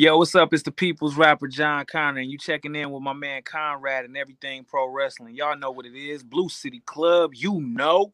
Yo, 0.00 0.16
what's 0.16 0.32
up? 0.36 0.54
It's 0.54 0.62
the 0.62 0.70
people's 0.70 1.16
rapper 1.16 1.48
John 1.48 1.84
Connor, 1.84 2.20
and 2.20 2.30
you 2.30 2.38
checking 2.38 2.76
in 2.76 2.92
with 2.92 3.02
my 3.02 3.12
man 3.12 3.42
Conrad 3.42 4.04
and 4.04 4.16
everything 4.16 4.62
pro 4.62 4.86
wrestling. 4.86 5.34
Y'all 5.34 5.58
know 5.58 5.72
what 5.72 5.86
it 5.86 5.96
is. 5.96 6.22
Blue 6.22 6.48
City 6.48 6.80
Club, 6.86 7.32
you 7.34 7.60
know. 7.60 8.12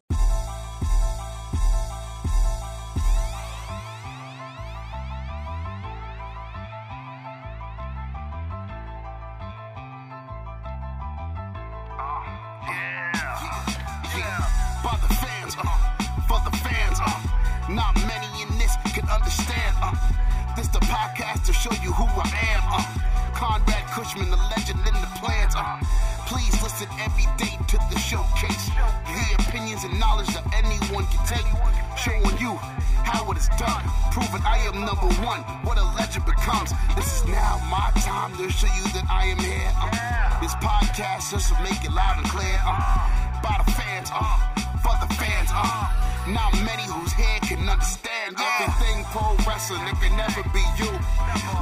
Please 26.35 26.61
listen 26.61 26.87
every 26.99 27.23
day 27.37 27.55
to 27.71 27.77
the 27.89 27.97
showcase. 27.97 28.67
The 29.07 29.47
opinions 29.47 29.85
and 29.85 29.97
knowledge 29.97 30.27
that 30.35 30.43
anyone 30.51 31.07
can 31.07 31.23
take. 31.23 31.47
Showing 31.95 32.37
you 32.43 32.59
how 33.07 33.31
it 33.31 33.37
is 33.37 33.47
done. 33.55 33.83
Proving 34.11 34.43
I 34.43 34.59
am 34.67 34.83
number 34.83 35.07
one. 35.23 35.39
What 35.63 35.77
a 35.77 35.85
legend 35.95 36.25
becomes. 36.25 36.73
This 36.95 37.07
is 37.07 37.27
now 37.29 37.55
my 37.71 37.87
time 38.03 38.35
to 38.35 38.51
show 38.51 38.67
you 38.67 38.83
that 38.99 39.07
I 39.09 39.31
am 39.31 39.39
here. 39.39 39.71
Uh, 39.79 40.41
this 40.41 40.53
podcast 40.55 41.31
just 41.31 41.55
to 41.55 41.63
make 41.63 41.79
it 41.85 41.91
loud 41.91 42.17
and 42.17 42.27
clear. 42.27 42.59
Uh, 42.67 43.39
by 43.41 43.55
the 43.63 43.71
fans, 43.71 44.11
uh, 44.11 44.64
for 44.85 44.95
the 45.01 45.09
fans, 45.15 45.49
uh. 45.51 46.05
Not 46.27 46.53
many 46.65 46.81
whose 46.89 47.11
head 47.13 47.41
can 47.43 47.69
understand 47.69 48.35
everything 48.37 49.05
pro 49.13 49.35
wrestling. 49.45 49.85
It 49.85 49.97
can 50.01 50.17
never 50.17 50.41
be 50.49 50.65
you. 50.81 50.89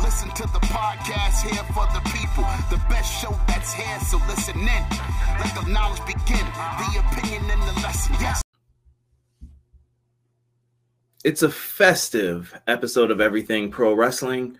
Listen 0.01 0.29
to 0.39 0.43
the 0.55 0.63
podcast 0.71 1.43
here 1.43 1.63
for 1.75 1.85
the 1.91 1.99
people. 2.15 2.47
The 2.71 2.79
best 2.87 3.11
show 3.21 3.37
that's 3.47 3.73
here, 3.73 3.99
so 3.99 4.17
listen 4.29 4.55
in. 4.59 4.83
Let 5.39 5.51
the 5.59 5.69
knowledge 5.69 5.99
begin. 6.05 6.45
The 6.79 7.03
opinion 7.03 7.43
and 7.51 7.61
the 7.61 7.81
lesson. 7.83 8.15
Yes. 8.21 8.41
it's 11.23 11.41
a 11.43 11.49
festive 11.49 12.53
episode 12.67 13.11
of 13.11 13.21
Everything 13.21 13.71
Pro 13.71 13.93
Wrestling. 13.93 14.57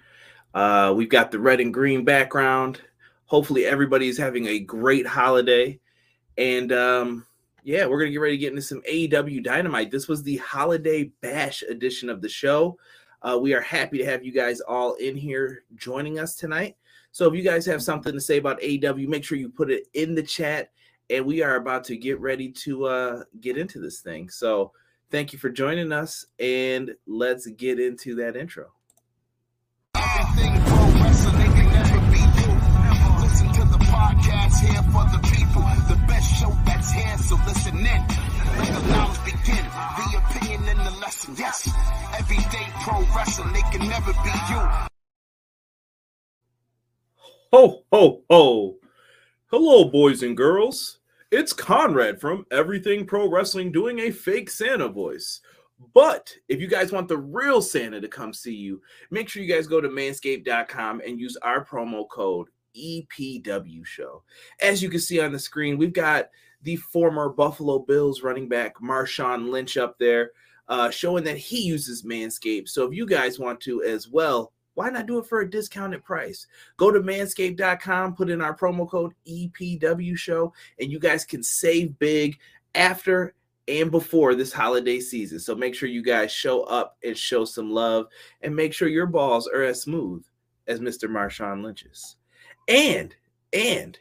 Uh, 0.54 0.94
we've 0.96 1.10
got 1.10 1.32
the 1.32 1.40
red 1.40 1.60
and 1.60 1.74
green 1.74 2.04
background. 2.06 2.82
Hopefully, 3.26 3.66
everybody's 3.66 4.18
having 4.18 4.48
a 4.48 4.60
great 4.60 5.08
holiday. 5.08 5.80
And 6.38 6.72
um, 6.72 7.26
yeah, 7.64 7.86
we're 7.86 8.00
going 8.00 8.10
to 8.10 8.14
get 8.14 8.22
ready 8.22 8.38
to 8.38 8.42
get 8.42 8.52
into 8.52 8.62
some 8.62 8.82
AEW 8.82 9.44
Dynamite. 9.44 9.90
This 9.90 10.08
was 10.08 10.22
the 10.22 10.38
holiday 10.38 11.06
bash 11.22 11.64
edition 11.64 12.10
of 12.10 12.22
the 12.22 12.30
show. 12.30 12.78
Uh, 13.22 13.40
we 13.42 13.54
are 13.54 13.62
happy 13.62 13.98
to 13.98 14.06
have 14.06 14.24
you 14.24 14.34
guys 14.34 14.60
all 14.60 14.96
in 14.96 15.16
here 15.16 15.64
joining 15.76 16.20
us 16.20 16.36
tonight. 16.36 16.76
So, 17.14 17.28
if 17.28 17.36
you 17.36 17.44
guys 17.44 17.66
have 17.68 17.82
something 17.82 18.12
to 18.12 18.20
say 18.20 18.38
about 18.38 18.60
AEW, 18.60 19.08
make 19.08 19.24
sure 19.24 19.38
you 19.38 19.50
put 19.50 19.72
it 19.72 19.88
in 19.94 20.14
the 20.14 20.24
chat. 20.24 20.72
And 21.10 21.26
we 21.26 21.42
are 21.42 21.56
about 21.56 21.84
to 21.86 21.98
get 21.98 22.20
ready 22.20 22.52
to 22.52 22.86
uh, 22.86 23.24
get 23.40 23.58
into 23.58 23.80
this 23.80 24.02
thing. 24.02 24.30
So, 24.30 24.74
thank 25.10 25.32
you 25.32 25.40
for 25.40 25.50
joining 25.50 25.92
us 25.92 26.26
and 26.40 26.92
let's 27.06 27.46
get 27.48 27.80
into 27.80 28.16
that 28.16 28.36
intro 28.36 28.72
Everything 29.96 30.62
pro 30.64 30.86
wrestling, 31.02 31.54
can 31.54 31.72
never 31.72 32.12
be 32.12 32.18
you. 32.18 33.22
Listen 33.22 33.54
to 33.54 33.62
the 33.72 33.86
podcast 33.86 34.60
here 34.60 34.82
for. 34.92 35.04
The 35.06 35.33
so 37.24 37.36
listen 37.48 37.78
in. 37.78 38.02
Let 38.58 38.68
the 38.68 38.88
knowledge 38.90 39.24
begin. 39.26 39.66
The 39.98 40.22
opinion 40.24 40.62
and 40.70 40.80
the 40.80 41.00
lesson. 41.00 41.36
Yes. 41.38 41.70
Everyday 42.18 42.68
pro 42.84 43.00
wrestling, 43.16 43.56
it 43.56 43.66
can 43.72 43.88
never 43.88 44.12
be 44.12 44.34
you. 44.50 44.90
ho 47.54 47.84
ho 47.94 48.24
ho 48.32 48.76
hello 49.52 49.86
boys 49.86 50.24
and 50.24 50.36
girls 50.36 50.98
it's 51.30 51.54
conrad 51.54 52.20
from 52.20 52.44
everything 52.50 53.06
pro 53.06 53.30
wrestling 53.30 53.72
doing 53.72 54.00
a 54.00 54.10
fake 54.10 54.50
santa 54.50 54.88
voice 54.88 55.40
but 55.94 56.34
if 56.50 56.60
you 56.60 56.66
guys 56.68 56.92
want 56.92 57.08
the 57.08 57.16
real 57.16 57.62
santa 57.62 58.02
to 58.02 58.08
come 58.08 58.34
see 58.34 58.56
you 58.56 58.82
make 59.12 59.30
sure 59.30 59.44
you 59.44 59.54
guys 59.54 59.68
go 59.68 59.80
to 59.80 59.88
manscaped.com 59.88 61.00
and 61.06 61.20
use 61.20 61.38
our 61.44 61.64
promo 61.64 62.10
code 62.10 62.48
epw 62.76 63.86
show 63.86 64.24
as 64.60 64.82
you 64.82 64.90
can 64.90 65.00
see 65.00 65.20
on 65.20 65.32
the 65.32 65.38
screen 65.38 65.78
we've 65.78 65.94
got 65.94 66.30
the 66.64 66.76
former 66.76 67.30
buffalo 67.30 67.80
bills 67.80 68.22
running 68.22 68.48
back 68.48 68.76
marshawn 68.82 69.50
lynch 69.50 69.78
up 69.78 69.98
there 70.00 70.32
uh, 70.70 70.90
showing 70.90 71.24
that 71.24 71.38
he 71.38 71.62
uses 71.62 72.04
manscaped 72.04 72.70
so 72.70 72.86
if 72.86 72.94
you 72.94 73.06
guys 73.06 73.40
want 73.40 73.60
to 73.60 73.84
as 73.84 74.08
well 74.08 74.52
why 74.76 74.90
not 74.90 75.06
do 75.06 75.20
it 75.20 75.26
for 75.26 75.42
a 75.42 75.50
discounted 75.50 76.04
price? 76.04 76.48
Go 76.78 76.92
to 76.92 77.00
manscaped.com, 77.00 78.16
put 78.16 78.30
in 78.30 78.42
our 78.42 78.56
promo 78.56 78.90
code 78.90 79.14
EPW 79.28 80.18
show, 80.18 80.54
and 80.80 80.92
you 80.92 81.00
guys 81.00 81.26
can 81.26 81.44
save 81.44 81.98
big 82.00 82.40
after 82.76 83.36
and 83.68 83.92
before 83.92 84.36
this 84.36 84.52
holiday 84.52 85.00
season. 85.00 85.40
So 85.40 85.56
make 85.56 85.76
sure 85.76 85.88
you 85.88 86.04
guys 86.04 86.32
show 86.32 86.64
up 86.64 86.98
and 87.04 87.18
show 87.18 87.46
some 87.46 87.72
love 87.72 88.08
and 88.42 88.56
make 88.56 88.74
sure 88.74 88.88
your 88.88 89.06
balls 89.06 89.48
are 89.48 89.64
as 89.64 89.82
smooth 89.82 90.24
as 90.68 90.80
Mr. 90.80 91.10
Marshawn 91.10 91.64
Lynch's. 91.64 92.18
And, 92.68 93.16
and, 93.54 93.98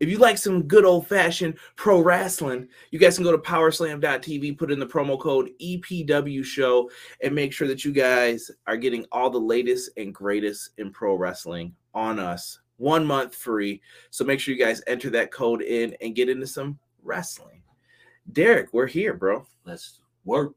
if 0.00 0.08
you 0.08 0.18
like 0.18 0.38
some 0.38 0.62
good 0.62 0.84
old 0.84 1.08
fashioned 1.08 1.58
pro 1.76 2.00
wrestling, 2.00 2.68
you 2.90 2.98
guys 2.98 3.16
can 3.16 3.24
go 3.24 3.32
to 3.32 3.38
powerslam.tv, 3.38 4.56
put 4.56 4.70
in 4.70 4.78
the 4.78 4.86
promo 4.86 5.18
code 5.18 5.50
EPW 5.60 6.44
show, 6.44 6.90
and 7.22 7.34
make 7.34 7.52
sure 7.52 7.66
that 7.68 7.84
you 7.84 7.92
guys 7.92 8.50
are 8.66 8.76
getting 8.76 9.04
all 9.10 9.30
the 9.30 9.38
latest 9.38 9.90
and 9.96 10.14
greatest 10.14 10.70
in 10.78 10.90
pro 10.92 11.14
wrestling 11.14 11.74
on 11.94 12.18
us. 12.18 12.60
One 12.76 13.04
month 13.04 13.34
free. 13.34 13.82
So 14.10 14.24
make 14.24 14.38
sure 14.38 14.54
you 14.54 14.64
guys 14.64 14.82
enter 14.86 15.10
that 15.10 15.32
code 15.32 15.62
in 15.62 15.96
and 16.00 16.14
get 16.14 16.28
into 16.28 16.46
some 16.46 16.78
wrestling. 17.02 17.62
Derek, 18.32 18.68
we're 18.72 18.86
here, 18.86 19.14
bro. 19.14 19.46
Let's 19.64 20.00
work. 20.24 20.54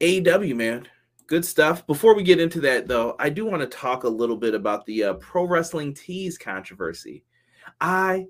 AW, 0.00 0.54
man. 0.54 0.88
Good 1.26 1.44
stuff. 1.44 1.86
Before 1.86 2.14
we 2.14 2.22
get 2.22 2.40
into 2.40 2.60
that, 2.62 2.88
though, 2.88 3.14
I 3.18 3.28
do 3.28 3.44
want 3.44 3.60
to 3.60 3.66
talk 3.66 4.04
a 4.04 4.08
little 4.08 4.36
bit 4.36 4.54
about 4.54 4.86
the 4.86 5.04
uh, 5.04 5.14
pro 5.14 5.44
wrestling 5.44 5.92
tees 5.92 6.38
controversy. 6.38 7.24
I 7.80 8.26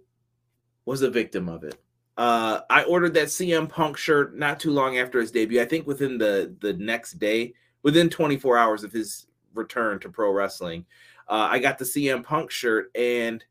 was 0.84 1.02
a 1.02 1.10
victim 1.10 1.48
of 1.48 1.64
it. 1.64 1.80
Uh, 2.16 2.60
I 2.68 2.82
ordered 2.84 3.14
that 3.14 3.28
CM 3.28 3.68
Punk 3.68 3.96
shirt 3.96 4.36
not 4.36 4.60
too 4.60 4.70
long 4.70 4.98
after 4.98 5.20
his 5.20 5.30
debut. 5.30 5.60
I 5.60 5.64
think 5.64 5.86
within 5.86 6.18
the 6.18 6.54
the 6.60 6.74
next 6.74 7.18
day, 7.18 7.54
within 7.82 8.10
24 8.10 8.58
hours 8.58 8.84
of 8.84 8.92
his 8.92 9.26
return 9.54 9.98
to 10.00 10.10
pro 10.10 10.30
wrestling, 10.30 10.84
uh, 11.28 11.48
I 11.50 11.58
got 11.58 11.78
the 11.78 11.84
CM 11.84 12.22
Punk 12.22 12.50
shirt, 12.50 12.90
and 12.94 13.42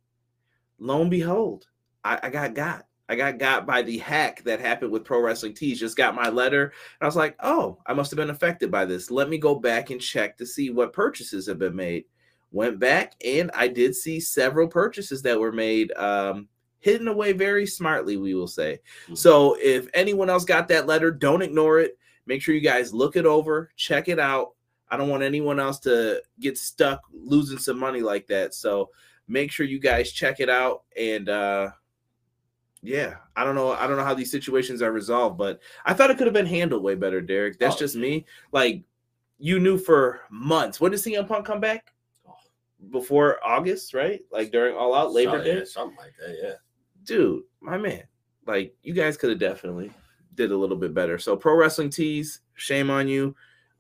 lo 0.78 1.02
and 1.02 1.10
behold, 1.10 1.66
I, 2.04 2.20
I 2.24 2.30
got 2.30 2.54
got. 2.54 2.86
I 3.12 3.16
got 3.16 3.40
got 3.40 3.66
by 3.66 3.82
the 3.82 3.98
hack 3.98 4.44
that 4.44 4.60
happened 4.60 4.92
with 4.92 5.04
Pro 5.04 5.20
Wrestling 5.20 5.56
Tees. 5.56 5.80
Just 5.80 5.98
got 5.98 6.14
my 6.14 6.30
letter, 6.30 6.66
and 6.66 7.02
I 7.02 7.06
was 7.08 7.16
like, 7.16 7.36
"Oh, 7.40 7.80
I 7.88 7.94
must 7.94 8.12
have 8.12 8.18
been 8.18 8.30
affected 8.30 8.70
by 8.70 8.86
this. 8.86 9.10
Let 9.10 9.30
me 9.30 9.40
go 9.40 9.56
back 9.56 9.90
and 9.90 10.00
check 10.00 10.38
to 10.38 10.46
see 10.46 10.70
what 10.70 10.94
purchases 10.94 11.48
have 11.48 11.58
been 11.58 11.76
made." 11.76 12.06
Went 12.52 12.80
back, 12.80 13.14
and 13.24 13.52
I 13.54 13.68
did 13.68 13.96
see 13.96 14.20
several 14.20 14.68
purchases 14.68 15.22
that 15.22 15.40
were 15.40 15.52
made, 15.52 15.92
um, 15.94 16.48
hidden 16.80 17.08
away 17.08 17.32
very 17.34 17.66
smartly, 17.68 18.18
we 18.18 18.34
will 18.34 18.48
say. 18.48 18.80
Mhm. 19.08 19.18
So, 19.18 19.56
if 19.62 19.88
anyone 19.94 20.30
else 20.30 20.46
got 20.46 20.68
that 20.70 20.88
letter, 20.88 21.12
don't 21.12 21.42
ignore 21.44 21.80
it. 21.80 21.98
Make 22.26 22.42
sure 22.42 22.56
you 22.56 22.62
guys 22.62 22.94
look 22.94 23.16
it 23.16 23.26
over, 23.26 23.70
check 23.76 24.08
it 24.08 24.18
out. 24.20 24.54
I 24.90 24.98
don't 24.98 25.10
want 25.10 25.22
anyone 25.24 25.60
else 25.60 25.80
to 25.82 26.24
get 26.40 26.58
stuck 26.58 27.02
losing 27.14 27.60
some 27.60 27.78
money 27.78 28.02
like 28.02 28.26
that. 28.28 28.54
So, 28.56 28.90
make 29.28 29.52
sure 29.52 29.66
you 29.68 29.78
guys 29.80 30.12
check 30.12 30.40
it 30.40 30.50
out 30.50 30.84
and 30.98 31.30
uh 31.30 31.70
yeah, 32.82 33.18
I 33.36 33.44
don't 33.44 33.56
know. 33.56 33.72
I 33.74 33.86
don't 33.88 33.98
know 33.98 34.04
how 34.06 34.14
these 34.14 34.32
situations 34.32 34.82
are 34.82 34.92
resolved, 34.92 35.38
but 35.38 35.60
I 35.86 35.94
thought 35.94 36.10
it 36.12 36.18
could 36.18 36.28
have 36.28 36.34
been 36.34 36.46
handled 36.46 36.82
way 36.82 36.96
better, 36.96 37.20
Derek. 37.20 37.60
That's 37.60 37.76
Oh, 37.76 37.80
just 37.80 37.96
me. 37.96 38.26
Like 38.54 38.82
you 39.38 39.60
knew 39.60 39.78
for 39.78 40.22
months. 40.30 40.80
When 40.80 40.92
did 40.92 41.00
CM 41.02 41.28
Punk 41.28 41.46
come 41.46 41.60
back? 41.60 41.94
Before 42.92 43.38
August, 43.46 43.94
right? 43.94 44.22
Like 44.32 44.52
during 44.52 44.76
All 44.76 44.96
Out 44.96 45.12
Labor 45.12 45.44
Day. 45.44 45.58
yeah, 45.60 45.64
something 45.66 45.98
like 45.98 46.14
that. 46.20 46.38
Yeah. 46.42 46.54
Dude, 47.04 47.44
my 47.62 47.78
man. 47.78 48.04
Like 48.48 48.74
you 48.84 48.94
guys 48.94 49.18
could 49.18 49.30
have 49.30 49.40
definitely 49.40 49.92
did 50.36 50.52
a 50.52 50.58
little 50.58 50.78
bit 50.78 50.94
better. 50.94 51.18
So 51.18 51.36
pro 51.36 51.56
wrestling 51.56 51.90
tees, 51.90 52.40
shame 52.56 52.90
on 52.90 53.08
you. 53.08 53.36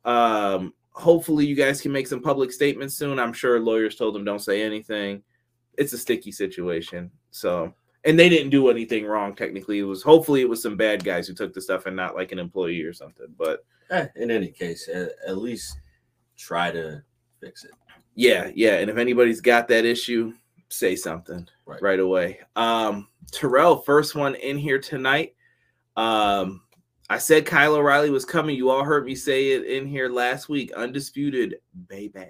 Um, 0.05 0.73
hopefully 0.91 1.45
you 1.45 1.55
guys 1.55 1.81
can 1.81 1.91
make 1.91 2.07
some 2.07 2.21
public 2.21 2.51
statements 2.51 2.95
soon. 2.95 3.19
I'm 3.19 3.33
sure 3.33 3.59
lawyers 3.59 3.95
told 3.95 4.15
them 4.15 4.25
don't 4.25 4.39
say 4.39 4.61
anything. 4.61 5.23
It's 5.77 5.93
a 5.93 5.97
sticky 5.97 6.31
situation. 6.33 7.09
So 7.31 7.73
and 8.05 8.17
they 8.19 8.29
didn't 8.29 8.49
do 8.49 8.69
anything 8.69 9.05
wrong 9.05 9.35
technically. 9.35 9.79
It 9.79 9.83
was 9.83 10.03
hopefully 10.03 10.41
it 10.41 10.49
was 10.49 10.61
some 10.61 10.75
bad 10.77 11.03
guys 11.03 11.27
who 11.27 11.33
took 11.33 11.53
the 11.53 11.61
stuff 11.61 11.85
and 11.85 11.95
not 11.95 12.15
like 12.15 12.31
an 12.31 12.39
employee 12.39 12.81
or 12.81 12.93
something. 12.93 13.27
But 13.37 13.65
Eh, 13.91 14.07
in 14.17 14.29
any 14.29 14.51
case, 14.51 14.87
at, 14.87 15.13
at 15.27 15.37
least 15.39 15.79
try 16.37 16.69
to 16.71 17.01
fix 17.41 17.63
it. 17.63 17.71
Yeah, 18.19 18.51
yeah. 18.53 18.75
And 18.79 18.89
if 18.89 18.97
anybody's 18.97 19.39
got 19.39 19.69
that 19.69 19.85
issue, 19.85 20.33
say 20.67 20.93
something 20.97 21.47
right, 21.65 21.81
Right. 21.81 21.99
away. 22.01 22.41
Um, 22.57 23.07
Terrell, 23.31 23.77
first 23.77 24.13
one 24.13 24.35
in 24.35 24.57
here 24.57 24.77
tonight. 24.79 25.35
Um, 25.95 26.61
I 27.09 27.17
said 27.17 27.45
Kyle 27.45 27.75
O'Reilly 27.75 28.09
was 28.09 28.25
coming. 28.25 28.57
You 28.57 28.69
all 28.71 28.83
heard 28.83 29.05
me 29.05 29.15
say 29.15 29.51
it 29.51 29.65
in 29.65 29.87
here 29.87 30.09
last 30.09 30.49
week. 30.49 30.73
Undisputed, 30.73 31.55
baby. 31.87 32.25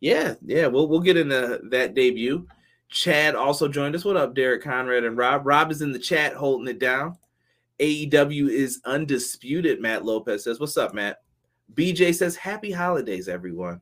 Yeah, 0.00 0.34
yeah, 0.44 0.66
we'll 0.66 0.88
we'll 0.88 1.00
get 1.00 1.16
into 1.16 1.60
that 1.70 1.94
debut. 1.94 2.46
Chad 2.90 3.34
also 3.34 3.68
joined 3.68 3.94
us. 3.94 4.04
What 4.04 4.18
up, 4.18 4.34
Derek 4.34 4.62
Conrad 4.62 5.04
and 5.04 5.16
Rob? 5.16 5.46
Rob 5.46 5.70
is 5.70 5.80
in 5.80 5.92
the 5.92 5.98
chat 5.98 6.34
holding 6.34 6.68
it 6.68 6.78
down. 6.78 7.16
AEW 7.80 8.50
is 8.50 8.82
undisputed. 8.84 9.80
Matt 9.80 10.04
Lopez 10.04 10.44
says, 10.44 10.60
"What's 10.60 10.76
up, 10.76 10.92
Matt?" 10.92 11.22
BJ 11.74 12.12
says, 12.12 12.36
"Happy 12.36 12.70
holidays, 12.70 13.26
everyone." 13.26 13.80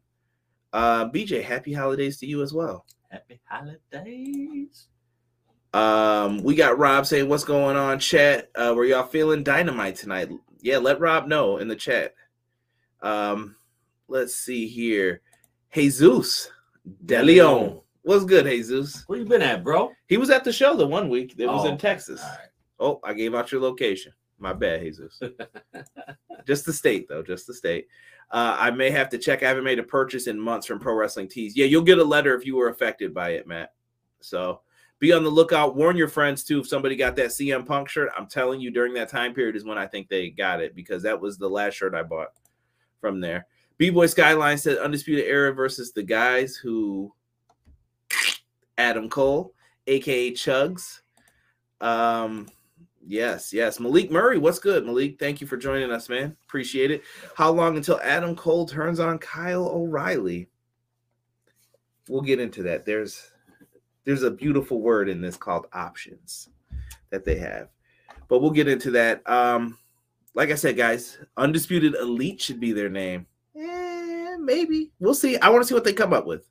Uh, 0.73 1.09
BJ, 1.11 1.43
happy 1.43 1.73
holidays 1.73 2.19
to 2.19 2.27
you 2.27 2.43
as 2.43 2.53
well. 2.53 2.87
Happy 3.11 3.41
holidays. 3.45 4.87
Um, 5.73 6.43
we 6.43 6.55
got 6.55 6.79
Rob 6.79 7.07
saying, 7.07 7.29
"What's 7.29 7.45
going 7.45 7.77
on, 7.77 7.99
chat? 7.99 8.51
Uh, 8.55 8.73
were 8.77 8.85
y'all 8.85 9.07
feeling 9.07 9.43
dynamite 9.43 9.97
tonight?" 9.97 10.29
Yeah, 10.61 10.79
let 10.79 11.01
Rob 11.01 11.29
know 11.29 11.59
in 11.59 11.69
the 11.69 11.77
chat. 11.77 12.15
Um, 13.03 13.57
let's 14.09 14.35
see 14.35 14.67
here. 14.67 15.23
Jesus 15.73 16.51
De 17.05 17.23
Leon. 17.23 17.81
What's 18.03 18.25
good, 18.25 18.47
Jesus? 18.47 19.05
Where 19.07 19.19
you 19.19 19.27
been 19.27 19.43
at, 19.43 19.63
bro? 19.63 19.93
He 20.09 20.17
was 20.17 20.31
at 20.31 20.43
the 20.43 20.53
show 20.53 20.75
the 20.77 20.87
one 20.87 21.09
week. 21.09 21.35
It 21.39 21.47
was 21.47 21.65
Oh, 21.65 21.69
in 21.69 21.79
Texas. 21.79 22.21
All 22.23 22.29
right. 22.31 22.49
Oh, 22.81 23.01
I 23.05 23.13
gave 23.13 23.35
out 23.35 23.53
your 23.53 23.61
location. 23.61 24.13
My 24.39 24.53
bad, 24.55 24.81
Jesus. 24.81 25.21
just 26.47 26.65
the 26.65 26.73
state, 26.73 27.09
though. 27.09 27.23
Just 27.23 27.47
the 27.47 27.55
state. 27.55 27.87
Uh, 28.31 28.57
I 28.59 28.71
may 28.71 28.91
have 28.91 29.09
to 29.11 29.19
check. 29.19 29.43
I 29.43 29.49
haven't 29.49 29.65
made 29.65 29.81
a 29.81 29.85
purchase 29.85 30.27
in 30.29 30.39
months 30.39 30.67
from 30.67 30.79
Pro 30.79 30.95
Wrestling 30.95 31.29
Tees. 31.29 31.57
Yeah, 31.57 31.67
you'll 31.67 31.83
get 31.83 31.99
a 31.99 32.05
letter 32.05 32.35
if 32.37 32.47
you 32.47 32.57
were 32.57 32.69
affected 32.69 33.13
by 33.13 33.31
it, 33.31 33.47
Matt. 33.47 33.73
So 34.21 34.61
be 35.01 35.13
on 35.13 35.25
the 35.25 35.31
lookout. 35.31 35.75
Warn 35.75 35.97
your 35.97 36.09
friends 36.09 36.45
too. 36.45 36.61
If 36.61 36.69
somebody 36.69 36.95
got 36.95 37.17
that 37.17 37.31
CM 37.31 37.67
Punk 37.67 37.89
shirt, 37.89 38.11
I'm 38.17 38.27
telling 38.27 38.61
you, 38.61 38.71
during 38.71 38.95
that 38.95 39.09
time 39.09 39.35
period 39.35 39.57
is 39.57 39.65
when 39.65 39.79
I 39.79 39.87
think 39.87 40.09
they 40.09 40.31
got 40.31 40.61
it 40.61 40.77
because 40.77 41.03
that 41.03 41.21
was 41.21 41.39
the 41.39 41.49
last 41.49 41.75
shirt 41.75 41.95
I 41.95 42.03
bought 42.03 42.29
from 43.01 43.21
there. 43.21 43.47
B 43.79 43.91
Boy 43.91 44.07
Skyline 44.07 44.59
said 44.59 44.79
Undisputed 44.79 45.25
Era 45.25 45.53
versus 45.53 45.93
the 45.93 46.03
guys 46.03 46.55
who 46.55 47.13
Adam 48.79 49.09
Cole, 49.09 49.55
aka 49.87 50.33
Chugs. 50.33 51.01
Um, 51.81 52.47
yes, 53.05 53.53
yes. 53.53 53.81
Malik 53.81 54.11
Murray, 54.11 54.39
what's 54.39 54.59
good, 54.59 54.85
Malik? 54.85 55.19
Thank 55.19 55.41
you 55.41 55.47
for 55.47 55.57
joining 55.57 55.91
us, 55.91 56.09
man. 56.09 56.37
Appreciate 56.45 56.91
it. 56.91 57.03
How 57.35 57.51
long 57.51 57.77
until 57.77 58.01
Adam 58.03 58.37
Cole 58.37 58.67
turns 58.67 59.01
on 59.01 59.19
Kyle 59.19 59.69
O'Reilly? 59.69 60.49
We'll 62.09 62.23
get 62.23 62.41
into 62.41 62.63
that. 62.65 62.85
There's 62.85 63.31
there's 64.05 64.23
a 64.23 64.31
beautiful 64.31 64.81
word 64.81 65.09
in 65.09 65.21
this 65.21 65.37
called 65.37 65.67
options 65.73 66.49
that 67.11 67.25
they 67.25 67.37
have. 67.37 67.69
But 68.29 68.41
we'll 68.41 68.51
get 68.51 68.69
into 68.69 68.91
that. 68.93 69.29
Um, 69.29 69.79
like 70.35 70.51
I 70.51 70.55
said, 70.55 70.77
guys, 70.77 71.19
Undisputed 71.37 71.95
Elite 71.95 72.41
should 72.41 72.61
be 72.61 72.73
their 72.73 72.89
name. 72.89 73.27
Eh, 73.57 74.37
maybe. 74.39 74.91
We'll 75.01 75.15
see. 75.15 75.37
I 75.39 75.49
want 75.49 75.63
to 75.63 75.69
see 75.69 75.75
what 75.75 75.85
they 75.85 75.93
come 75.93 76.13
up 76.13 76.27
with. 76.27 76.49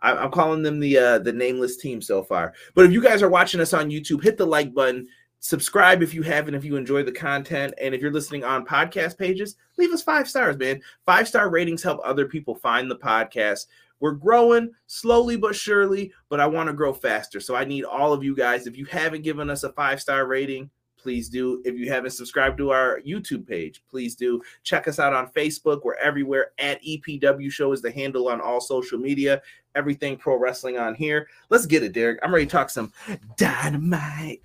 I, 0.00 0.12
I'm 0.12 0.30
calling 0.30 0.62
them 0.62 0.80
the 0.80 0.98
uh, 0.98 1.18
the 1.18 1.32
nameless 1.32 1.76
team 1.76 2.00
so 2.02 2.22
far. 2.22 2.54
But 2.74 2.84
if 2.84 2.92
you 2.92 3.02
guys 3.02 3.22
are 3.22 3.28
watching 3.28 3.60
us 3.60 3.72
on 3.72 3.90
YouTube, 3.90 4.22
hit 4.22 4.36
the 4.36 4.46
like 4.46 4.74
button, 4.74 5.08
subscribe 5.44 6.02
if 6.02 6.14
you 6.14 6.22
haven't, 6.22 6.54
if 6.54 6.64
you 6.64 6.74
enjoy 6.74 7.02
the 7.02 7.12
content, 7.12 7.74
and 7.78 7.94
if 7.94 8.00
you're 8.00 8.10
listening 8.10 8.44
on 8.44 8.64
podcast 8.64 9.18
pages, 9.18 9.56
leave 9.76 9.92
us 9.92 10.02
five 10.02 10.26
stars, 10.26 10.56
man. 10.56 10.80
Five 11.04 11.28
star 11.28 11.50
ratings 11.50 11.82
help 11.82 12.00
other 12.02 12.26
people 12.26 12.54
find 12.54 12.90
the 12.90 12.96
podcast. 12.96 13.66
We're 14.00 14.12
growing 14.12 14.72
slowly 14.86 15.36
but 15.36 15.54
surely, 15.54 16.12
but 16.30 16.40
I 16.40 16.46
want 16.46 16.68
to 16.68 16.72
grow 16.72 16.94
faster. 16.94 17.40
So 17.40 17.54
I 17.54 17.66
need 17.66 17.84
all 17.84 18.14
of 18.14 18.24
you 18.24 18.34
guys. 18.34 18.66
If 18.66 18.78
you 18.78 18.86
haven't 18.86 19.22
given 19.22 19.50
us 19.50 19.64
a 19.64 19.72
five 19.72 20.00
star 20.00 20.26
rating, 20.26 20.70
please 20.96 21.28
do. 21.28 21.60
If 21.66 21.74
you 21.74 21.92
haven't 21.92 22.12
subscribed 22.12 22.56
to 22.58 22.70
our 22.70 23.00
YouTube 23.06 23.46
page, 23.46 23.82
please 23.90 24.14
do. 24.14 24.40
Check 24.62 24.88
us 24.88 24.98
out 24.98 25.12
on 25.12 25.28
Facebook. 25.32 25.82
We're 25.84 25.96
everywhere 25.96 26.52
at 26.58 26.82
EPW 26.82 27.52
Show 27.52 27.72
is 27.72 27.82
the 27.82 27.92
handle 27.92 28.28
on 28.28 28.40
all 28.40 28.62
social 28.62 28.98
media. 28.98 29.42
Everything 29.74 30.16
pro 30.16 30.38
wrestling 30.38 30.78
on 30.78 30.94
here. 30.94 31.28
Let's 31.50 31.66
get 31.66 31.82
it, 31.82 31.92
Derek. 31.92 32.18
I'm 32.22 32.32
ready 32.32 32.46
to 32.46 32.50
talk 32.50 32.70
some 32.70 32.94
dynamite. 33.36 34.40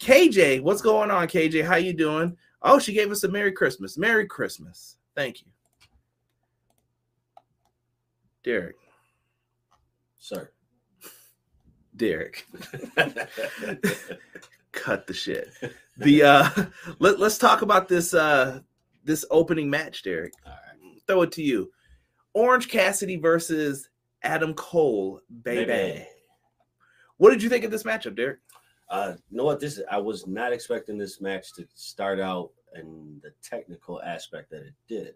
KJ, 0.00 0.62
what's 0.62 0.82
going 0.82 1.10
on, 1.10 1.28
KJ? 1.28 1.64
How 1.64 1.76
you 1.76 1.92
doing? 1.92 2.36
Oh, 2.62 2.78
she 2.78 2.92
gave 2.92 3.10
us 3.10 3.24
a 3.24 3.28
Merry 3.28 3.52
Christmas. 3.52 3.98
Merry 3.98 4.26
Christmas. 4.26 4.96
Thank 5.14 5.40
you. 5.42 5.46
Derek. 8.42 8.76
Sir. 10.18 10.50
Derek. 11.96 12.46
Cut 14.72 15.06
the 15.06 15.14
shit. 15.14 15.50
The 15.98 16.22
uh 16.24 16.50
let, 16.98 17.20
let's 17.20 17.38
talk 17.38 17.62
about 17.62 17.88
this 17.88 18.12
uh 18.14 18.60
this 19.04 19.24
opening 19.30 19.70
match, 19.70 20.02
Derek. 20.02 20.32
All 20.44 20.52
right. 20.52 21.02
Throw 21.06 21.22
it 21.22 21.32
to 21.32 21.42
you. 21.42 21.70
Orange 22.32 22.68
Cassidy 22.68 23.16
versus 23.16 23.88
Adam 24.22 24.54
Cole, 24.54 25.20
baby. 25.42 25.66
Baby. 25.66 26.06
What 27.18 27.30
did 27.30 27.42
you 27.42 27.48
think 27.48 27.64
of 27.64 27.70
this 27.70 27.84
matchup, 27.84 28.16
Derek? 28.16 28.40
Uh, 28.88 29.14
you 29.30 29.36
know 29.36 29.44
what? 29.44 29.60
This 29.60 29.80
I 29.90 29.98
was 29.98 30.26
not 30.26 30.52
expecting 30.52 30.98
this 30.98 31.20
match 31.20 31.52
to 31.54 31.66
start 31.74 32.20
out 32.20 32.50
in 32.74 33.20
the 33.22 33.32
technical 33.42 34.02
aspect 34.02 34.50
that 34.50 34.62
it 34.62 34.74
did, 34.88 35.14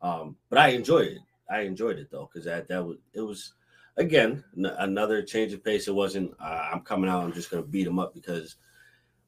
um, 0.00 0.36
but 0.48 0.58
I 0.58 0.68
enjoyed 0.68 1.08
it. 1.08 1.18
I 1.50 1.60
enjoyed 1.60 1.98
it 1.98 2.10
though 2.10 2.28
because 2.32 2.46
that 2.46 2.68
that 2.68 2.84
was 2.84 2.96
it 3.12 3.20
was 3.20 3.54
again 3.96 4.42
n- 4.56 4.74
another 4.78 5.22
change 5.22 5.52
of 5.52 5.62
pace. 5.62 5.88
It 5.88 5.94
wasn't 5.94 6.32
uh, 6.40 6.70
I'm 6.72 6.80
coming 6.80 7.10
out. 7.10 7.22
I'm 7.24 7.32
just 7.32 7.50
gonna 7.50 7.62
beat 7.62 7.86
him 7.86 7.98
up 7.98 8.14
because 8.14 8.56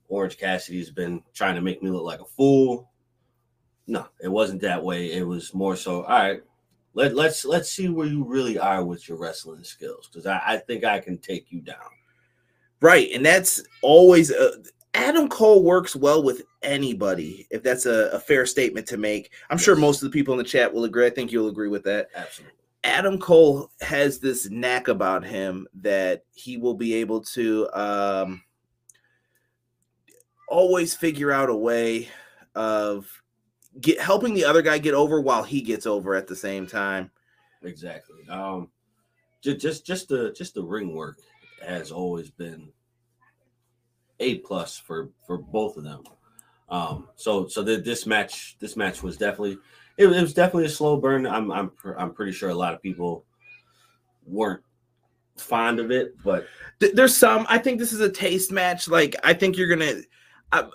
Orange 0.08 0.38
Cassidy 0.38 0.78
has 0.78 0.90
been 0.90 1.22
trying 1.34 1.56
to 1.56 1.60
make 1.60 1.82
me 1.82 1.90
look 1.90 2.04
like 2.04 2.20
a 2.20 2.24
fool. 2.24 2.90
No, 3.86 4.06
it 4.20 4.28
wasn't 4.28 4.62
that 4.62 4.82
way. 4.82 5.12
It 5.12 5.26
was 5.26 5.52
more 5.52 5.76
so. 5.76 6.04
All 6.04 6.08
right, 6.08 6.42
let 6.94 7.14
let's 7.14 7.44
let's 7.44 7.70
see 7.70 7.88
where 7.88 8.06
you 8.06 8.24
really 8.24 8.58
are 8.58 8.84
with 8.84 9.08
your 9.08 9.18
wrestling 9.18 9.64
skills 9.64 10.08
because 10.10 10.26
I, 10.26 10.40
I 10.44 10.56
think 10.56 10.84
I 10.84 11.00
can 11.00 11.18
take 11.18 11.52
you 11.52 11.60
down. 11.60 11.90
Right, 12.80 13.08
and 13.12 13.24
that's 13.24 13.62
always 13.82 14.30
uh, 14.30 14.56
Adam 14.94 15.28
Cole 15.28 15.62
works 15.62 15.96
well 15.96 16.22
with 16.22 16.42
anybody. 16.62 17.46
If 17.50 17.62
that's 17.62 17.86
a, 17.86 18.10
a 18.12 18.20
fair 18.20 18.46
statement 18.46 18.86
to 18.88 18.96
make, 18.96 19.32
I'm 19.50 19.58
sure 19.58 19.76
most 19.76 20.02
of 20.02 20.10
the 20.10 20.16
people 20.16 20.34
in 20.34 20.38
the 20.38 20.44
chat 20.44 20.72
will 20.72 20.84
agree. 20.84 21.06
I 21.06 21.10
think 21.10 21.32
you'll 21.32 21.48
agree 21.48 21.68
with 21.68 21.84
that. 21.84 22.08
Absolutely. 22.14 22.52
Adam 22.84 23.18
Cole 23.18 23.70
has 23.80 24.18
this 24.18 24.50
knack 24.50 24.88
about 24.88 25.24
him 25.24 25.66
that 25.80 26.24
he 26.34 26.58
will 26.58 26.74
be 26.74 26.94
able 26.94 27.22
to 27.22 27.68
um, 27.72 28.42
always 30.48 30.94
figure 30.94 31.32
out 31.32 31.48
a 31.48 31.56
way 31.56 32.08
of 32.54 33.08
get 33.80 34.00
helping 34.00 34.34
the 34.34 34.44
other 34.44 34.62
guy 34.62 34.78
get 34.78 34.94
over 34.94 35.20
while 35.20 35.42
he 35.42 35.62
gets 35.62 35.86
over 35.86 36.14
at 36.14 36.26
the 36.26 36.36
same 36.36 36.66
time. 36.66 37.10
Exactly. 37.62 38.28
Um, 38.28 38.68
just 39.40 39.60
just 39.60 39.86
just 39.86 40.08
the 40.08 40.32
just 40.32 40.54
the 40.54 40.62
ring 40.62 40.94
work 40.94 41.16
has 41.66 41.90
always 41.90 42.30
been 42.30 42.70
a 44.20 44.38
plus 44.38 44.78
for 44.78 45.10
for 45.26 45.38
both 45.38 45.76
of 45.76 45.84
them. 45.84 46.02
Um, 46.68 47.08
so 47.16 47.46
so 47.46 47.62
the, 47.62 47.76
this 47.76 48.06
match 48.06 48.56
this 48.58 48.76
match 48.76 49.02
was 49.02 49.16
definitely 49.16 49.58
it, 49.96 50.06
it 50.06 50.20
was 50.20 50.34
definitely 50.34 50.66
a 50.66 50.70
slow 50.70 50.96
burn. 50.96 51.26
I'm 51.26 51.50
I'm 51.50 51.70
I'm 51.96 52.12
pretty 52.12 52.32
sure 52.32 52.50
a 52.50 52.54
lot 52.54 52.74
of 52.74 52.82
people 52.82 53.24
weren't 54.26 54.62
fond 55.36 55.80
of 55.80 55.90
it, 55.90 56.14
but 56.22 56.46
there's 56.80 57.16
some. 57.16 57.46
I 57.48 57.58
think 57.58 57.78
this 57.78 57.92
is 57.92 58.00
a 58.00 58.10
taste 58.10 58.52
match. 58.52 58.88
Like 58.88 59.16
I 59.24 59.34
think 59.34 59.56
you're 59.56 59.68
gonna. 59.68 60.02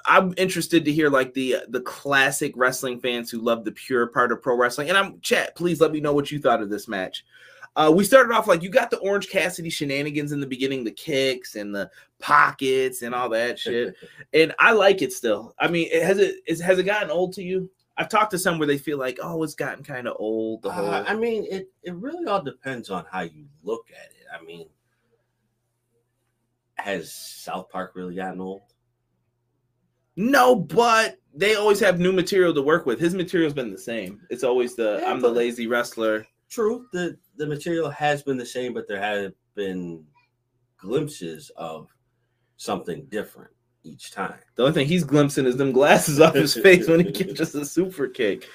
I'm 0.05 0.33
interested 0.35 0.83
to 0.85 0.91
hear 0.91 1.09
like 1.09 1.33
the 1.33 1.57
the 1.69 1.81
classic 1.81 2.51
wrestling 2.55 2.99
fans 2.99 3.31
who 3.31 3.39
love 3.39 3.63
the 3.63 3.71
pure 3.71 4.07
part 4.07 4.31
of 4.31 4.41
pro 4.41 4.57
wrestling. 4.57 4.89
And 4.89 4.97
I'm 4.97 5.21
chat. 5.21 5.55
Please 5.55 5.79
let 5.79 5.91
me 5.91 6.01
know 6.01 6.13
what 6.13 6.31
you 6.31 6.39
thought 6.39 6.61
of 6.61 6.69
this 6.69 6.87
match. 6.87 7.23
Uh, 7.75 7.91
we 7.95 8.03
started 8.03 8.33
off 8.33 8.47
like 8.47 8.61
you 8.61 8.69
got 8.69 8.89
the 8.89 8.97
Orange 8.97 9.29
Cassidy 9.29 9.69
shenanigans 9.69 10.31
in 10.31 10.39
the 10.39 10.47
beginning, 10.47 10.83
the 10.83 10.91
kicks 10.91 11.55
and 11.55 11.73
the 11.73 11.89
pockets 12.19 13.01
and 13.01 13.15
all 13.15 13.29
that 13.29 13.59
shit. 13.59 13.95
and 14.33 14.53
I 14.59 14.71
like 14.71 15.01
it 15.01 15.13
still. 15.13 15.53
I 15.59 15.67
mean, 15.67 15.87
it, 15.91 16.03
has 16.03 16.17
it 16.17 16.35
is, 16.47 16.59
has 16.61 16.79
it 16.79 16.83
gotten 16.83 17.11
old 17.11 17.33
to 17.33 17.43
you? 17.43 17.69
I've 17.97 18.09
talked 18.09 18.31
to 18.31 18.39
some 18.39 18.59
where 18.59 18.67
they 18.67 18.77
feel 18.77 18.97
like, 18.97 19.19
oh, 19.21 19.43
it's 19.43 19.55
gotten 19.55 19.83
kind 19.83 20.07
of 20.07 20.15
old. 20.19 20.61
The 20.61 20.71
whole 20.71 20.87
Uh, 20.87 21.03
I 21.07 21.15
mean, 21.15 21.45
it 21.49 21.69
it 21.83 21.95
really 21.95 22.25
all 22.25 22.41
depends 22.41 22.89
on 22.89 23.05
how 23.11 23.21
you 23.21 23.45
look 23.63 23.87
at 23.91 24.11
it. 24.11 24.25
I 24.33 24.43
mean, 24.43 24.67
has 26.75 27.13
South 27.13 27.69
Park 27.69 27.91
really 27.95 28.15
gotten 28.15 28.41
old? 28.41 28.61
No, 30.15 30.55
but 30.55 31.17
they 31.33 31.55
always 31.55 31.79
have 31.79 31.99
new 31.99 32.11
material 32.11 32.53
to 32.53 32.61
work 32.61 32.85
with. 32.85 32.99
His 32.99 33.13
material's 33.13 33.53
been 33.53 33.71
the 33.71 33.77
same. 33.77 34.21
It's 34.29 34.43
always 34.43 34.75
the 34.75 34.99
Yeah, 35.01 35.11
I'm 35.11 35.21
the 35.21 35.29
lazy 35.29 35.67
wrestler. 35.67 36.25
True, 36.49 36.87
the 36.91 37.17
the 37.37 37.45
material 37.45 37.89
has 37.89 38.23
been 38.23 38.37
the 38.37 38.45
same, 38.45 38.73
but 38.73 38.87
there 38.87 39.01
have 39.01 39.33
been 39.55 40.03
glimpses 40.77 41.51
of 41.55 41.87
something 42.57 43.05
different 43.05 43.51
each 43.83 44.11
time. 44.11 44.39
The 44.55 44.63
only 44.63 44.73
thing 44.73 44.87
he's 44.87 45.03
glimpsing 45.03 45.45
is 45.45 45.57
them 45.57 45.71
glasses 45.71 46.19
off 46.19 46.33
his 46.33 46.53
face 46.53 46.87
when 46.87 46.99
he 46.99 47.11
catches 47.11 47.55
a 47.55 47.65
super 47.65 48.07
kick. 48.07 48.47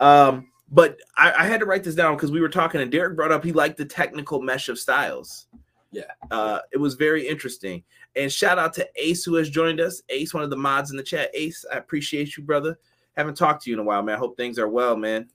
Um, 0.00 0.48
but 0.70 0.98
I, 1.16 1.32
I 1.32 1.46
had 1.46 1.60
to 1.60 1.66
write 1.66 1.84
this 1.84 1.94
down 1.94 2.16
because 2.16 2.30
we 2.30 2.40
were 2.40 2.48
talking 2.48 2.80
and 2.80 2.90
Derek 2.90 3.16
brought 3.16 3.30
up 3.32 3.44
he 3.44 3.52
liked 3.52 3.76
the 3.76 3.84
technical 3.84 4.40
mesh 4.40 4.68
of 4.68 4.78
styles. 4.78 5.46
Yeah. 5.92 6.02
Uh, 6.30 6.58
it 6.72 6.78
was 6.78 6.94
very 6.94 7.26
interesting. 7.26 7.84
And 8.16 8.32
shout 8.32 8.58
out 8.58 8.72
to 8.74 8.88
Ace 8.96 9.24
who 9.24 9.34
has 9.34 9.50
joined 9.50 9.80
us. 9.80 10.02
Ace, 10.08 10.34
one 10.34 10.42
of 10.42 10.50
the 10.50 10.56
mods 10.56 10.90
in 10.90 10.96
the 10.96 11.02
chat. 11.02 11.30
Ace, 11.34 11.64
I 11.72 11.76
appreciate 11.76 12.36
you, 12.36 12.42
brother. 12.42 12.78
Haven't 13.16 13.36
talked 13.36 13.62
to 13.64 13.70
you 13.70 13.76
in 13.76 13.80
a 13.80 13.84
while, 13.84 14.02
man. 14.02 14.16
I 14.16 14.18
hope 14.18 14.36
things 14.36 14.58
are 14.58 14.68
well, 14.68 14.96
man. 14.96 15.28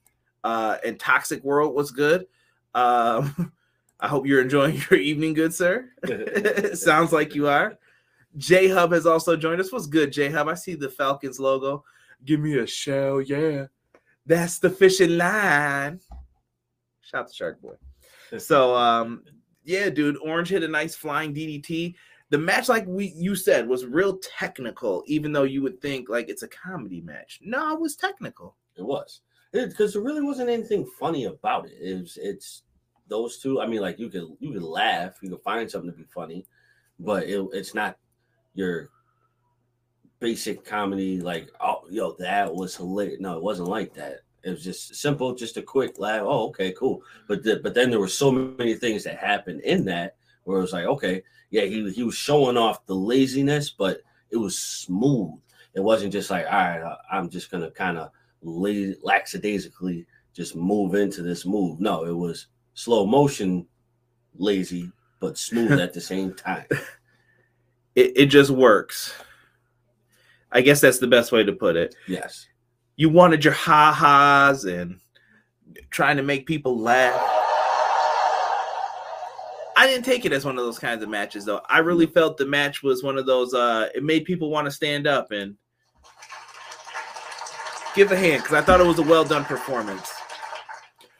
Uh, 0.43 0.77
and 0.85 0.99
Toxic 0.99 1.43
World 1.43 1.75
was 1.75 1.91
good. 1.91 2.27
Um, 2.73 3.51
I 3.99 4.07
hope 4.07 4.25
you're 4.25 4.41
enjoying 4.41 4.81
your 4.89 4.99
evening, 4.99 5.33
good 5.33 5.53
sir. 5.53 5.89
Sounds 6.73 7.11
like 7.11 7.35
you 7.35 7.47
are. 7.47 7.77
J 8.37 8.67
Hub 8.69 8.91
has 8.91 9.05
also 9.05 9.35
joined 9.35 9.59
us. 9.59 9.71
What's 9.71 9.87
good, 9.87 10.11
J 10.11 10.29
Hub? 10.29 10.47
I 10.47 10.53
see 10.53 10.75
the 10.75 10.89
Falcons 10.89 11.39
logo. 11.39 11.83
Give 12.25 12.39
me 12.39 12.57
a 12.59 12.67
shell, 12.67 13.21
yeah. 13.21 13.65
That's 14.25 14.59
the 14.59 14.69
fishing 14.69 15.17
line. 15.17 15.99
Shout 17.01 17.21
out 17.21 17.27
to 17.29 17.33
Shark 17.33 17.61
Boy. 17.61 17.73
So 18.37 18.75
um, 18.75 19.23
yeah, 19.63 19.89
dude, 19.89 20.17
Orange 20.17 20.49
hit 20.49 20.63
a 20.63 20.67
nice 20.67 20.95
flying 20.95 21.33
DDT. 21.33 21.95
The 22.29 22.37
match, 22.37 22.69
like 22.69 22.85
we 22.85 23.07
you 23.15 23.35
said, 23.35 23.67
was 23.67 23.85
real 23.85 24.19
technical, 24.19 25.03
even 25.07 25.31
though 25.31 25.43
you 25.43 25.63
would 25.63 25.81
think 25.81 26.09
like 26.09 26.29
it's 26.29 26.43
a 26.43 26.47
comedy 26.47 27.01
match. 27.01 27.39
No, 27.41 27.73
it 27.73 27.79
was 27.79 27.95
technical. 27.95 28.55
It 28.77 28.83
was 28.83 29.21
because 29.51 29.93
there 29.93 30.01
really 30.01 30.21
wasn't 30.21 30.49
anything 30.49 30.85
funny 30.99 31.25
about 31.25 31.67
it. 31.67 31.77
It's 31.81 32.63
those 33.07 33.39
two. 33.39 33.59
I 33.59 33.67
mean, 33.67 33.81
like 33.81 33.99
you 33.99 34.09
could 34.09 34.27
you 34.39 34.53
could 34.53 34.63
laugh, 34.63 35.17
you 35.21 35.29
could 35.29 35.41
find 35.41 35.69
something 35.69 35.91
to 35.91 35.97
be 35.97 36.05
funny, 36.13 36.45
but 36.99 37.23
it, 37.23 37.45
it's 37.53 37.73
not 37.73 37.97
your 38.53 38.89
basic 40.19 40.63
comedy. 40.63 41.19
Like 41.19 41.49
oh, 41.59 41.83
yo, 41.89 42.15
that 42.19 42.53
was 42.53 42.75
hilarious. 42.75 43.19
No, 43.19 43.35
it 43.37 43.43
wasn't 43.43 43.69
like 43.69 43.93
that. 43.95 44.21
It 44.43 44.51
was 44.51 44.63
just 44.63 44.95
simple, 44.95 45.35
just 45.35 45.57
a 45.57 45.61
quick 45.61 45.99
laugh. 45.99 46.21
Oh, 46.23 46.47
okay, 46.49 46.71
cool. 46.71 47.01
But 47.27 47.43
the, 47.43 47.59
but 47.61 47.73
then 47.73 47.89
there 47.89 47.99
were 47.99 48.07
so 48.07 48.31
many 48.31 48.75
things 48.75 49.03
that 49.03 49.17
happened 49.17 49.61
in 49.61 49.83
that 49.85 50.15
where 50.43 50.59
it 50.59 50.61
was 50.61 50.73
like, 50.73 50.85
okay, 50.85 51.23
yeah, 51.49 51.63
he 51.63 51.89
he 51.91 52.03
was 52.03 52.15
showing 52.15 52.57
off 52.57 52.85
the 52.85 52.95
laziness, 52.95 53.69
but 53.69 54.01
it 54.29 54.37
was 54.37 54.57
smooth. 54.57 55.39
It 55.73 55.81
wasn't 55.81 56.13
just 56.13 56.29
like, 56.29 56.45
all 56.45 56.51
right, 56.51 56.97
I'm 57.11 57.29
just 57.29 57.51
gonna 57.51 57.71
kind 57.71 57.97
of 57.97 58.11
lackadaisically 58.41 60.05
just 60.33 60.55
move 60.55 60.95
into 60.95 61.21
this 61.21 61.45
move. 61.45 61.79
No, 61.79 62.05
it 62.05 62.15
was 62.15 62.47
slow 62.73 63.05
motion, 63.05 63.67
lazy, 64.37 64.91
but 65.19 65.37
smooth 65.37 65.79
at 65.79 65.93
the 65.93 66.01
same 66.01 66.33
time. 66.33 66.65
It, 67.95 68.13
it 68.15 68.25
just 68.27 68.51
works. 68.51 69.13
I 70.51 70.61
guess 70.61 70.79
that's 70.79 70.99
the 70.99 71.07
best 71.07 71.31
way 71.31 71.43
to 71.43 71.51
put 71.51 71.75
it. 71.75 71.95
Yes. 72.07 72.47
You 72.95 73.09
wanted 73.09 73.43
your 73.43 73.53
ha 73.53 73.91
ha's 73.91 74.63
and 74.65 74.99
trying 75.89 76.15
to 76.17 76.23
make 76.23 76.45
people 76.45 76.79
laugh. 76.79 77.19
I 79.75 79.87
didn't 79.87 80.05
take 80.05 80.25
it 80.25 80.33
as 80.33 80.45
one 80.45 80.57
of 80.57 80.63
those 80.63 80.79
kinds 80.79 81.03
of 81.03 81.09
matches 81.09 81.45
though. 81.45 81.61
I 81.67 81.79
really 81.79 82.05
felt 82.05 82.37
the 82.37 82.45
match 82.45 82.83
was 82.83 83.03
one 83.03 83.17
of 83.17 83.25
those 83.25 83.53
uh 83.53 83.89
it 83.95 84.03
made 84.03 84.25
people 84.25 84.49
want 84.49 84.65
to 84.65 84.71
stand 84.71 85.07
up 85.07 85.31
and 85.31 85.55
give 87.99 88.11
a 88.13 88.15
hand 88.15 88.41
because 88.41 88.55
I 88.55 88.61
thought 88.61 88.79
it 88.79 88.87
was 88.87 88.99
a 88.99 89.03
well 89.03 89.25
done 89.25 89.43
performance. 89.43 90.09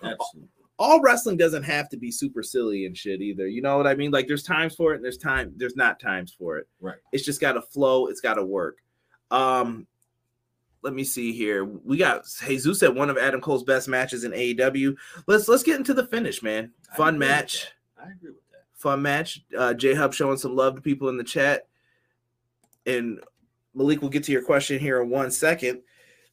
Absolutely. 0.01 0.49
All 0.77 1.01
wrestling 1.01 1.35
doesn't 1.35 1.63
have 1.63 1.89
to 1.89 1.97
be 1.97 2.09
super 2.09 2.41
silly 2.41 2.85
and 2.85 2.95
shit 2.95 3.21
either. 3.21 3.47
You 3.47 3.61
know 3.61 3.75
what 3.75 3.85
I 3.85 3.95
mean? 3.95 4.11
Like 4.11 4.27
there's 4.27 4.43
times 4.43 4.75
for 4.75 4.93
it 4.93 4.95
and 4.95 5.03
there's 5.03 5.17
time 5.17 5.51
there's 5.57 5.75
not 5.75 5.99
times 5.99 6.33
for 6.39 6.57
it. 6.57 6.69
Right. 6.79 6.95
It's 7.11 7.25
just 7.25 7.41
got 7.41 7.53
to 7.53 7.61
flow, 7.61 8.07
it's 8.07 8.21
got 8.21 8.35
to 8.35 8.45
work. 8.45 8.77
Um 9.29 9.87
let 10.81 10.93
me 10.93 11.03
see 11.03 11.33
here. 11.33 11.65
We 11.65 11.97
got 11.97 12.23
Jesus 12.47 12.81
at 12.81 12.95
one 12.95 13.09
of 13.09 13.17
Adam 13.17 13.41
Cole's 13.41 13.65
best 13.65 13.89
matches 13.89 14.23
in 14.23 14.31
AEW. 14.31 14.95
Let's 15.27 15.49
let's 15.49 15.63
get 15.63 15.77
into 15.77 15.93
the 15.93 16.05
finish, 16.05 16.41
man. 16.41 16.71
Fun 16.95 17.19
match. 17.19 17.67
I 17.97 18.03
agree 18.03 18.31
with 18.31 18.49
that. 18.51 18.63
Fun 18.73 19.01
match. 19.01 19.43
Uh 19.57 19.73
J 19.73 19.95
Hub 19.95 20.13
showing 20.13 20.37
some 20.37 20.55
love 20.55 20.75
to 20.75 20.81
people 20.81 21.09
in 21.09 21.17
the 21.17 21.25
chat. 21.25 21.67
And 22.85 23.19
Malik 23.75 24.01
will 24.01 24.07
get 24.07 24.23
to 24.23 24.31
your 24.31 24.43
question 24.43 24.79
here 24.79 25.01
in 25.01 25.09
one 25.09 25.29
second. 25.29 25.81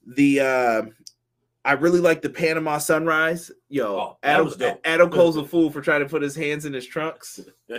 The 0.06 0.40
uh 0.40 0.82
I 1.64 1.72
really 1.72 1.98
like 2.00 2.22
the 2.22 2.30
Panama 2.30 2.78
Sunrise. 2.78 3.50
Yo, 3.68 3.86
Oh, 3.86 4.18
Adam. 4.22 4.52
Adam 4.84 5.10
Cole's 5.10 5.36
a 5.36 5.44
fool 5.44 5.68
for 5.70 5.80
trying 5.80 6.00
to 6.00 6.08
put 6.08 6.22
his 6.22 6.36
hands 6.36 6.64
in 6.64 6.72
his 6.72 6.86
trunks. 6.86 7.40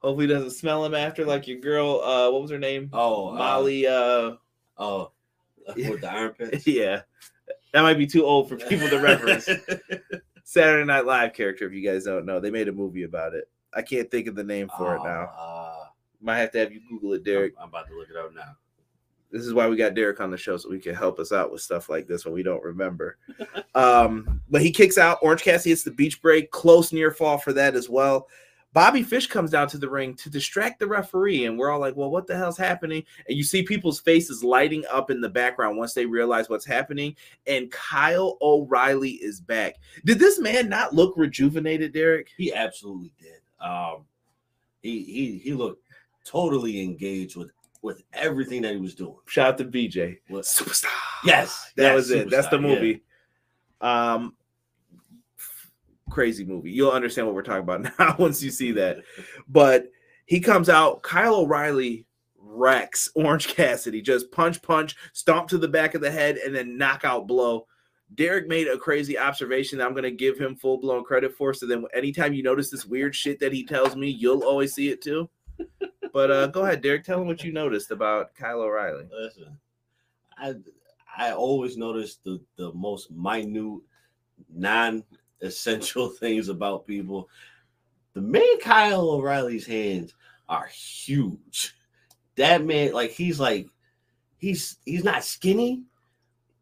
Hopefully, 0.00 0.26
he 0.26 0.32
doesn't 0.32 0.50
smell 0.50 0.84
him 0.84 0.94
after, 0.96 1.24
like 1.24 1.46
your 1.46 1.60
girl. 1.60 2.00
Uh, 2.02 2.28
what 2.32 2.42
was 2.42 2.50
her 2.50 2.58
name? 2.58 2.90
Oh, 2.92 3.28
uh, 3.30 3.34
Molly. 3.34 3.86
Uh, 3.86 4.32
Oh, 4.78 5.12
with 5.76 6.00
the 6.00 6.08
armpits. 6.10 6.66
yeah, 6.66 7.02
that 7.72 7.82
might 7.82 7.98
be 7.98 8.06
too 8.06 8.24
old 8.24 8.48
for 8.48 8.56
people 8.56 8.88
to 8.88 8.98
reference. 8.98 9.48
Saturday 10.44 10.84
Night 10.84 11.06
Live 11.06 11.34
character. 11.34 11.66
If 11.66 11.72
you 11.72 11.88
guys 11.88 12.04
don't 12.04 12.26
know, 12.26 12.40
they 12.40 12.50
made 12.50 12.66
a 12.66 12.72
movie 12.72 13.04
about 13.04 13.34
it. 13.34 13.48
I 13.74 13.82
can't 13.82 14.10
think 14.10 14.26
of 14.26 14.34
the 14.34 14.42
name 14.42 14.68
for 14.76 14.96
it 14.96 15.04
now. 15.04 15.30
Uh, 15.38 15.84
Might 16.20 16.38
have 16.38 16.50
to 16.52 16.58
have 16.58 16.72
you 16.72 16.80
Google 16.88 17.12
it, 17.12 17.22
Derek. 17.22 17.54
I'm, 17.58 17.64
I'm 17.64 17.68
about 17.68 17.86
to 17.88 17.94
look 17.96 18.08
it 18.10 18.16
up 18.16 18.34
now. 18.34 18.56
This 19.32 19.46
is 19.46 19.54
why 19.54 19.66
we 19.66 19.76
got 19.76 19.94
Derek 19.94 20.20
on 20.20 20.30
the 20.30 20.36
show 20.36 20.58
so 20.58 20.68
we 20.68 20.78
can 20.78 20.94
help 20.94 21.18
us 21.18 21.32
out 21.32 21.50
with 21.50 21.62
stuff 21.62 21.88
like 21.88 22.06
this 22.06 22.24
when 22.24 22.34
we 22.34 22.42
don't 22.42 22.62
remember. 22.62 23.16
um, 23.74 24.42
but 24.50 24.60
he 24.60 24.70
kicks 24.70 24.98
out. 24.98 25.18
Orange 25.22 25.42
Cassidy 25.42 25.70
hits 25.70 25.82
the 25.82 25.90
beach 25.90 26.20
break. 26.20 26.50
Close 26.50 26.92
near 26.92 27.10
fall 27.10 27.38
for 27.38 27.54
that 27.54 27.74
as 27.74 27.88
well. 27.88 28.28
Bobby 28.74 29.02
Fish 29.02 29.26
comes 29.26 29.50
down 29.50 29.68
to 29.68 29.78
the 29.78 29.88
ring 29.88 30.14
to 30.14 30.30
distract 30.30 30.78
the 30.78 30.86
referee, 30.86 31.44
and 31.44 31.58
we're 31.58 31.70
all 31.70 31.80
like, 31.80 31.94
"Well, 31.94 32.10
what 32.10 32.26
the 32.26 32.36
hell's 32.36 32.56
happening?" 32.56 33.04
And 33.28 33.36
you 33.36 33.44
see 33.44 33.62
people's 33.62 34.00
faces 34.00 34.42
lighting 34.42 34.84
up 34.90 35.10
in 35.10 35.20
the 35.20 35.28
background 35.28 35.76
once 35.76 35.92
they 35.92 36.06
realize 36.06 36.48
what's 36.48 36.64
happening. 36.64 37.14
And 37.46 37.70
Kyle 37.70 38.38
O'Reilly 38.40 39.12
is 39.12 39.40
back. 39.40 39.76
Did 40.06 40.18
this 40.18 40.38
man 40.38 40.70
not 40.70 40.94
look 40.94 41.14
rejuvenated, 41.16 41.92
Derek? 41.92 42.30
He 42.36 42.52
absolutely 42.52 43.12
did. 43.20 43.40
Um, 43.60 44.06
he 44.82 45.04
he 45.04 45.38
he 45.38 45.52
looked 45.52 45.82
totally 46.24 46.82
engaged 46.82 47.36
with 47.36 47.52
with 47.82 48.02
everything 48.12 48.62
that 48.62 48.72
he 48.74 48.80
was 48.80 48.94
doing. 48.94 49.16
Shout 49.26 49.48
out 49.48 49.58
to 49.58 49.64
BJ, 49.64 50.18
What- 50.28 50.44
superstar. 50.44 50.86
Yes, 51.24 51.72
that 51.76 51.82
yes, 51.82 51.94
was 51.94 52.10
it. 52.10 52.30
That's 52.30 52.48
the 52.48 52.56
superstar, 52.56 52.62
yeah. 52.62 52.74
movie. 52.74 53.02
Um, 53.80 54.36
crazy 56.10 56.44
movie. 56.44 56.70
You'll 56.70 56.90
understand 56.92 57.26
what 57.26 57.34
we're 57.34 57.42
talking 57.42 57.62
about 57.62 57.86
now 57.98 58.16
once 58.18 58.42
you 58.42 58.50
see 58.50 58.72
that. 58.72 58.98
But 59.48 59.90
he 60.26 60.40
comes 60.40 60.68
out. 60.68 61.02
Kyle 61.02 61.36
O'Reilly 61.36 62.06
wrecks 62.38 63.08
Orange 63.14 63.48
Cassidy. 63.48 64.00
Just 64.02 64.30
punch, 64.30 64.62
punch, 64.62 64.94
stomp 65.12 65.48
to 65.48 65.58
the 65.58 65.68
back 65.68 65.94
of 65.94 66.00
the 66.00 66.10
head, 66.10 66.36
and 66.36 66.54
then 66.54 66.76
knockout 66.78 67.26
blow. 67.26 67.66
Derek 68.14 68.46
made 68.46 68.68
a 68.68 68.76
crazy 68.76 69.18
observation 69.18 69.78
that 69.78 69.86
I'm 69.86 69.94
going 69.94 70.02
to 70.04 70.10
give 70.10 70.38
him 70.38 70.54
full 70.54 70.78
blown 70.78 71.02
credit 71.02 71.34
for. 71.34 71.54
So 71.54 71.66
then, 71.66 71.84
anytime 71.94 72.34
you 72.34 72.42
notice 72.42 72.70
this 72.70 72.84
weird 72.84 73.14
shit 73.14 73.40
that 73.40 73.52
he 73.54 73.64
tells 73.64 73.96
me, 73.96 74.08
you'll 74.10 74.44
always 74.44 74.74
see 74.74 74.90
it 74.90 75.00
too. 75.02 75.30
But 76.12 76.30
uh, 76.30 76.46
go 76.48 76.62
ahead, 76.62 76.82
Derek. 76.82 77.04
Tell 77.04 77.20
him 77.20 77.26
what 77.26 77.42
you 77.42 77.52
noticed 77.52 77.90
about 77.90 78.34
Kyle 78.34 78.60
O'Reilly. 78.60 79.06
Listen, 79.12 79.58
I 80.36 80.54
I 81.16 81.32
always 81.32 81.76
notice 81.76 82.16
the 82.16 82.40
the 82.56 82.72
most 82.72 83.10
minute, 83.10 83.80
non-essential 84.50 86.08
things 86.20 86.48
about 86.48 86.86
people. 86.86 87.28
The 88.14 88.20
man 88.20 88.60
Kyle 88.60 89.10
O'Reilly's 89.10 89.66
hands 89.66 90.14
are 90.48 90.66
huge. 90.66 91.74
That 92.36 92.64
man, 92.64 92.92
like 92.92 93.10
he's 93.10 93.40
like 93.40 93.68
he's 94.38 94.78
he's 94.84 95.04
not 95.04 95.24
skinny, 95.24 95.82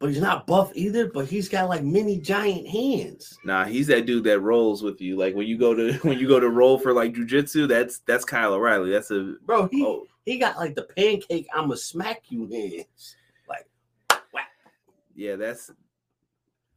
but 0.01 0.09
he's 0.09 0.21
not 0.21 0.47
buff 0.47 0.73
either. 0.75 1.09
But 1.09 1.27
he's 1.27 1.49
got 1.49 1.69
like 1.69 1.85
mini 1.85 2.19
giant 2.19 2.67
hands. 2.67 3.39
Nah, 3.45 3.65
he's 3.67 3.87
that 3.89 4.07
dude 4.07 4.25
that 4.25 4.41
rolls 4.41 4.83
with 4.83 5.01
you. 5.01 5.17
Like 5.17 5.35
when 5.37 5.47
you 5.47 5.57
go 5.57 5.75
to 5.75 5.93
when 6.03 6.19
you 6.19 6.27
go 6.27 6.41
to 6.41 6.49
roll 6.49 6.79
for 6.79 6.93
like 6.93 7.15
jujitsu, 7.15 7.69
that's 7.69 7.99
that's 8.01 8.25
Kyle 8.25 8.55
O'Reilly. 8.55 8.91
That's 8.91 9.11
a 9.13 9.35
Bro, 9.45 9.69
he 9.69 9.85
oh 9.85 10.07
he 10.25 10.39
got 10.39 10.57
like 10.57 10.75
the 10.75 10.83
pancake 10.83 11.47
I'ma 11.55 11.77
smack 11.77 12.23
you 12.31 12.49
hands. 12.49 13.17
Like 13.49 13.69
whack. 14.33 14.49
yeah, 15.15 15.37
that's 15.37 15.71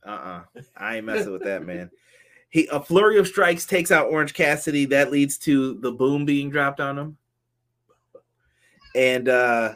uh 0.05 0.09
uh 0.09 0.61
I 0.77 0.97
ain't 0.97 1.05
messing 1.05 1.31
with 1.31 1.43
that 1.43 1.65
man. 1.65 1.89
He 2.49 2.67
a 2.71 2.79
flurry 2.79 3.17
of 3.17 3.27
strikes 3.27 3.65
takes 3.65 3.89
out 3.89 4.11
Orange 4.11 4.35
Cassidy. 4.35 4.85
That 4.85 5.11
leads 5.11 5.39
to 5.39 5.73
the 5.79 5.91
boom 5.91 6.23
being 6.23 6.51
dropped 6.51 6.79
on 6.79 6.99
him. 6.99 7.17
And 8.95 9.27
uh 9.27 9.73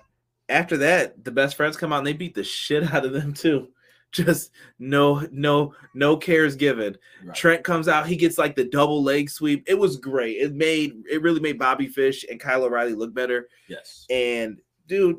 after 0.50 0.78
that, 0.78 1.24
the 1.24 1.32
best 1.32 1.56
friends 1.56 1.78
come 1.78 1.92
out 1.94 2.00
and 2.00 2.08
they 2.08 2.14
beat 2.14 2.36
the 2.36 2.44
shit 2.44 2.94
out 2.94 3.06
of 3.06 3.14
them 3.14 3.34
too. 3.34 3.70
Just 4.14 4.52
no, 4.80 5.28
no, 5.32 5.74
no 5.94 6.16
cares 6.16 6.56
given. 6.56 6.98
right. 7.26 7.36
Trent 7.36 7.64
comes 7.66 7.90
out, 7.90 8.08
he 8.08 8.16
gets 8.16 8.38
like 8.38 8.56
the 8.56 8.64
double 8.64 9.04
leg 9.04 9.30
sweep. 9.30 9.66
It 9.68 9.78
was 9.78 9.98
great. 9.98 10.38
It 10.38 10.54
made 10.56 10.94
it 11.12 11.22
really 11.22 11.42
made 11.42 11.60
Bobby 11.60 11.88
Fish 11.88 12.26
and 12.32 12.40
Kyle 12.40 12.64
O'Reilly 12.64 12.94
look 12.94 13.14
better. 13.14 13.50
yes. 13.68 14.06
And 14.10 14.62
dude, 14.88 15.18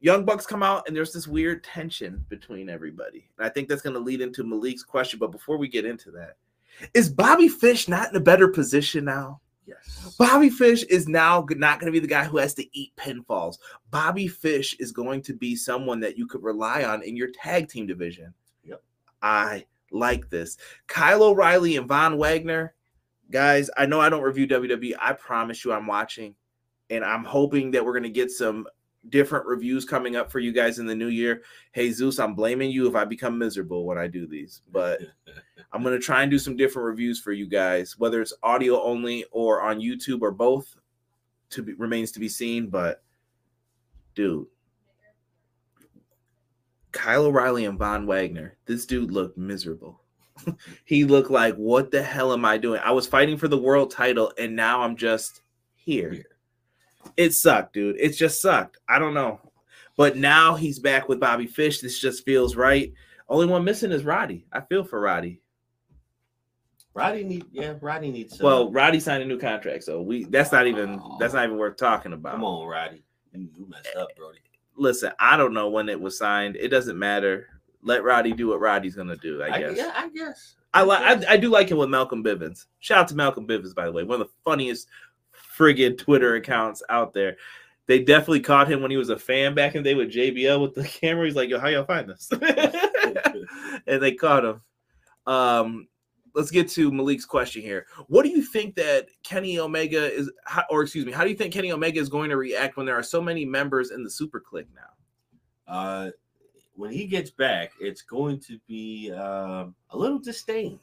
Young 0.00 0.26
Bucks 0.26 0.44
come 0.44 0.62
out 0.62 0.86
and 0.86 0.94
there's 0.94 1.14
this 1.14 1.26
weird 1.26 1.64
tension 1.64 2.24
between 2.28 2.68
everybody. 2.68 3.26
And 3.38 3.46
I 3.46 3.48
think 3.48 3.68
that's 3.68 3.82
going 3.82 3.94
to 3.94 4.00
lead 4.00 4.20
into 4.20 4.44
Malik's 4.44 4.82
question. 4.82 5.18
But 5.18 5.32
before 5.32 5.56
we 5.56 5.66
get 5.66 5.86
into 5.86 6.10
that, 6.10 6.36
is 6.92 7.08
Bobby 7.08 7.48
Fish 7.48 7.88
not 7.88 8.10
in 8.10 8.16
a 8.16 8.20
better 8.20 8.48
position 8.48 9.06
now? 9.06 9.40
Yes. 9.66 10.14
Bobby 10.18 10.48
Fish 10.48 10.84
is 10.84 11.08
now 11.08 11.44
not 11.50 11.80
going 11.80 11.92
to 11.92 11.92
be 11.92 11.98
the 11.98 12.06
guy 12.06 12.24
who 12.24 12.38
has 12.38 12.54
to 12.54 12.78
eat 12.78 12.92
pinfalls. 12.96 13.58
Bobby 13.90 14.28
Fish 14.28 14.76
is 14.78 14.92
going 14.92 15.22
to 15.22 15.34
be 15.34 15.56
someone 15.56 16.00
that 16.00 16.16
you 16.16 16.26
could 16.26 16.42
rely 16.42 16.84
on 16.84 17.02
in 17.02 17.16
your 17.16 17.28
tag 17.32 17.68
team 17.68 17.86
division. 17.86 18.32
Yep. 18.64 18.82
I 19.22 19.66
like 19.90 20.30
this. 20.30 20.56
Kyle 20.86 21.22
O'Reilly 21.22 21.76
and 21.76 21.88
Von 21.88 22.16
Wagner, 22.16 22.74
guys, 23.30 23.68
I 23.76 23.86
know 23.86 24.00
I 24.00 24.08
don't 24.08 24.22
review 24.22 24.46
WWE. 24.46 24.94
I 25.00 25.12
promise 25.14 25.64
you 25.64 25.72
I'm 25.72 25.86
watching 25.86 26.36
and 26.90 27.04
I'm 27.04 27.24
hoping 27.24 27.72
that 27.72 27.84
we're 27.84 27.92
going 27.92 28.04
to 28.04 28.08
get 28.08 28.30
some 28.30 28.66
different 29.10 29.46
reviews 29.46 29.84
coming 29.84 30.16
up 30.16 30.30
for 30.30 30.38
you 30.38 30.52
guys 30.52 30.78
in 30.78 30.86
the 30.86 30.94
new 30.94 31.08
year. 31.08 31.42
Hey 31.72 31.90
Zeus, 31.90 32.18
I'm 32.18 32.34
blaming 32.34 32.70
you 32.70 32.88
if 32.88 32.94
I 32.94 33.04
become 33.04 33.38
miserable 33.38 33.84
when 33.84 33.98
I 33.98 34.06
do 34.06 34.26
these, 34.26 34.62
but 34.72 35.00
I'm 35.72 35.82
gonna 35.82 35.98
try 35.98 36.22
and 36.22 36.30
do 36.30 36.38
some 36.38 36.56
different 36.56 36.86
reviews 36.86 37.20
for 37.20 37.32
you 37.32 37.46
guys, 37.46 37.98
whether 37.98 38.20
it's 38.20 38.34
audio 38.42 38.82
only 38.82 39.24
or 39.30 39.62
on 39.62 39.80
YouTube 39.80 40.22
or 40.22 40.30
both. 40.30 40.76
To 41.50 41.62
be 41.62 41.74
remains 41.74 42.10
to 42.12 42.18
be 42.18 42.28
seen, 42.28 42.70
but 42.70 43.04
dude, 44.16 44.46
Kyle 46.90 47.26
O'Reilly 47.26 47.66
and 47.66 47.78
Von 47.78 48.06
Wagner, 48.06 48.56
this 48.66 48.84
dude 48.84 49.12
looked 49.12 49.38
miserable. 49.38 50.00
he 50.84 51.04
looked 51.04 51.30
like, 51.30 51.54
what 51.54 51.90
the 51.90 52.02
hell 52.02 52.32
am 52.32 52.44
I 52.44 52.56
doing? 52.58 52.80
I 52.82 52.90
was 52.90 53.06
fighting 53.06 53.36
for 53.36 53.48
the 53.48 53.58
world 53.58 53.90
title, 53.90 54.32
and 54.38 54.56
now 54.56 54.82
I'm 54.82 54.96
just 54.96 55.42
here. 55.74 56.10
Here. 56.10 56.35
It 57.16 57.32
sucked, 57.32 57.74
dude. 57.74 57.96
It 57.98 58.10
just 58.10 58.40
sucked. 58.40 58.78
I 58.88 58.98
don't 58.98 59.14
know. 59.14 59.40
But 59.96 60.16
now 60.16 60.54
he's 60.54 60.78
back 60.78 61.08
with 61.08 61.20
Bobby 61.20 61.46
Fish. 61.46 61.80
This 61.80 61.98
just 61.98 62.24
feels 62.24 62.56
right. 62.56 62.92
Only 63.28 63.46
one 63.46 63.64
missing 63.64 63.92
is 63.92 64.04
Roddy. 64.04 64.46
I 64.52 64.60
feel 64.60 64.84
for 64.84 65.00
Roddy. 65.00 65.40
Roddy 66.96 67.24
need 67.24 67.44
yeah, 67.52 67.74
Roddy 67.80 68.10
needs. 68.10 68.38
some- 68.38 68.44
Well, 68.44 68.72
Roddy 68.72 69.00
signed 69.00 69.22
a 69.22 69.26
new 69.26 69.38
contract, 69.38 69.84
so 69.84 70.00
we 70.00 70.24
that's 70.24 70.50
not 70.50 70.66
even 70.66 71.00
that's 71.20 71.34
oh. 71.34 71.36
not 71.36 71.44
even 71.44 71.58
worth 71.58 71.76
talking 71.76 72.14
about. 72.14 72.32
come 72.32 72.44
on, 72.44 72.66
Roddy, 72.66 73.02
you, 73.34 73.48
you 73.54 73.68
messed 73.68 73.94
up, 73.96 74.08
Brody. 74.16 74.38
Listen, 74.76 75.12
I 75.18 75.36
don't 75.36 75.52
know 75.52 75.68
when 75.68 75.90
it 75.90 76.00
was 76.00 76.16
signed. 76.16 76.56
It 76.56 76.68
doesn't 76.68 76.98
matter. 76.98 77.48
Let 77.82 78.02
Roddy 78.02 78.32
do 78.32 78.48
what 78.48 78.60
Roddy's 78.60 78.94
gonna 78.94 79.16
do. 79.16 79.42
I, 79.42 79.46
I, 79.46 79.58
guess. 79.60 79.76
yeah, 79.76 79.92
I 79.94 80.08
guess. 80.08 80.56
I 80.72 80.82
like. 80.82 81.02
I, 81.02 81.34
I 81.34 81.36
do 81.36 81.50
like 81.50 81.68
him 81.68 81.76
with 81.76 81.90
Malcolm 81.90 82.24
Bivens. 82.24 82.64
Shout 82.80 82.98
out 82.98 83.08
to 83.08 83.14
Malcolm 83.14 83.46
Bivens, 83.46 83.74
by 83.74 83.84
the 83.84 83.92
way, 83.92 84.02
one 84.02 84.20
of 84.22 84.26
the 84.26 84.32
funniest 84.42 84.88
friggin' 85.56 85.98
Twitter 85.98 86.34
accounts 86.34 86.82
out 86.88 87.12
there. 87.12 87.36
They 87.86 88.02
definitely 88.02 88.40
caught 88.40 88.70
him 88.70 88.82
when 88.82 88.90
he 88.90 88.96
was 88.96 89.10
a 89.10 89.18
fan 89.18 89.54
back 89.54 89.74
in 89.74 89.82
the 89.82 89.90
day 89.90 89.94
with 89.94 90.12
JBL 90.12 90.60
with 90.60 90.74
the 90.74 90.84
camera. 91.00 91.24
He's 91.24 91.36
like, 91.36 91.48
"Yo, 91.48 91.58
how 91.58 91.68
y'all 91.68 91.84
find 91.84 92.08
this?" 92.08 92.30
and 93.86 94.02
they 94.02 94.12
caught 94.12 94.44
him. 94.44 94.60
Um, 95.26 95.88
let's 96.34 96.50
get 96.50 96.68
to 96.70 96.90
Malik's 96.92 97.24
question 97.24 97.62
here. 97.62 97.86
What 98.08 98.24
do 98.24 98.28
you 98.28 98.42
think 98.42 98.74
that 98.76 99.08
Kenny 99.22 99.58
Omega 99.58 100.12
is, 100.12 100.30
or 100.70 100.82
excuse 100.82 101.06
me, 101.06 101.12
how 101.12 101.24
do 101.24 101.30
you 101.30 101.36
think 101.36 101.52
Kenny 101.52 101.72
Omega 101.72 101.98
is 101.98 102.08
going 102.08 102.30
to 102.30 102.36
react 102.36 102.76
when 102.76 102.86
there 102.86 102.96
are 102.96 103.02
so 103.02 103.20
many 103.20 103.44
members 103.44 103.90
in 103.90 104.04
the 104.04 104.10
Super 104.10 104.40
Kliq 104.40 104.66
now? 104.74 105.72
Uh, 105.72 106.10
when 106.74 106.92
he 106.92 107.06
gets 107.06 107.30
back, 107.30 107.72
it's 107.80 108.02
going 108.02 108.38
to 108.40 108.58
be 108.68 109.10
um, 109.12 109.74
a 109.90 109.96
little 109.96 110.18
disdain. 110.18 110.78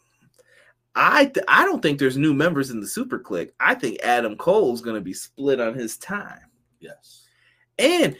I 0.95 1.25
th- 1.25 1.45
I 1.47 1.65
don't 1.65 1.81
think 1.81 1.97
there's 1.97 2.17
new 2.17 2.33
members 2.33 2.69
in 2.69 2.79
the 2.79 2.87
Super 2.87 3.19
Kliq. 3.19 3.49
I 3.59 3.73
think 3.73 3.99
Adam 4.03 4.35
Cole's 4.35 4.81
going 4.81 4.95
to 4.95 5.01
be 5.01 5.13
split 5.13 5.59
on 5.59 5.73
his 5.73 5.97
time. 5.97 6.41
Yes. 6.79 7.27
And 7.79 8.15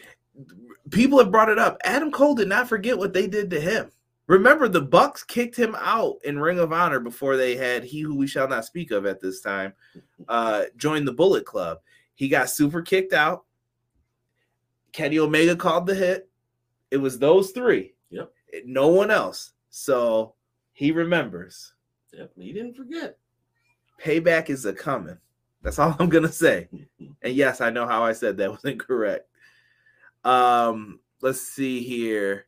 people 0.89 1.20
have 1.20 1.32
brought 1.32 1.50
it 1.50 1.60
up. 1.60 1.77
Adam 1.84 2.12
Cole 2.12 2.34
did 2.34 2.48
not 2.48 2.68
forget 2.68 2.98
what 2.98 3.13
they 3.13 3.27
did 3.27 3.50
to 3.51 3.60
him. 3.60 3.92
Remember, 4.27 4.68
the 4.68 4.82
Bucks 4.82 5.24
kicked 5.24 5.56
him 5.56 5.75
out 5.80 6.15
in 6.24 6.39
Ring 6.39 6.58
of 6.58 6.72
Honor 6.72 7.00
before 7.00 7.36
they 7.36 7.56
had 7.56 7.84
he 7.84 8.01
who 8.01 8.15
we 8.15 8.25
shall 8.25 8.48
not 8.48 8.65
speak 8.65 8.92
of 8.92 9.06
at 9.06 9.20
this 9.22 9.42
time 9.42 9.74
uh 10.30 10.63
join 10.77 11.06
the 11.06 11.12
Bullet 11.12 11.46
Club. 11.46 11.80
He 12.15 12.27
got 12.27 12.50
super 12.50 12.82
kicked 12.82 13.13
out. 13.13 13.44
Kenny 14.94 15.20
Omega 15.20 15.56
called 15.56 15.88
the 15.88 15.96
hit. 15.96 16.30
It 16.92 16.98
was 16.98 17.20
those 17.20 17.51
three. 17.51 17.96
Yep. 18.12 18.32
No 18.65 18.88
one 18.88 19.12
else. 19.12 19.51
So 19.70 20.36
he 20.74 20.92
remembers. 20.92 21.73
Yep. 22.13 22.32
He 22.38 22.53
didn't 22.53 22.75
forget. 22.75 23.17
Payback 24.01 24.50
is 24.50 24.65
a 24.65 24.74
coming. 24.74 25.17
That's 25.62 25.79
all 25.79 25.96
I'm 26.00 26.10
gonna 26.10 26.32
say. 26.32 26.70
And 27.22 27.34
yes, 27.34 27.62
I 27.62 27.70
know 27.70 27.88
how 27.88 28.03
I 28.03 28.12
said 28.12 28.36
that 28.38 28.51
was 28.51 28.65
incorrect. 28.65 29.29
Um, 30.25 31.00
let's 31.22 31.39
see 31.39 31.82
here. 31.82 32.48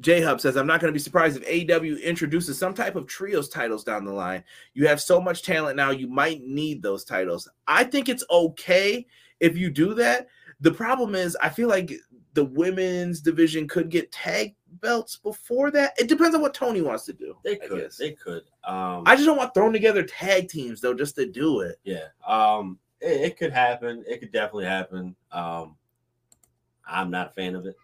J 0.00 0.20
Hub 0.20 0.40
says, 0.40 0.56
I'm 0.56 0.66
not 0.66 0.80
going 0.80 0.92
to 0.92 0.96
be 0.96 1.02
surprised 1.02 1.40
if 1.40 1.48
AEW 1.48 2.02
introduces 2.02 2.58
some 2.58 2.74
type 2.74 2.96
of 2.96 3.06
trios 3.06 3.48
titles 3.48 3.84
down 3.84 4.04
the 4.04 4.12
line. 4.12 4.44
You 4.74 4.86
have 4.88 5.00
so 5.00 5.20
much 5.20 5.42
talent 5.44 5.76
now, 5.76 5.92
you 5.92 6.08
might 6.08 6.42
need 6.42 6.82
those 6.82 7.04
titles. 7.04 7.48
I 7.66 7.84
think 7.84 8.08
it's 8.08 8.24
okay 8.28 9.06
if 9.40 9.56
you 9.56 9.70
do 9.70 9.94
that. 9.94 10.26
The 10.60 10.72
problem 10.72 11.14
is, 11.14 11.36
I 11.40 11.48
feel 11.48 11.68
like 11.68 11.92
the 12.34 12.44
women's 12.44 13.20
division 13.20 13.66
could 13.66 13.88
get 13.88 14.12
tag 14.12 14.54
belts 14.80 15.16
before 15.16 15.70
that. 15.70 15.94
It 15.98 16.08
depends 16.08 16.34
on 16.34 16.42
what 16.42 16.52
Tony 16.52 16.82
wants 16.82 17.04
to 17.06 17.12
do. 17.12 17.36
They 17.44 17.56
could. 17.56 17.90
They 17.98 18.12
could. 18.12 18.42
Um, 18.64 19.04
I 19.06 19.14
just 19.14 19.26
don't 19.26 19.36
want 19.36 19.54
thrown 19.54 19.72
together 19.72 20.02
tag 20.02 20.48
teams 20.48 20.80
though, 20.80 20.94
just 20.94 21.14
to 21.16 21.26
do 21.26 21.60
it. 21.60 21.76
yeah. 21.84 22.08
Um, 22.26 22.78
it, 23.00 23.20
it 23.20 23.36
could 23.38 23.52
happen. 23.52 24.04
It 24.06 24.20
could 24.20 24.32
definitely 24.32 24.66
happen. 24.66 25.14
Um, 25.32 25.76
I'm 26.86 27.10
not 27.10 27.28
a 27.28 27.30
fan 27.30 27.54
of 27.54 27.66
it. 27.66 27.76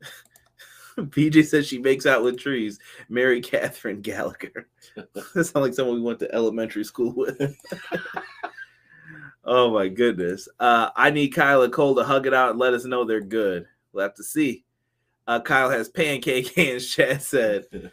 PJ 0.98 1.46
says 1.46 1.66
she 1.66 1.78
makes 1.78 2.06
out 2.06 2.22
with 2.22 2.38
trees. 2.38 2.78
Mary 3.08 3.40
Katherine 3.40 4.00
Gallagher. 4.00 4.68
that 4.94 5.24
sounds 5.34 5.54
like 5.54 5.74
someone 5.74 5.96
we 5.96 6.02
went 6.02 6.20
to 6.20 6.34
elementary 6.34 6.84
school 6.84 7.12
with. 7.16 7.56
Oh 9.44 9.72
my 9.72 9.88
goodness. 9.88 10.48
Uh, 10.58 10.90
I 10.96 11.10
need 11.10 11.28
Kyle 11.28 11.62
and 11.62 11.72
Cole 11.72 11.94
to 11.96 12.04
hug 12.04 12.26
it 12.26 12.34
out 12.34 12.50
and 12.50 12.58
let 12.58 12.74
us 12.74 12.84
know 12.84 13.04
they're 13.04 13.20
good. 13.20 13.66
We'll 13.92 14.04
have 14.04 14.14
to 14.14 14.24
see. 14.24 14.64
Uh, 15.26 15.40
Kyle 15.40 15.70
has 15.70 15.88
pancake 15.88 16.54
hands, 16.56 16.86
Chad 16.86 17.22
said. 17.22 17.66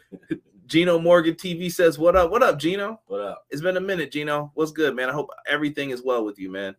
Gino 0.66 0.98
Morgan 0.98 1.34
TV 1.34 1.70
says, 1.70 1.98
What 1.98 2.16
up? 2.16 2.30
What 2.30 2.42
up, 2.42 2.58
Gino? 2.58 3.00
what 3.06 3.20
up? 3.20 3.44
It's 3.50 3.62
been 3.62 3.76
a 3.76 3.80
minute, 3.80 4.10
Gino. 4.10 4.50
What's 4.54 4.72
good, 4.72 4.96
man? 4.96 5.10
I 5.10 5.12
hope 5.12 5.28
everything 5.46 5.90
is 5.90 6.02
well 6.02 6.24
with 6.24 6.38
you, 6.38 6.50
man. 6.50 6.74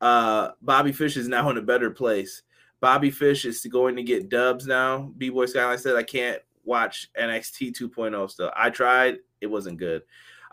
Uh, 0.00 0.52
Bobby 0.62 0.92
Fish 0.92 1.16
is 1.16 1.28
now 1.28 1.50
in 1.50 1.58
a 1.58 1.62
better 1.62 1.90
place. 1.90 2.42
Bobby 2.80 3.10
Fish 3.10 3.44
is 3.44 3.64
going 3.64 3.96
to 3.96 4.02
get 4.02 4.28
dubs 4.28 4.66
now. 4.66 5.12
B 5.16 5.30
Boy 5.30 5.46
Skyline 5.46 5.78
said, 5.78 5.96
I 5.96 6.02
can't 6.02 6.40
watch 6.64 7.10
NXT 7.18 7.78
2.0 7.78 8.30
still. 8.30 8.50
I 8.56 8.70
tried, 8.70 9.18
it 9.40 9.46
wasn't 9.46 9.78
good. 9.78 10.02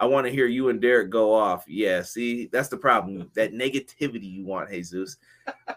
I 0.02 0.06
want 0.06 0.26
to 0.26 0.34
hear 0.34 0.48
you 0.48 0.70
and 0.70 0.82
Derek 0.82 1.12
go 1.12 1.32
off. 1.32 1.64
Yeah, 1.68 2.02
see, 2.02 2.48
that's 2.48 2.70
the 2.70 2.78
problem. 2.78 3.30
That 3.36 3.54
negativity 3.54 4.30
you 4.30 4.44
want, 4.44 4.72
Jesus. 4.72 5.18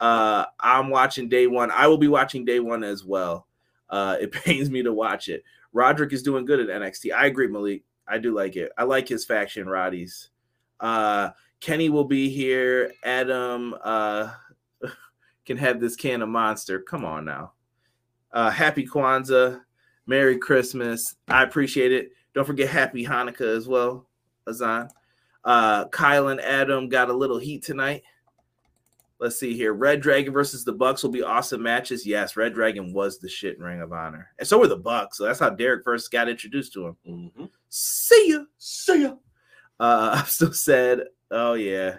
Uh, 0.00 0.46
I'm 0.58 0.88
watching 0.88 1.28
day 1.28 1.46
one. 1.46 1.70
I 1.70 1.86
will 1.88 1.98
be 1.98 2.08
watching 2.08 2.46
day 2.46 2.58
one 2.58 2.82
as 2.82 3.04
well. 3.04 3.46
Uh, 3.90 4.16
it 4.18 4.32
pains 4.44 4.70
me 4.70 4.82
to 4.82 4.94
watch 4.94 5.28
it. 5.28 5.44
Roderick 5.74 6.14
is 6.14 6.22
doing 6.22 6.46
good 6.46 6.58
at 6.58 6.68
NXT. 6.68 7.12
I 7.12 7.26
agree, 7.26 7.48
Malik. 7.48 7.84
I 8.08 8.16
do 8.16 8.34
like 8.34 8.56
it. 8.56 8.72
I 8.78 8.84
like 8.84 9.06
his 9.06 9.26
faction, 9.26 9.68
Roddy's. 9.68 10.30
Uh, 10.80 11.30
Kenny 11.60 11.90
will 11.90 12.04
be 12.04 12.30
here. 12.30 12.92
Adam 13.04 13.74
uh, 13.84 14.30
can 15.44 15.58
have 15.58 15.80
this 15.80 15.96
can 15.96 16.22
of 16.22 16.30
monster. 16.30 16.80
Come 16.80 17.04
on 17.04 17.26
now. 17.26 17.52
Uh, 18.32 18.50
happy 18.50 18.86
Kwanzaa. 18.86 19.60
Merry 20.06 20.38
Christmas. 20.38 21.16
I 21.28 21.42
appreciate 21.42 21.92
it. 21.92 22.12
Don't 22.34 22.44
forget 22.44 22.68
Happy 22.68 23.06
Hanukkah 23.06 23.56
as 23.56 23.68
well, 23.68 24.06
Azan. 24.48 24.88
Uh, 25.44 25.86
Kyle 25.88 26.28
and 26.28 26.40
Adam 26.40 26.88
got 26.88 27.10
a 27.10 27.14
little 27.14 27.38
heat 27.38 27.62
tonight. 27.62 28.02
Let's 29.20 29.38
see 29.38 29.54
here. 29.54 29.72
Red 29.72 30.00
Dragon 30.00 30.32
versus 30.32 30.64
the 30.64 30.72
Bucks 30.72 31.02
will 31.02 31.10
be 31.10 31.22
awesome 31.22 31.62
matches. 31.62 32.06
Yes, 32.06 32.36
Red 32.36 32.54
Dragon 32.54 32.92
was 32.92 33.18
the 33.18 33.28
shit 33.28 33.56
in 33.56 33.62
Ring 33.62 33.80
of 33.80 33.92
Honor. 33.92 34.30
And 34.38 34.46
so 34.46 34.58
were 34.58 34.66
the 34.66 34.76
Bucks. 34.76 35.18
So 35.18 35.24
that's 35.24 35.38
how 35.38 35.50
Derek 35.50 35.84
first 35.84 36.10
got 36.10 36.28
introduced 36.28 36.72
to 36.74 36.88
him. 36.88 36.96
Mm-hmm. 37.08 37.44
See 37.68 38.32
ya. 38.32 38.40
See 38.58 39.02
ya. 39.02 39.14
Uh, 39.78 40.10
I'm 40.18 40.26
still 40.26 40.52
sad. 40.52 41.04
Oh 41.30 41.54
yeah, 41.54 41.98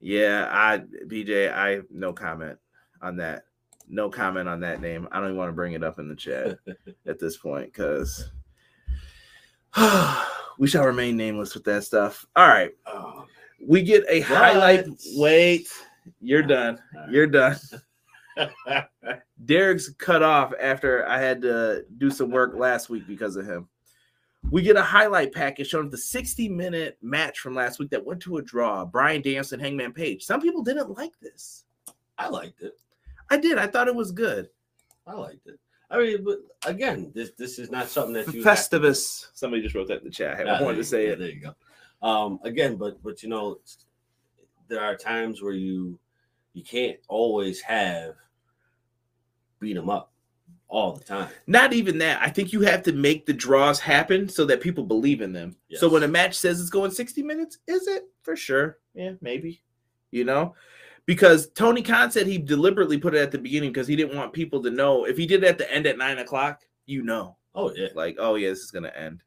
yeah. 0.00 0.48
I 0.50 0.78
BJ. 1.06 1.52
I 1.52 1.80
no 1.90 2.12
comment 2.12 2.58
on 3.00 3.16
that. 3.16 3.44
No 3.88 4.10
comment 4.10 4.48
on 4.48 4.60
that 4.60 4.80
name. 4.80 5.08
I 5.12 5.16
don't 5.16 5.28
even 5.28 5.36
want 5.36 5.48
to 5.48 5.54
bring 5.54 5.74
it 5.74 5.84
up 5.84 5.98
in 5.98 6.08
the 6.08 6.16
chat 6.16 6.58
at 7.06 7.20
this 7.20 7.36
point 7.36 7.72
because 7.72 8.30
we 10.58 10.66
shall 10.68 10.84
remain 10.84 11.16
nameless 11.16 11.54
with 11.54 11.64
that 11.64 11.84
stuff. 11.84 12.24
All 12.36 12.48
right, 12.48 12.72
Oh, 12.86 13.26
we 13.60 13.82
get 13.82 14.04
a 14.08 14.20
highlight. 14.20 14.86
Wait, 15.14 15.68
you're 16.20 16.42
done. 16.42 16.78
right. 16.94 17.10
You're 17.10 17.26
done. 17.26 17.56
Derek's 19.44 19.90
cut 19.94 20.22
off 20.22 20.52
after 20.60 21.06
I 21.06 21.18
had 21.18 21.40
to 21.42 21.84
do 21.98 22.10
some 22.10 22.30
work 22.30 22.54
last 22.56 22.88
week 22.88 23.06
because 23.06 23.36
of 23.36 23.46
him. 23.46 23.68
We 24.50 24.62
get 24.62 24.76
a 24.76 24.82
highlight 24.82 25.32
package 25.32 25.68
showing 25.68 25.90
the 25.90 25.98
60 25.98 26.48
minute 26.48 26.98
match 27.02 27.40
from 27.40 27.54
last 27.54 27.78
week 27.78 27.90
that 27.90 28.04
went 28.04 28.20
to 28.22 28.36
a 28.36 28.42
draw. 28.42 28.84
Bryan 28.84 29.22
Danielson, 29.22 29.58
Hangman 29.58 29.92
Page. 29.92 30.24
Some 30.24 30.40
people 30.40 30.62
didn't 30.62 30.96
like 30.96 31.18
this. 31.20 31.64
I 32.18 32.28
liked 32.28 32.62
it. 32.62 32.74
I 33.30 33.38
did. 33.38 33.58
I 33.58 33.66
thought 33.66 33.88
it 33.88 33.94
was 33.94 34.12
good. 34.12 34.48
I 35.06 35.14
liked 35.14 35.46
it. 35.46 35.58
I 35.90 35.98
mean, 35.98 36.24
but 36.24 36.38
again, 36.66 37.12
this 37.14 37.30
this 37.38 37.58
is 37.58 37.70
not 37.70 37.88
something 37.88 38.14
that 38.14 38.32
you 38.34 38.42
have 38.42 38.68
to- 38.68 38.78
Festivus. 38.78 39.26
Somebody 39.34 39.62
just 39.62 39.74
wrote 39.74 39.88
that 39.88 39.98
in 39.98 40.04
the 40.04 40.10
chat. 40.10 40.40
I 40.40 40.44
Yeah, 40.44 40.62
wanted 40.62 40.78
to 40.78 40.84
say 40.84 41.06
you- 41.06 41.12
it. 41.12 41.18
There 41.18 41.28
you 41.30 41.40
go. 41.40 41.54
Um, 42.06 42.40
again, 42.42 42.76
but 42.76 43.02
but 43.02 43.22
you 43.22 43.28
know, 43.28 43.60
there 44.68 44.80
are 44.80 44.96
times 44.96 45.42
where 45.42 45.52
you 45.54 45.98
you 46.54 46.64
can't 46.64 46.98
always 47.08 47.60
have 47.60 48.14
beat 49.60 49.74
them 49.74 49.88
up 49.90 50.12
all 50.68 50.92
the 50.92 51.04
time. 51.04 51.28
Not 51.46 51.72
even 51.72 51.98
that. 51.98 52.20
I 52.20 52.28
think 52.30 52.52
you 52.52 52.62
have 52.62 52.82
to 52.84 52.92
make 52.92 53.24
the 53.26 53.32
draws 53.32 53.78
happen 53.78 54.28
so 54.28 54.44
that 54.46 54.60
people 54.60 54.84
believe 54.84 55.20
in 55.20 55.32
them. 55.32 55.56
So 55.74 55.88
when 55.88 56.02
a 56.02 56.08
match 56.08 56.34
says 56.34 56.60
it's 56.60 56.70
going 56.70 56.90
60 56.90 57.22
minutes, 57.22 57.58
is 57.68 57.86
it? 57.86 58.08
For 58.22 58.34
sure. 58.36 58.78
Yeah, 58.94 59.12
maybe. 59.20 59.62
You 60.10 60.24
know? 60.24 60.54
Because 61.06 61.48
Tony 61.50 61.82
Khan 61.82 62.10
said 62.10 62.26
he 62.26 62.38
deliberately 62.38 62.98
put 62.98 63.14
it 63.14 63.22
at 63.22 63.30
the 63.30 63.38
beginning 63.38 63.72
because 63.72 63.88
he 63.88 63.96
didn't 63.96 64.16
want 64.16 64.32
people 64.32 64.62
to 64.62 64.70
know. 64.70 65.06
If 65.06 65.16
he 65.16 65.26
did 65.26 65.42
it 65.42 65.48
at 65.48 65.58
the 65.58 65.72
end 65.72 65.86
at 65.86 65.98
nine 65.98 66.18
o'clock, 66.18 66.62
you 66.84 67.02
know, 67.02 67.36
Oh 67.54 67.72
yeah. 67.74 67.88
like, 67.94 68.16
oh 68.18 68.34
yeah, 68.34 68.50
this 68.50 68.60
is 68.60 68.70
gonna 68.70 68.92
end. 68.94 69.22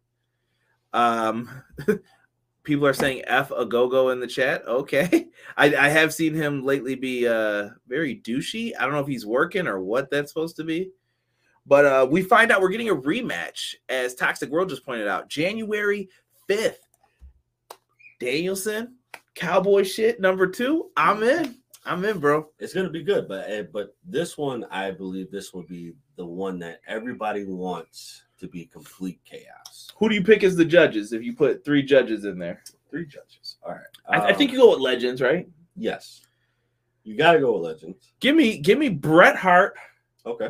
Um, 0.94 1.50
people 2.64 2.86
are 2.86 2.94
saying 2.94 3.24
F 3.26 3.52
a 3.52 3.66
go 3.66 3.88
go" 3.88 4.10
in 4.10 4.20
the 4.20 4.28
chat. 4.28 4.66
Okay, 4.68 5.30
I, 5.58 5.76
I 5.76 5.90
have 5.90 6.14
seen 6.14 6.36
him 6.36 6.64
lately 6.64 6.96
be 6.96 7.28
uh 7.28 7.70
very 7.88 8.18
douchey. 8.18 8.74
I 8.78 8.84
don't 8.84 8.94
know 8.94 9.00
if 9.00 9.08
he's 9.08 9.26
working 9.26 9.68
or 9.68 9.80
what 9.82 10.12
that's 10.12 10.32
supposed 10.32 10.58
to 10.58 10.64
be. 10.64 10.92
But 11.66 11.86
uh, 11.86 12.08
we 12.10 12.24
find 12.24 12.52
out 12.52 12.62
we're 12.62 12.70
getting 12.70 12.90
a 12.90 12.96
rematch, 12.96 13.76
as 13.90 14.16
Toxic 14.16 14.50
World 14.50 14.70
just 14.70 14.86
pointed 14.86 15.08
out, 15.08 15.30
January 15.30 16.10
5th. 16.50 16.78
Danielson, 18.20 18.96
cowboy 19.36 19.84
shit 19.84 20.20
number 20.20 20.48
two. 20.48 20.90
I'm 20.98 21.22
in. 21.22 21.59
I'm 21.86 22.04
in, 22.06 22.20
bro. 22.20 22.50
It's 22.60 22.74
gonna 22.74 22.90
be 22.90 23.04
good, 23.04 23.28
but 23.28 23.50
eh, 23.50 23.64
but 23.72 23.96
this 24.06 24.38
one, 24.38 24.66
I 24.70 24.92
believe 24.92 25.32
this 25.32 25.54
will 25.54 25.64
be 25.64 25.94
the 26.18 26.26
one 26.26 26.60
that 26.60 26.82
everybody 26.88 27.46
wants 27.46 28.24
to 28.40 28.48
be 28.48 28.66
complete 28.66 29.20
chaos. 29.26 29.92
Who 29.98 30.10
do 30.10 30.16
you 30.16 30.24
pick 30.24 30.44
as 30.44 30.56
the 30.56 30.66
judges 30.66 31.14
if 31.14 31.24
you 31.24 31.34
put 31.36 31.64
three 31.64 31.82
judges 31.84 32.26
in 32.26 32.38
there? 32.38 32.62
Three 32.90 33.06
judges. 33.06 33.58
All 33.64 33.74
right. 33.74 33.82
I, 34.10 34.30
I 34.30 34.34
think 34.34 34.50
Um, 34.52 34.56
you 34.56 34.62
go 34.62 34.72
with 34.72 34.80
legends, 34.80 35.22
right? 35.22 35.48
yes. 35.76 36.22
You 37.04 37.16
got 37.18 37.34
to 37.34 37.40
go 37.40 37.54
with 37.54 37.64
legends. 37.64 38.12
Give 38.20 38.36
me, 38.36 38.60
give 38.60 38.78
me 38.78 38.90
Bret 38.90 39.36
Hart. 39.36 39.76
Okay. 40.26 40.50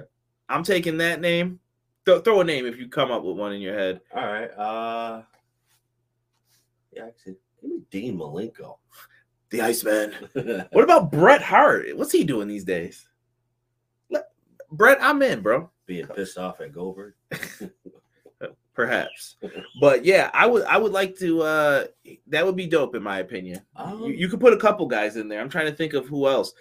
I'm 0.49 0.63
taking 0.63 0.97
that 0.97 1.21
name. 1.21 1.59
Throw, 2.05 2.19
throw 2.21 2.41
a 2.41 2.43
name 2.43 2.65
if 2.65 2.77
you 2.77 2.89
come 2.89 3.11
up 3.11 3.23
with 3.23 3.37
one 3.37 3.53
in 3.53 3.61
your 3.61 3.75
head. 3.77 4.01
All 4.13 4.25
right. 4.25 4.49
Uh. 4.57 5.21
Yeah, 6.91 7.05
actually, 7.05 7.37
give 7.61 7.69
me 7.69 7.81
Dean 7.91 8.17
Malenko. 8.17 8.77
The 9.51 9.61
Iceman. 9.61 10.13
What 10.71 10.83
about 10.83 11.11
Bret 11.11 11.41
Hart? 11.41 11.87
What's 11.95 12.11
he 12.11 12.23
doing 12.23 12.47
these 12.47 12.63
days? 12.63 13.07
Let, 14.09 14.29
Bret, 14.71 14.97
I'm 15.01 15.21
in, 15.21 15.41
bro. 15.41 15.69
Being 15.85 16.07
pissed 16.07 16.37
off 16.37 16.61
at 16.61 16.71
Goldberg. 16.71 17.13
Perhaps, 18.75 19.35
but 19.81 20.05
yeah, 20.05 20.29
I 20.33 20.45
would, 20.47 20.63
I 20.63 20.77
would 20.77 20.93
like 20.93 21.17
to. 21.19 21.41
uh 21.41 21.83
That 22.27 22.45
would 22.45 22.55
be 22.55 22.65
dope, 22.67 22.95
in 22.95 23.03
my 23.03 23.19
opinion. 23.19 23.61
Um, 23.75 24.03
You, 24.03 24.13
you 24.13 24.29
could 24.29 24.39
put 24.39 24.53
a 24.53 24.57
couple 24.57 24.85
guys 24.85 25.17
in 25.17 25.27
there. 25.27 25.41
I'm 25.41 25.49
trying 25.49 25.65
to 25.65 25.75
think 25.75 25.93
of 25.93 26.05
who 26.07 26.27
else. 26.29 26.53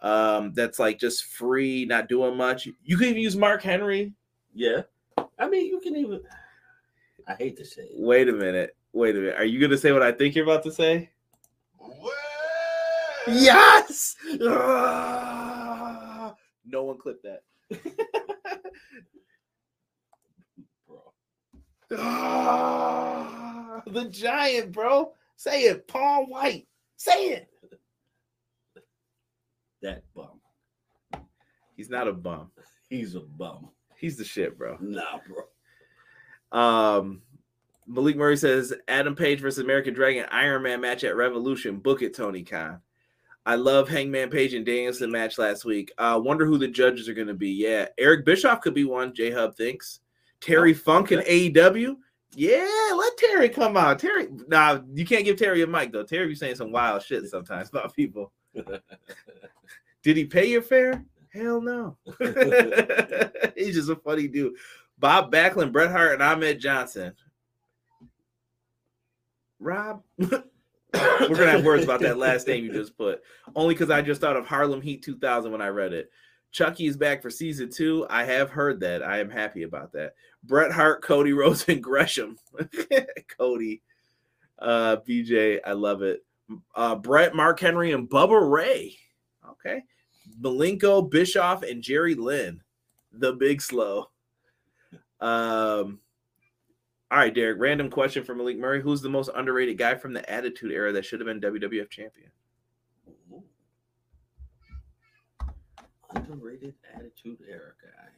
Um, 0.00 0.52
that's 0.52 0.78
like 0.78 1.00
just 1.00 1.24
free, 1.24 1.84
not 1.84 2.08
doing 2.08 2.36
much. 2.36 2.68
You 2.84 2.96
could 2.96 3.08
even 3.08 3.22
use 3.22 3.34
Mark 3.36 3.60
Henry. 3.62 4.12
yeah. 4.54 4.82
I 5.38 5.48
mean, 5.48 5.66
you 5.66 5.80
can 5.80 5.96
even. 5.96 6.20
I 7.26 7.34
hate 7.34 7.56
to 7.56 7.64
say 7.64 7.82
it. 7.82 7.90
Wait 7.94 8.28
a 8.28 8.32
minute. 8.32 8.76
Wait 8.92 9.16
a 9.16 9.18
minute. 9.18 9.34
Are 9.36 9.44
you 9.44 9.60
gonna 9.60 9.78
say 9.78 9.90
what 9.90 10.02
I 10.02 10.12
think 10.12 10.36
you're 10.36 10.44
about 10.44 10.62
to 10.64 10.72
say? 10.72 11.10
Yes. 13.26 14.16
Ah! 14.48 16.34
no 16.66 16.84
one 16.84 16.98
clipped 16.98 17.24
that. 17.24 17.42
Bro. 20.86 21.12
Ah, 21.98 23.82
the 23.86 24.08
giant, 24.08 24.72
bro. 24.72 25.12
Say 25.36 25.64
it, 25.64 25.86
Paul 25.86 26.26
White. 26.26 26.66
Say 26.96 27.28
it. 27.28 27.48
That 29.82 30.02
bum. 30.14 30.40
He's 31.76 31.90
not 31.90 32.08
a 32.08 32.12
bum. 32.14 32.50
He's 32.88 33.16
a 33.16 33.20
bum. 33.20 33.68
He's 33.98 34.16
the 34.16 34.24
shit, 34.24 34.56
bro. 34.56 34.78
Nah, 34.80 35.18
bro. 35.28 36.58
Um, 36.58 37.20
Malik 37.86 38.16
Murray 38.16 38.38
says 38.38 38.72
Adam 38.88 39.14
Page 39.14 39.40
versus 39.40 39.62
American 39.62 39.92
Dragon 39.92 40.24
Iron 40.30 40.62
Man 40.62 40.80
match 40.80 41.04
at 41.04 41.16
Revolution. 41.16 41.80
Book 41.80 42.00
it, 42.00 42.16
Tony 42.16 42.44
Khan. 42.44 42.80
I 43.46 43.56
love 43.56 43.88
Hangman 43.88 44.30
Page 44.30 44.54
and 44.54 44.64
Danielson 44.64 45.10
match 45.10 45.36
last 45.36 45.64
week. 45.64 45.92
Uh, 45.98 46.20
wonder 46.22 46.46
who 46.46 46.56
the 46.56 46.68
judges 46.68 47.08
are 47.08 47.14
going 47.14 47.28
to 47.28 47.34
be. 47.34 47.50
Yeah, 47.50 47.86
Eric 47.98 48.24
Bischoff 48.24 48.60
could 48.60 48.74
be 48.74 48.84
one. 48.84 49.14
J 49.14 49.30
Hub 49.30 49.54
thinks. 49.56 50.00
Terry 50.40 50.72
Oh, 50.72 50.76
Funk 50.76 51.10
and 51.10 51.22
AEW. 51.22 51.96
Yeah, 52.36 52.94
let 52.96 53.16
Terry 53.16 53.48
come 53.48 53.76
out. 53.76 53.98
Terry, 53.98 54.28
nah, 54.48 54.80
you 54.92 55.06
can't 55.06 55.24
give 55.24 55.38
Terry 55.38 55.62
a 55.62 55.66
mic 55.66 55.92
though. 55.92 56.02
Terry 56.02 56.28
be 56.28 56.34
saying 56.34 56.56
some 56.56 56.72
wild 56.72 57.02
shit 57.02 57.24
sometimes 57.26 57.68
about 57.68 57.94
people. 57.94 58.32
Did 60.02 60.16
he 60.16 60.24
pay 60.24 60.46
your 60.46 60.62
fare? 60.62 61.04
Hell 61.32 61.60
no. 61.60 61.96
He's 63.56 63.74
just 63.74 63.88
a 63.90 63.96
funny 64.04 64.28
dude. 64.28 64.54
Bob 64.98 65.32
Backlund, 65.32 65.72
Bret 65.72 65.90
Hart, 65.90 66.14
and 66.14 66.22
Ahmed 66.22 66.60
Johnson. 66.60 67.14
Rob, 69.58 70.02
we're 71.20 71.36
gonna 71.36 71.50
have 71.50 71.64
words 71.64 71.84
about 71.84 72.00
that 72.00 72.18
last 72.18 72.46
name 72.46 72.64
you 72.64 72.72
just 72.72 72.96
put. 72.98 73.22
Only 73.54 73.74
because 73.74 73.90
I 73.90 74.02
just 74.02 74.20
thought 74.20 74.36
of 74.36 74.46
Harlem 74.46 74.80
Heat 74.80 75.02
2000 75.02 75.50
when 75.50 75.62
I 75.62 75.68
read 75.68 75.92
it. 75.92 76.10
Chucky 76.52 76.86
is 76.86 76.96
back 76.96 77.20
for 77.20 77.30
season 77.30 77.68
two. 77.68 78.06
I 78.08 78.24
have 78.24 78.48
heard 78.48 78.80
that. 78.80 79.02
I 79.02 79.18
am 79.18 79.28
happy 79.28 79.64
about 79.64 79.92
that. 79.92 80.14
Bret 80.44 80.70
Hart, 80.70 81.02
Cody 81.02 81.32
Rhodes, 81.32 81.64
and 81.68 81.82
Gresham. 81.82 82.38
Cody, 83.38 83.82
uh, 84.60 84.98
BJ, 85.08 85.58
I 85.66 85.72
love 85.72 86.02
it. 86.02 86.24
Uh, 86.74 86.94
Bret, 86.94 87.34
Mark 87.34 87.58
Henry, 87.58 87.92
and 87.92 88.08
Bubba 88.08 88.50
Ray. 88.50 88.96
Okay. 89.50 89.82
Malenko, 90.40 91.10
Bischoff, 91.10 91.64
and 91.64 91.82
Jerry 91.82 92.14
Lynn. 92.14 92.62
The 93.12 93.32
big 93.32 93.60
slow. 93.60 94.10
Um, 95.20 96.00
all 97.14 97.20
right, 97.20 97.32
Derek. 97.32 97.60
Random 97.60 97.88
question 97.90 98.24
from 98.24 98.38
Malik 98.38 98.58
Murray. 98.58 98.82
Who's 98.82 99.00
the 99.00 99.08
most 99.08 99.30
underrated 99.36 99.78
guy 99.78 99.94
from 99.94 100.14
the 100.14 100.28
Attitude 100.28 100.72
Era 100.72 100.90
that 100.90 101.04
should 101.04 101.20
have 101.20 101.28
been 101.28 101.40
WWF 101.40 101.88
champion? 101.88 102.32
Underrated 106.10 106.74
attitude 106.92 107.38
era 107.48 107.72
guy 107.80 108.08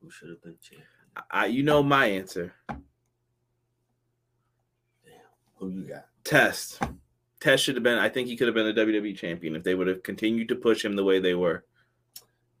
who 0.00 0.10
should 0.10 0.30
have 0.30 0.42
been 0.42 0.56
champion. 0.62 0.88
I, 1.30 1.46
you 1.46 1.62
know 1.62 1.82
my 1.82 2.06
answer. 2.06 2.54
Damn. 2.68 2.80
Who 5.56 5.68
you 5.68 5.82
got? 5.82 6.06
Test. 6.24 6.80
Test 7.40 7.62
should 7.62 7.74
have 7.74 7.82
been. 7.82 7.98
I 7.98 8.08
think 8.08 8.28
he 8.28 8.38
could 8.38 8.48
have 8.48 8.54
been 8.54 8.68
a 8.68 8.72
WWE 8.72 9.14
champion 9.18 9.54
if 9.54 9.64
they 9.64 9.74
would 9.74 9.86
have 9.86 10.02
continued 10.02 10.48
to 10.48 10.54
push 10.54 10.82
him 10.82 10.96
the 10.96 11.04
way 11.04 11.18
they 11.18 11.34
were. 11.34 11.66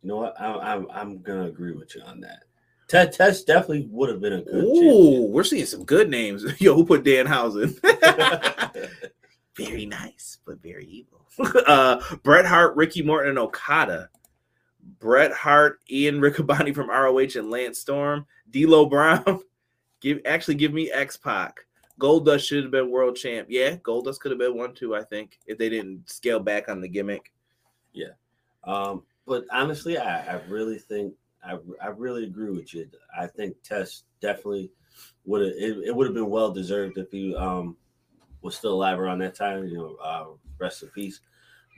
You 0.02 0.10
know 0.10 0.16
what? 0.16 0.38
I'm 0.38 0.60
I'm, 0.60 0.86
I'm 0.90 1.22
gonna 1.22 1.46
agree 1.46 1.72
with 1.72 1.94
you 1.96 2.02
on 2.02 2.20
that. 2.20 2.44
Ted 2.90 3.12
Test 3.12 3.46
definitely 3.46 3.86
would 3.92 4.08
have 4.08 4.20
been 4.20 4.32
a 4.32 4.42
good 4.42 4.64
Ooh, 4.64 5.26
we're 5.26 5.44
seeing 5.44 5.64
some 5.64 5.84
good 5.84 6.10
names. 6.10 6.44
Yo, 6.60 6.74
who 6.74 6.84
put 6.84 7.04
Danhausen? 7.04 7.78
very 9.56 9.86
nice, 9.86 10.38
but 10.44 10.60
very 10.60 10.86
evil. 10.86 11.24
uh, 11.68 12.00
Bret 12.24 12.44
Hart, 12.44 12.74
Ricky 12.74 13.02
Morton, 13.02 13.30
and 13.30 13.38
Okada. 13.38 14.10
Bret 14.98 15.30
Hart, 15.30 15.78
Ian 15.88 16.20
Riccaboni 16.20 16.74
from 16.74 16.90
ROH, 16.90 17.38
and 17.38 17.48
Lance 17.48 17.78
Storm. 17.78 18.26
D'Lo 18.50 18.86
Brown. 18.86 19.40
Give 20.00 20.20
actually 20.24 20.56
give 20.56 20.72
me 20.72 20.90
X 20.90 21.16
Pac. 21.16 21.60
Goldust 22.00 22.40
should 22.40 22.64
have 22.64 22.72
been 22.72 22.90
world 22.90 23.14
champ. 23.14 23.46
Yeah, 23.48 23.76
Goldust 23.76 24.18
could 24.18 24.32
have 24.32 24.40
been 24.40 24.56
one 24.56 24.74
too. 24.74 24.96
I 24.96 25.04
think 25.04 25.38
if 25.46 25.58
they 25.58 25.68
didn't 25.68 26.10
scale 26.10 26.40
back 26.40 26.68
on 26.68 26.80
the 26.80 26.88
gimmick. 26.88 27.32
Yeah, 27.92 28.14
um, 28.64 29.04
but 29.28 29.44
honestly, 29.52 29.96
I, 29.96 30.34
I 30.34 30.40
really 30.48 30.78
think 30.78 31.14
I, 31.42 31.58
I 31.82 31.88
really 31.88 32.24
agree 32.24 32.50
with 32.50 32.74
you. 32.74 32.88
I 33.18 33.26
think 33.26 33.56
Test 33.62 34.04
definitely 34.20 34.70
would 35.24 35.42
have 35.42 35.54
it, 35.56 35.78
it 35.86 35.94
would 35.94 36.06
have 36.06 36.14
been 36.14 36.30
well 36.30 36.52
deserved 36.52 36.98
if 36.98 37.10
he 37.10 37.34
um 37.34 37.76
was 38.42 38.56
still 38.56 38.72
alive 38.72 38.98
around 38.98 39.18
that 39.20 39.34
time. 39.34 39.66
You 39.66 39.76
know, 39.76 39.96
uh, 40.02 40.26
rest 40.58 40.82
in 40.82 40.88
peace. 40.90 41.20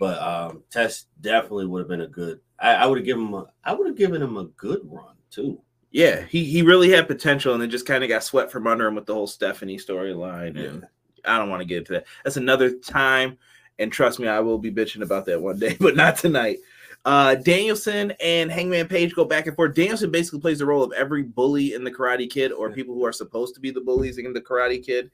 But 0.00 0.20
um, 0.20 0.62
Test 0.70 1.06
definitely 1.20 1.66
would 1.66 1.80
have 1.80 1.88
been 1.88 2.00
a 2.00 2.08
good. 2.08 2.40
I, 2.58 2.74
I 2.74 2.86
would 2.86 2.98
have 2.98 3.06
given 3.06 3.26
him. 3.26 3.34
A, 3.34 3.46
I 3.64 3.72
would 3.72 3.86
have 3.86 3.96
given 3.96 4.22
him 4.22 4.36
a 4.36 4.44
good 4.44 4.80
run 4.84 5.14
too. 5.30 5.60
Yeah, 5.90 6.22
he 6.22 6.44
he 6.44 6.62
really 6.62 6.90
had 6.90 7.06
potential, 7.06 7.54
and 7.54 7.62
it 7.62 7.68
just 7.68 7.86
kind 7.86 8.02
of 8.02 8.08
got 8.08 8.24
swept 8.24 8.50
from 8.50 8.66
under 8.66 8.86
him 8.86 8.94
with 8.94 9.06
the 9.06 9.14
whole 9.14 9.26
Stephanie 9.26 9.78
storyline. 9.78 10.58
And 10.58 10.86
I 11.24 11.38
don't 11.38 11.50
want 11.50 11.60
to 11.60 11.66
get 11.66 11.78
into 11.78 11.92
that. 11.92 12.06
That's 12.24 12.36
another 12.36 12.70
time. 12.70 13.38
And 13.78 13.92
trust 13.92 14.18
me, 14.18 14.28
I 14.28 14.40
will 14.40 14.58
be 14.58 14.72
bitching 14.72 15.02
about 15.02 15.26
that 15.26 15.40
one 15.40 15.58
day, 15.58 15.76
but 15.80 15.96
not 15.96 16.16
tonight. 16.16 16.58
Uh, 17.04 17.34
Danielson 17.34 18.12
and 18.20 18.50
Hangman 18.50 18.86
Page 18.86 19.14
go 19.14 19.24
back 19.24 19.46
and 19.46 19.56
forth. 19.56 19.74
Danielson 19.74 20.10
basically 20.10 20.40
plays 20.40 20.60
the 20.60 20.66
role 20.66 20.84
of 20.84 20.92
every 20.92 21.22
bully 21.22 21.74
in 21.74 21.82
the 21.82 21.90
Karate 21.90 22.30
Kid, 22.30 22.52
or 22.52 22.68
Yeah. 22.68 22.74
people 22.76 22.94
who 22.94 23.04
are 23.04 23.12
supposed 23.12 23.54
to 23.54 23.60
be 23.60 23.70
the 23.70 23.80
bullies 23.80 24.18
in 24.18 24.32
the 24.32 24.40
Karate 24.40 24.84
Kid. 24.84 25.10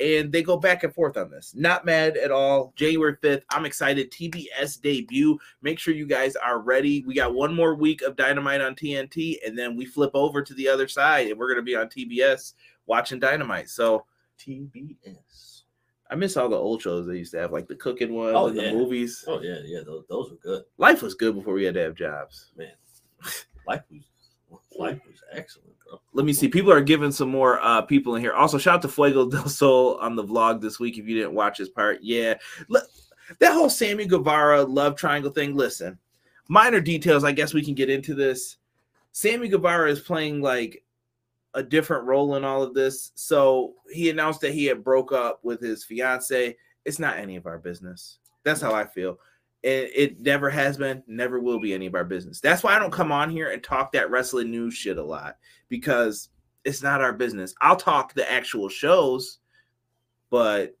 And 0.00 0.30
they 0.30 0.42
go 0.42 0.56
back 0.56 0.84
and 0.84 0.94
forth 0.94 1.16
on 1.16 1.28
this. 1.28 1.54
Not 1.56 1.84
mad 1.84 2.16
at 2.16 2.30
all. 2.30 2.72
January 2.76 3.16
5th. 3.16 3.42
I'm 3.50 3.64
excited. 3.66 4.12
TBS 4.12 4.76
debut. 4.80 5.38
Make 5.60 5.80
sure 5.80 5.92
you 5.92 6.06
guys 6.06 6.36
are 6.36 6.60
ready. 6.60 7.02
We 7.04 7.14
got 7.14 7.34
one 7.34 7.52
more 7.52 7.74
week 7.74 8.02
of 8.02 8.14
Dynamite 8.14 8.60
on 8.60 8.76
TNT, 8.76 9.38
and 9.44 9.58
then 9.58 9.76
we 9.76 9.86
flip 9.86 10.12
over 10.14 10.40
to 10.40 10.54
the 10.54 10.68
other 10.68 10.86
side, 10.86 11.28
and 11.28 11.38
we're 11.38 11.48
going 11.48 11.56
to 11.56 11.62
be 11.62 11.74
on 11.74 11.88
TBS 11.88 12.54
watching 12.86 13.18
Dynamite. 13.18 13.68
So 13.70 14.04
TBS. 14.38 15.57
I 16.10 16.14
miss 16.14 16.36
all 16.36 16.48
the 16.48 16.56
old 16.56 16.80
shows 16.80 17.06
they 17.06 17.16
used 17.16 17.32
to 17.32 17.38
have, 17.38 17.52
like 17.52 17.68
the 17.68 17.74
cooking 17.74 18.14
ones 18.14 18.32
Oh, 18.34 18.46
and 18.46 18.56
yeah. 18.56 18.70
the 18.70 18.74
movies. 18.76 19.24
Oh 19.28 19.40
yeah, 19.42 19.58
yeah. 19.64 19.80
Those, 19.84 20.04
those 20.08 20.30
were 20.30 20.36
good. 20.42 20.62
Life 20.78 21.02
was 21.02 21.14
good 21.14 21.34
before 21.34 21.54
we 21.54 21.64
had 21.64 21.74
to 21.74 21.80
have 21.82 21.94
jobs. 21.94 22.52
Man, 22.56 22.72
life 23.66 23.82
was 23.90 24.02
life 24.78 25.00
was 25.06 25.20
excellent, 25.32 25.74
bro. 25.86 26.00
Let 26.14 26.24
me 26.24 26.32
see. 26.32 26.48
People 26.48 26.72
are 26.72 26.80
giving 26.80 27.12
some 27.12 27.28
more 27.28 27.60
uh 27.60 27.82
people 27.82 28.14
in 28.16 28.22
here. 28.22 28.32
Also, 28.32 28.56
shout 28.58 28.76
out 28.76 28.82
to 28.82 28.88
Fuego 28.88 29.28
del 29.28 29.48
Sol 29.48 29.96
on 29.98 30.16
the 30.16 30.24
vlog 30.24 30.60
this 30.60 30.80
week. 30.80 30.96
If 30.98 31.06
you 31.06 31.14
didn't 31.16 31.34
watch 31.34 31.58
his 31.58 31.68
part, 31.68 31.98
yeah. 32.02 32.34
That 33.40 33.52
whole 33.52 33.68
Sammy 33.68 34.06
Guevara 34.06 34.62
love 34.62 34.96
triangle 34.96 35.30
thing. 35.30 35.54
Listen, 35.54 35.98
minor 36.48 36.80
details. 36.80 37.24
I 37.24 37.32
guess 37.32 37.52
we 37.52 37.62
can 37.62 37.74
get 37.74 37.90
into 37.90 38.14
this. 38.14 38.56
Sammy 39.12 39.48
Guevara 39.48 39.90
is 39.90 40.00
playing 40.00 40.40
like 40.40 40.82
a 41.54 41.62
different 41.62 42.04
role 42.04 42.36
in 42.36 42.44
all 42.44 42.62
of 42.62 42.74
this. 42.74 43.12
So 43.14 43.74
he 43.92 44.10
announced 44.10 44.40
that 44.42 44.52
he 44.52 44.66
had 44.66 44.84
broke 44.84 45.12
up 45.12 45.40
with 45.42 45.60
his 45.60 45.84
fiance. 45.84 46.56
It's 46.84 46.98
not 46.98 47.18
any 47.18 47.36
of 47.36 47.46
our 47.46 47.58
business. 47.58 48.18
That's 48.44 48.60
how 48.60 48.74
I 48.74 48.84
feel. 48.84 49.18
It, 49.62 49.90
it 49.94 50.20
never 50.20 50.50
has 50.50 50.76
been, 50.76 51.02
never 51.06 51.40
will 51.40 51.58
be 51.58 51.74
any 51.74 51.86
of 51.86 51.94
our 51.94 52.04
business. 52.04 52.40
That's 52.40 52.62
why 52.62 52.76
I 52.76 52.78
don't 52.78 52.92
come 52.92 53.10
on 53.10 53.28
here 53.28 53.50
and 53.50 53.62
talk 53.62 53.92
that 53.92 54.10
wrestling 54.10 54.50
news 54.50 54.74
shit 54.74 54.98
a 54.98 55.02
lot 55.02 55.36
because 55.68 56.28
it's 56.64 56.82
not 56.82 57.00
our 57.00 57.12
business. 57.12 57.54
I'll 57.60 57.76
talk 57.76 58.14
the 58.14 58.30
actual 58.30 58.68
shows, 58.68 59.38
but 60.30 60.77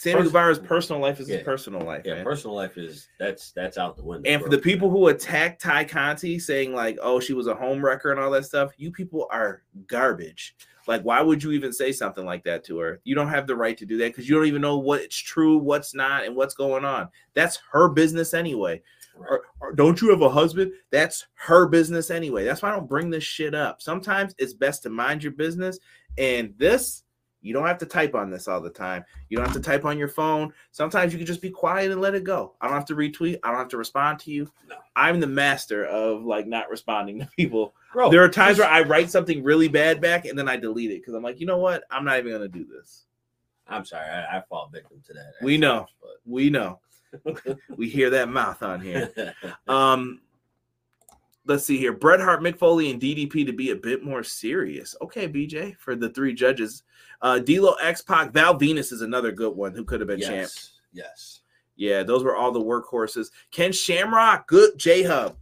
Sammy 0.00 0.20
Pers- 0.22 0.28
Guevara's 0.28 0.58
personal 0.58 1.02
life 1.02 1.20
is 1.20 1.28
his 1.28 1.42
personal 1.42 1.82
life. 1.82 2.04
Yeah, 2.06 2.14
man. 2.14 2.24
personal 2.24 2.56
life 2.56 2.78
is 2.78 3.08
that's 3.18 3.52
that's 3.52 3.76
out 3.76 3.98
the 3.98 4.02
window. 4.02 4.30
And 4.30 4.40
for 4.40 4.48
bro. 4.48 4.56
the 4.56 4.62
people 4.62 4.88
who 4.88 5.08
attack 5.08 5.58
Tay 5.58 5.84
Conti 5.84 6.38
saying 6.38 6.74
like, 6.74 6.96
"Oh, 7.02 7.20
she 7.20 7.34
was 7.34 7.46
a 7.46 7.54
home 7.54 7.84
wrecker" 7.84 8.10
and 8.10 8.18
all 8.18 8.30
that 8.30 8.46
stuff, 8.46 8.72
you 8.78 8.90
people 8.90 9.28
are 9.30 9.62
garbage. 9.88 10.56
Like, 10.86 11.02
why 11.02 11.20
would 11.20 11.42
you 11.42 11.52
even 11.52 11.70
say 11.70 11.92
something 11.92 12.24
like 12.24 12.42
that 12.44 12.64
to 12.64 12.78
her? 12.78 13.02
You 13.04 13.14
don't 13.14 13.28
have 13.28 13.46
the 13.46 13.54
right 13.54 13.76
to 13.76 13.84
do 13.84 13.98
that 13.98 14.06
because 14.06 14.26
you 14.26 14.34
don't 14.34 14.46
even 14.46 14.62
know 14.62 14.78
what's 14.78 15.18
true, 15.18 15.58
what's 15.58 15.94
not, 15.94 16.24
and 16.24 16.34
what's 16.34 16.54
going 16.54 16.86
on. 16.86 17.10
That's 17.34 17.58
her 17.70 17.90
business 17.90 18.32
anyway. 18.32 18.80
Right. 19.18 19.28
Or, 19.28 19.42
or 19.60 19.72
don't 19.74 20.00
you 20.00 20.08
have 20.08 20.22
a 20.22 20.30
husband? 20.30 20.72
That's 20.90 21.26
her 21.34 21.68
business 21.68 22.10
anyway. 22.10 22.46
That's 22.46 22.62
why 22.62 22.70
I 22.70 22.72
don't 22.72 22.88
bring 22.88 23.10
this 23.10 23.24
shit 23.24 23.54
up. 23.54 23.82
Sometimes 23.82 24.34
it's 24.38 24.54
best 24.54 24.82
to 24.84 24.88
mind 24.88 25.22
your 25.22 25.32
business. 25.32 25.78
And 26.16 26.54
this, 26.56 27.02
you 27.42 27.52
don't 27.54 27.66
have 27.66 27.78
to 27.78 27.86
type 27.86 28.14
on 28.14 28.30
this 28.30 28.48
all 28.48 28.60
the 28.60 28.70
time. 28.70 29.04
You 29.28 29.36
don't 29.36 29.46
have 29.46 29.56
to 29.56 29.62
type 29.62 29.84
on 29.84 29.98
your 29.98 30.08
phone. 30.08 30.52
Sometimes 30.72 31.12
you 31.12 31.18
can 31.18 31.26
just 31.26 31.40
be 31.40 31.50
quiet 31.50 31.90
and 31.90 32.00
let 32.00 32.14
it 32.14 32.24
go. 32.24 32.54
I 32.60 32.66
don't 32.66 32.76
have 32.76 32.86
to 32.86 32.94
retweet. 32.94 33.38
I 33.42 33.48
don't 33.48 33.58
have 33.58 33.68
to 33.68 33.76
respond 33.76 34.18
to 34.20 34.30
you. 34.30 34.50
No. 34.68 34.76
I'm 34.96 35.20
the 35.20 35.26
master 35.26 35.86
of 35.86 36.24
like 36.24 36.46
not 36.46 36.68
responding 36.70 37.20
to 37.20 37.26
people. 37.36 37.74
Bro, 37.92 38.10
there 38.10 38.22
are 38.22 38.28
times 38.28 38.58
where 38.58 38.68
I 38.68 38.82
write 38.82 39.10
something 39.10 39.42
really 39.42 39.68
bad 39.68 40.00
back 40.00 40.26
and 40.26 40.38
then 40.38 40.48
I 40.48 40.56
delete 40.56 40.90
it 40.90 41.00
because 41.00 41.14
I'm 41.14 41.22
like, 41.22 41.40
you 41.40 41.46
know 41.46 41.58
what? 41.58 41.84
I'm 41.90 42.04
not 42.04 42.18
even 42.18 42.32
gonna 42.32 42.48
do 42.48 42.66
this. 42.66 43.06
I'm 43.66 43.84
sorry, 43.84 44.08
I, 44.08 44.38
I 44.38 44.42
fall 44.48 44.68
victim 44.72 45.00
to 45.06 45.12
that. 45.14 45.32
We 45.42 45.56
know. 45.56 45.86
but 46.00 46.10
We 46.26 46.50
know. 46.50 46.80
we 47.76 47.88
hear 47.88 48.10
that 48.10 48.28
mouth 48.28 48.62
on 48.62 48.80
here. 48.80 49.12
Um, 49.68 50.20
let's 51.46 51.64
see 51.64 51.78
here. 51.78 51.92
Bret 51.92 52.20
Hart, 52.20 52.42
Mick 52.42 52.56
Foley, 52.58 52.90
and 52.90 53.00
DDP 53.00 53.44
to 53.46 53.52
be 53.52 53.70
a 53.70 53.76
bit 53.76 54.04
more 54.04 54.22
serious. 54.22 54.94
Okay, 55.02 55.28
BJ, 55.28 55.76
for 55.78 55.96
the 55.96 56.10
three 56.10 56.34
judges. 56.34 56.82
Uh, 57.22 57.38
D'Lo, 57.38 57.74
X 57.82 58.02
Pac, 58.02 58.32
Val 58.32 58.58
Venis 58.58 58.92
is 58.92 59.02
another 59.02 59.32
good 59.32 59.54
one 59.54 59.74
who 59.74 59.84
could 59.84 60.00
have 60.00 60.08
been 60.08 60.20
champ. 60.20 60.32
yes, 60.32 60.72
yes. 60.92 61.40
Yeah, 61.76 62.02
those 62.02 62.22
were 62.24 62.36
all 62.36 62.52
the 62.52 62.60
workhorses. 62.60 63.28
Ken 63.52 63.72
Shamrock, 63.72 64.46
good 64.46 64.78
J 64.78 65.02
Hub. 65.02 65.36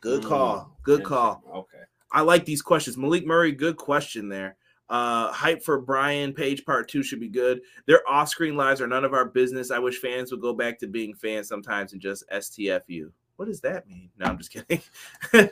Good 0.00 0.22
Mm, 0.22 0.28
call. 0.28 0.76
Good 0.82 1.04
call. 1.04 1.42
Okay. 1.54 1.82
I 2.12 2.20
like 2.22 2.44
these 2.44 2.62
questions. 2.62 2.96
Malik 2.96 3.26
Murray, 3.26 3.52
good 3.52 3.76
question 3.76 4.28
there. 4.28 4.56
Uh, 4.88 5.32
hype 5.32 5.62
for 5.64 5.80
Bryan 5.80 6.32
Page 6.32 6.64
part 6.64 6.88
two 6.88 7.02
should 7.02 7.18
be 7.18 7.28
good. 7.28 7.60
Their 7.86 8.08
off 8.08 8.28
screen 8.28 8.56
lives 8.56 8.80
are 8.80 8.86
none 8.86 9.04
of 9.04 9.14
our 9.14 9.24
business. 9.24 9.70
I 9.72 9.80
wish 9.80 9.98
fans 10.00 10.30
would 10.30 10.40
go 10.40 10.52
back 10.52 10.78
to 10.78 10.86
being 10.86 11.12
fans 11.14 11.48
sometimes 11.48 11.92
and 11.92 12.00
just 12.00 12.22
STFU. 12.32 13.10
What 13.36 13.46
does 13.46 13.60
that 13.60 13.86
mean? 13.86 14.10
No, 14.18 14.26
I'm 14.26 14.38
just 14.38 14.50
kidding. 14.50 14.80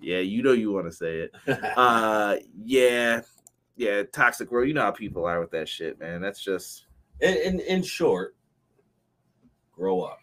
yeah, 0.00 0.18
you 0.18 0.42
know 0.42 0.52
you 0.52 0.72
want 0.72 0.86
to 0.86 0.92
say 0.92 1.18
it. 1.18 1.34
Uh, 1.76 2.36
yeah, 2.64 3.20
yeah, 3.76 4.02
toxic 4.12 4.50
world. 4.50 4.68
You 4.68 4.74
know 4.74 4.82
how 4.82 4.90
people 4.90 5.24
are 5.26 5.40
with 5.40 5.50
that 5.50 5.68
shit, 5.68 5.98
man. 5.98 6.20
That's 6.20 6.42
just 6.42 6.86
in, 7.20 7.36
in 7.36 7.60
in 7.60 7.82
short, 7.82 8.36
grow 9.72 10.02
up. 10.02 10.18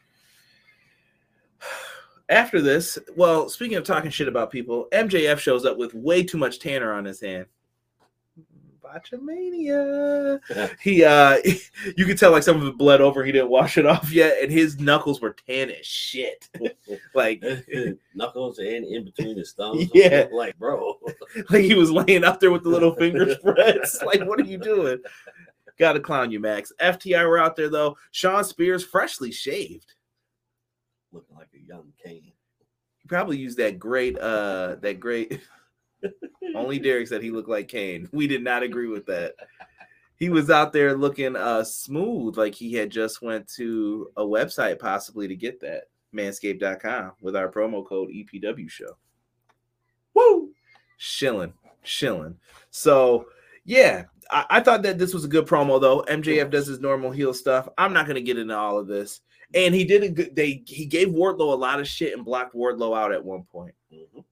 after 2.29 2.61
this. 2.61 2.97
Well, 3.15 3.49
speaking 3.49 3.77
of 3.77 3.83
talking 3.83 4.11
shit 4.11 4.27
about 4.27 4.51
people, 4.51 4.87
MJF 4.91 5.39
shows 5.39 5.65
up 5.65 5.77
with 5.77 5.93
way 5.93 6.23
too 6.23 6.37
much 6.37 6.59
tanner 6.59 6.93
on 6.93 7.05
his 7.05 7.21
hand. 7.21 7.45
Botchamania. 8.93 10.39
he 10.79 11.03
uh 11.03 11.37
you 11.97 12.05
could 12.05 12.17
tell 12.17 12.31
like 12.31 12.43
some 12.43 12.61
of 12.61 12.67
it 12.67 12.77
bled 12.77 13.01
over 13.01 13.23
he 13.23 13.31
didn't 13.31 13.49
wash 13.49 13.77
it 13.77 13.85
off 13.93 14.11
yet 14.11 14.37
and 14.41 14.51
his 14.51 14.79
knuckles 14.79 15.21
were 15.21 15.35
tan 15.47 15.69
as 15.71 15.85
shit 15.85 16.49
like 17.15 17.43
Knuckles 18.13 18.59
and 18.59 18.85
in 18.85 19.03
between 19.05 19.37
his 19.37 19.53
thumbs. 19.53 19.89
Yeah. 19.93 20.27
like 20.31 20.57
bro. 20.57 20.97
like 21.49 21.63
he 21.63 21.73
was 21.73 21.91
laying 21.91 22.23
out 22.23 22.39
there 22.39 22.51
with 22.51 22.63
the 22.63 22.69
little 22.69 22.95
finger 22.95 23.33
spreads 23.35 24.01
like 24.05 24.23
what 24.23 24.39
are 24.39 24.45
you 24.45 24.57
doing 24.57 24.99
gotta 25.79 25.99
clown 25.99 26.31
you 26.31 26.39
max 26.39 26.71
FTR 26.81 27.27
were 27.27 27.39
out 27.39 27.55
there 27.55 27.69
though 27.69 27.97
shawn 28.11 28.43
spears 28.43 28.83
freshly 28.83 29.31
shaved 29.31 29.93
Looking 31.11 31.35
like 31.35 31.49
a 31.53 31.59
young 31.67 31.93
Kane. 32.03 32.31
he 32.97 33.07
probably 33.07 33.37
used 33.37 33.57
that 33.57 33.79
great 33.79 34.17
uh 34.19 34.75
that 34.81 34.99
great 34.99 35.41
only 36.55 36.79
derek 36.79 37.07
said 37.07 37.21
he 37.21 37.31
looked 37.31 37.49
like 37.49 37.67
kane. 37.67 38.09
We 38.11 38.27
did 38.27 38.43
not 38.43 38.63
agree 38.63 38.87
with 38.87 39.05
that. 39.07 39.35
He 40.17 40.29
was 40.29 40.49
out 40.49 40.73
there 40.73 40.95
looking 40.95 41.35
uh 41.35 41.63
smooth 41.63 42.37
like 42.37 42.55
he 42.55 42.73
had 42.73 42.89
just 42.89 43.21
went 43.21 43.47
to 43.55 44.09
a 44.17 44.23
website 44.23 44.79
possibly 44.79 45.27
to 45.27 45.35
get 45.35 45.59
that 45.61 45.85
manscaped.com 46.13 47.13
with 47.21 47.35
our 47.35 47.51
promo 47.51 47.85
code 47.85 48.09
epw 48.09 48.69
show. 48.69 48.97
Woo! 50.13 50.51
Shilling 50.97 51.53
shilling. 51.83 52.37
So 52.69 53.27
yeah 53.65 54.05
I, 54.31 54.45
I 54.49 54.59
thought 54.61 54.83
that 54.83 54.97
this 54.97 55.13
was 55.13 55.25
a 55.25 55.29
good 55.29 55.45
promo 55.45 55.79
though. 55.79 56.03
Mjf 56.09 56.49
does 56.49 56.67
his 56.67 56.79
normal 56.79 57.11
heel 57.11 57.33
stuff. 57.33 57.67
I'm 57.77 57.93
not 57.93 58.05
going 58.05 58.15
to 58.15 58.21
get 58.21 58.37
into 58.37 58.57
all 58.57 58.77
of 58.77 58.87
this. 58.87 59.21
And 59.53 59.75
he 59.75 59.83
did 59.85 60.03
a 60.03 60.09
good 60.09 60.35
they 60.35 60.63
he 60.65 60.85
gave 60.85 61.09
wardlow 61.09 61.53
a 61.53 61.55
lot 61.55 61.79
of 61.79 61.87
shit 61.87 62.13
and 62.13 62.25
blocked 62.25 62.55
wardlow 62.55 62.97
out 62.97 63.11
at 63.11 63.23
one 63.23 63.43
point. 63.43 63.75
Mhm. 63.93 64.23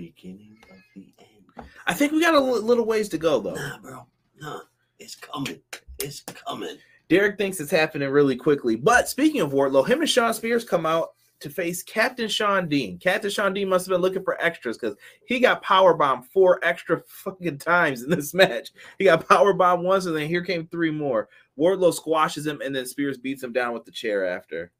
Beginning 0.00 0.56
of 0.70 0.78
the 0.94 1.12
end. 1.18 1.68
i 1.86 1.92
think 1.92 2.12
we 2.12 2.22
got 2.22 2.34
a 2.34 2.40
little 2.40 2.86
ways 2.86 3.08
to 3.10 3.18
go 3.18 3.38
though 3.40 3.54
Nah, 3.54 3.78
bro. 3.78 4.06
Nah, 4.40 4.60
it's 4.98 5.14
coming. 5.14 5.60
It's 5.98 6.20
coming. 6.22 6.78
Derek 7.10 7.36
thinks 7.36 7.60
it's 7.60 7.70
happening 7.70 8.08
really 8.08 8.36
quickly. 8.36 8.76
But 8.76 9.08
speaking 9.08 9.42
of 9.42 9.50
Wardlow, 9.52 9.86
him 9.86 10.00
and 10.00 10.08
Shawn 10.08 10.32
Spears 10.32 10.64
come 10.64 10.86
out 10.86 11.10
to 11.40 11.50
face 11.50 11.82
Captain 11.82 12.28
Shawn 12.28 12.68
Dean. 12.68 12.98
Captain 12.98 13.30
Shawn 13.30 13.52
Dean 13.52 13.68
must 13.68 13.84
have 13.86 13.92
been 13.92 14.00
looking 14.00 14.22
for 14.22 14.40
extras 14.42 14.78
because 14.78 14.96
he 15.26 15.40
got 15.40 15.62
powerbombed 15.62 16.24
four 16.26 16.60
extra 16.62 17.02
fucking 17.06 17.58
times 17.58 18.02
in 18.02 18.10
this 18.10 18.32
match. 18.32 18.70
He 18.98 19.04
got 19.04 19.28
powerbombed 19.28 19.82
once, 19.82 20.06
and 20.06 20.16
then 20.16 20.28
here 20.28 20.44
came 20.44 20.66
three 20.68 20.90
more. 20.90 21.28
Wardlow 21.58 21.92
squashes 21.92 22.46
him, 22.46 22.62
and 22.62 22.74
then 22.74 22.86
Spears 22.86 23.18
beats 23.18 23.42
him 23.42 23.52
down 23.52 23.74
with 23.74 23.84
the 23.84 23.92
chair 23.92 24.26
after. 24.26 24.72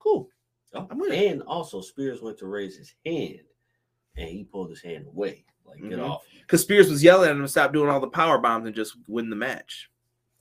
Cool. 0.00 0.28
Oh, 0.74 0.88
I'm 0.90 1.00
and 1.12 1.42
also 1.42 1.80
Spears 1.80 2.20
went 2.20 2.38
to 2.38 2.46
raise 2.46 2.76
his 2.76 2.94
hand 3.04 3.40
and 4.16 4.28
he 4.28 4.44
pulled 4.44 4.70
his 4.70 4.82
hand 4.82 5.06
away. 5.06 5.44
Like, 5.64 5.80
get 5.82 5.98
Mhm. 5.98 6.08
off. 6.08 6.24
Because 6.40 6.62
Spears 6.62 6.88
was 6.88 7.02
yelling 7.02 7.28
at 7.30 7.36
him 7.36 7.42
to 7.42 7.48
stop 7.48 7.72
doing 7.72 7.88
all 7.90 8.00
the 8.00 8.08
power 8.08 8.38
bombs 8.38 8.66
and 8.66 8.74
just 8.74 8.96
win 9.08 9.30
the 9.30 9.36
match. 9.36 9.90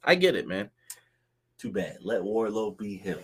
I 0.04 0.16
get 0.16 0.36
it, 0.36 0.48
man. 0.48 0.70
Too 1.58 1.72
bad. 1.72 1.98
Let 2.02 2.22
Wardlow 2.22 2.78
be 2.78 2.96
him. 2.96 3.18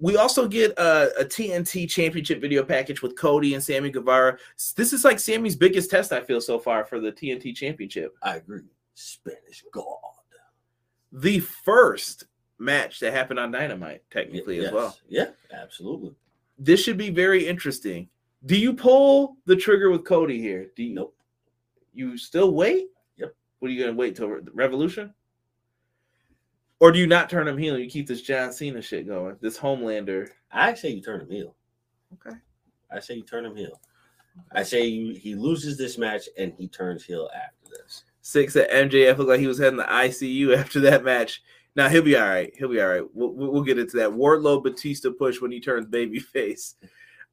We 0.00 0.16
also 0.16 0.46
get 0.46 0.72
a, 0.78 1.20
a 1.20 1.24
TNT 1.24 1.88
championship 1.88 2.40
video 2.40 2.62
package 2.64 3.02
with 3.02 3.16
Cody 3.16 3.54
and 3.54 3.62
Sammy 3.62 3.90
Guevara. 3.90 4.38
This 4.76 4.92
is 4.92 5.04
like 5.04 5.18
Sammy's 5.18 5.56
biggest 5.56 5.90
test, 5.90 6.12
I 6.12 6.20
feel, 6.20 6.40
so 6.40 6.58
far 6.58 6.84
for 6.84 7.00
the 7.00 7.10
TNT 7.10 7.52
championship. 7.54 8.14
I 8.22 8.36
agree. 8.36 8.62
Spanish 8.94 9.64
God. 9.72 9.84
The 11.12 11.40
first 11.40 12.24
match 12.58 13.00
that 13.00 13.12
happened 13.12 13.40
on 13.40 13.50
Dynamite, 13.50 14.02
technically, 14.10 14.56
Yes. 14.58 14.66
as 14.66 14.72
well. 14.72 14.96
Yeah, 15.08 15.30
absolutely. 15.52 16.14
This 16.58 16.82
should 16.82 16.98
be 16.98 17.10
very 17.10 17.46
interesting. 17.46 18.08
Do 18.46 18.56
you 18.56 18.72
pull 18.72 19.36
the 19.46 19.56
trigger 19.56 19.90
with 19.90 20.04
Cody 20.04 20.40
here? 20.40 20.70
Do 20.76 20.82
you 20.82 20.94
Nope. 20.94 21.16
you 21.92 22.16
still 22.16 22.52
wait? 22.52 22.88
Yep. 23.16 23.34
What 23.58 23.68
are 23.68 23.74
you 23.74 23.80
gonna 23.84 23.96
wait 23.96 24.16
till 24.16 24.28
Re- 24.28 24.42
Revolution? 24.54 25.12
Or 26.80 26.92
do 26.92 26.98
you 27.00 27.08
not 27.08 27.28
turn 27.28 27.48
him 27.48 27.58
heel 27.58 27.76
you 27.76 27.90
keep 27.90 28.06
this 28.06 28.22
John 28.22 28.52
Cena 28.52 28.80
shit 28.80 29.06
going? 29.08 29.36
This 29.40 29.58
Homelander. 29.58 30.28
I 30.52 30.74
say 30.74 30.90
you 30.90 31.02
turn 31.02 31.20
him 31.22 31.30
heel. 31.30 31.56
Okay. 32.14 32.36
I 32.90 33.00
say 33.00 33.14
you 33.14 33.22
turn 33.24 33.44
him 33.44 33.56
heel. 33.56 33.80
I 34.52 34.62
say 34.62 34.86
you, 34.86 35.14
he 35.14 35.34
loses 35.34 35.76
this 35.76 35.98
match 35.98 36.28
and 36.38 36.52
he 36.56 36.68
turns 36.68 37.04
heel 37.04 37.28
after 37.34 37.68
this. 37.70 38.04
Six 38.22 38.54
at 38.54 38.70
MJF 38.70 39.18
looked 39.18 39.30
like 39.30 39.40
he 39.40 39.48
was 39.48 39.58
heading 39.58 39.80
to 39.80 39.84
ICU 39.84 40.56
after 40.58 40.78
that 40.80 41.02
match. 41.02 41.42
Now 41.74 41.88
he'll 41.88 42.02
be 42.02 42.16
all 42.16 42.28
right. 42.28 42.52
He'll 42.56 42.68
be 42.68 42.80
all 42.80 42.88
right. 42.88 43.02
We'll, 43.12 43.32
we'll 43.32 43.52
we'll 43.52 43.62
get 43.62 43.78
into 43.78 43.96
that. 43.96 44.10
Wardlow 44.10 44.62
Batista 44.62 45.10
push 45.10 45.40
when 45.40 45.50
he 45.50 45.60
turns 45.60 45.86
babyface. 45.86 46.74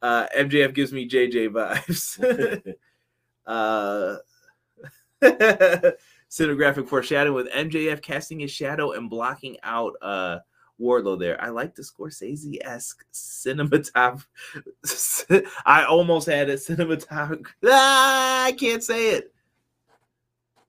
Uh, 0.06 0.28
MJF 0.38 0.76
gives 0.76 0.94
me 0.94 1.10
JJ 1.10 1.50
vibes. 1.50 2.76
uh, 3.48 4.18
cinematographic 6.30 6.88
foreshadowing 6.88 7.34
with 7.34 7.52
MJF 7.52 8.04
casting 8.04 8.40
his 8.40 8.52
shadow 8.52 8.92
and 8.92 9.10
blocking 9.10 9.58
out 9.64 9.94
uh, 10.04 10.38
Wardlow 10.80 11.20
there. 11.20 11.42
I 11.42 11.50
like 11.50 11.74
the 11.74 11.82
Scorsese 11.82 12.60
esque 12.64 13.04
cinematograph. 13.12 14.28
I 15.66 15.86
almost 15.86 16.28
had 16.28 16.52
a 16.52 16.58
cinematograph. 16.58 17.44
Ah, 17.66 18.44
I 18.44 18.52
can't 18.52 18.84
say 18.84 19.16
it. 19.16 19.34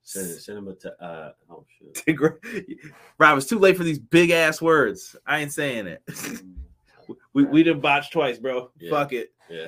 Cin- 0.01 0.39
Cinema. 0.39 0.73
Uh, 0.99 1.29
oh 1.51 1.63
shit. 1.77 2.17
Rob, 3.19 3.37
it's 3.37 3.45
too 3.45 3.59
late 3.59 3.77
for 3.77 3.83
these 3.83 3.99
big 3.99 4.31
ass 4.31 4.63
words. 4.63 5.15
I 5.27 5.41
ain't 5.41 5.53
saying 5.53 5.85
it. 5.85 6.01
We 7.33 7.43
we 7.45 7.63
done 7.63 7.79
botched 7.79 8.13
twice, 8.13 8.37
bro. 8.37 8.71
Yeah. 8.79 8.89
Fuck 8.89 9.13
it. 9.13 9.33
Yeah. 9.49 9.67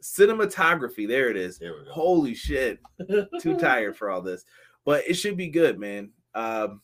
Cinematography. 0.00 1.08
There 1.08 1.30
it 1.30 1.36
is. 1.36 1.58
There 1.58 1.74
we 1.74 1.84
go. 1.84 1.92
Holy 1.92 2.34
shit. 2.34 2.78
Too 3.40 3.56
tired 3.56 3.96
for 3.96 4.10
all 4.10 4.22
this. 4.22 4.44
But 4.84 5.04
it 5.06 5.14
should 5.14 5.36
be 5.36 5.48
good, 5.48 5.78
man. 5.78 6.10
Um, 6.34 6.80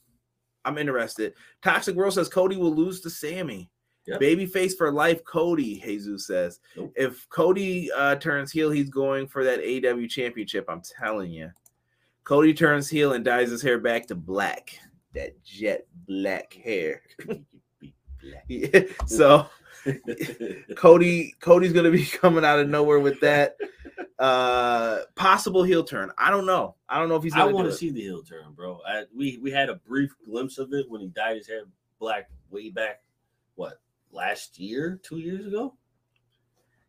I'm 0.64 0.78
interested. 0.78 1.34
Toxic 1.62 1.94
World 1.94 2.14
says 2.14 2.28
Cody 2.28 2.56
will 2.56 2.74
lose 2.74 3.00
to 3.02 3.10
Sammy. 3.10 3.70
Yep. 4.06 4.20
Babyface 4.20 4.76
for 4.76 4.92
life, 4.92 5.24
Cody, 5.24 5.78
Jesus 5.78 6.26
says. 6.26 6.60
Nope. 6.76 6.92
If 6.94 7.26
Cody 7.30 7.90
uh, 7.92 8.16
turns 8.16 8.52
heel, 8.52 8.70
he's 8.70 8.90
going 8.90 9.26
for 9.26 9.44
that 9.44 9.60
AW 9.60 10.06
championship. 10.06 10.66
I'm 10.68 10.82
telling 10.82 11.30
you. 11.30 11.50
Cody 12.24 12.52
turns 12.52 12.88
heel 12.88 13.12
and 13.12 13.24
dyes 13.24 13.50
his 13.50 13.62
hair 13.62 13.78
back 13.78 14.06
to 14.08 14.14
black. 14.14 14.78
That 15.14 15.42
jet 15.42 15.86
black 16.06 16.52
hair. 16.52 17.02
Yeah. 18.48 18.80
So 19.06 19.46
Cody, 20.76 21.34
Cody's 21.40 21.72
gonna 21.72 21.90
be 21.90 22.04
coming 22.20 22.44
out 22.44 22.58
of 22.58 22.68
nowhere 22.68 22.98
with 22.98 23.20
that. 23.20 23.56
Uh 24.18 25.00
possible 25.16 25.64
heel 25.64 25.82
turn. 25.82 26.12
I 26.16 26.30
don't 26.30 26.46
know. 26.46 26.76
I 26.88 26.98
don't 26.98 27.08
know 27.08 27.16
if 27.16 27.24
he's 27.24 27.34
I 27.34 27.44
want 27.44 27.68
to 27.68 27.74
see 27.74 27.90
the 27.90 28.00
heel 28.00 28.22
turn, 28.22 28.52
bro. 28.54 28.80
I, 28.86 29.04
we 29.14 29.38
we 29.38 29.50
had 29.50 29.68
a 29.68 29.74
brief 29.74 30.14
glimpse 30.24 30.58
of 30.58 30.72
it 30.72 30.88
when 30.88 31.00
he 31.00 31.08
dyed 31.08 31.36
his 31.36 31.48
hair 31.48 31.62
black 31.98 32.30
way 32.50 32.70
back. 32.70 33.02
What 33.56 33.80
last 34.12 34.58
year, 34.58 35.00
two 35.02 35.18
years 35.18 35.46
ago? 35.46 35.74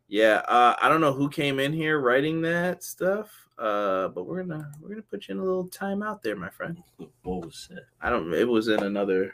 Yeah, 0.08 0.42
uh, 0.46 0.76
I 0.80 0.88
don't 0.88 1.00
know 1.00 1.12
who 1.12 1.28
came 1.28 1.58
in 1.58 1.72
here 1.72 1.98
writing 1.98 2.42
that 2.42 2.84
stuff. 2.84 3.46
Uh, 3.58 4.08
but 4.08 4.26
we're 4.26 4.42
gonna 4.42 4.70
we're 4.80 4.90
gonna 4.90 5.02
put 5.02 5.28
you 5.28 5.34
in 5.34 5.40
a 5.40 5.44
little 5.44 5.68
timeout 5.68 6.22
there, 6.22 6.36
my 6.36 6.50
friend. 6.50 6.82
What 7.22 7.46
was 7.46 7.68
that? 7.70 7.86
I 8.00 8.08
don't. 8.08 8.32
It 8.32 8.46
was 8.46 8.68
in 8.68 8.84
another 8.84 9.32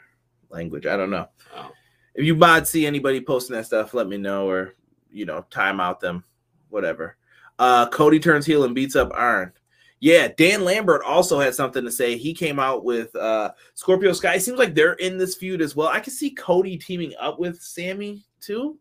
language. 0.49 0.87
I 0.87 0.97
don't 0.97 1.11
know. 1.11 1.27
Oh. 1.55 1.71
If 2.15 2.25
you 2.25 2.35
mod 2.35 2.67
see 2.67 2.85
anybody 2.85 3.21
posting 3.21 3.55
that 3.55 3.65
stuff, 3.65 3.93
let 3.93 4.07
me 4.07 4.17
know 4.17 4.49
or 4.49 4.75
you 5.11 5.25
know 5.25 5.45
time 5.49 5.79
out 5.79 5.99
them, 5.99 6.23
whatever. 6.69 7.17
Uh, 7.59 7.87
Cody 7.89 8.19
turns 8.19 8.45
heel 8.45 8.63
and 8.63 8.75
beats 8.75 8.95
up 8.95 9.11
Iron. 9.15 9.53
Yeah, 9.99 10.27
Dan 10.35 10.65
Lambert 10.65 11.01
also 11.03 11.39
had 11.39 11.55
something 11.55 11.85
to 11.85 11.91
say. 11.91 12.17
He 12.17 12.33
came 12.33 12.59
out 12.59 12.83
with 12.83 13.15
uh 13.15 13.51
Scorpio 13.73 14.11
Sky. 14.11 14.35
It 14.35 14.41
seems 14.41 14.59
like 14.59 14.75
they're 14.75 14.93
in 14.93 15.17
this 15.17 15.35
feud 15.35 15.61
as 15.61 15.75
well. 15.75 15.87
I 15.87 16.01
can 16.01 16.11
see 16.11 16.31
Cody 16.31 16.77
teaming 16.77 17.13
up 17.19 17.39
with 17.39 17.61
Sammy 17.61 18.25
too. 18.41 18.77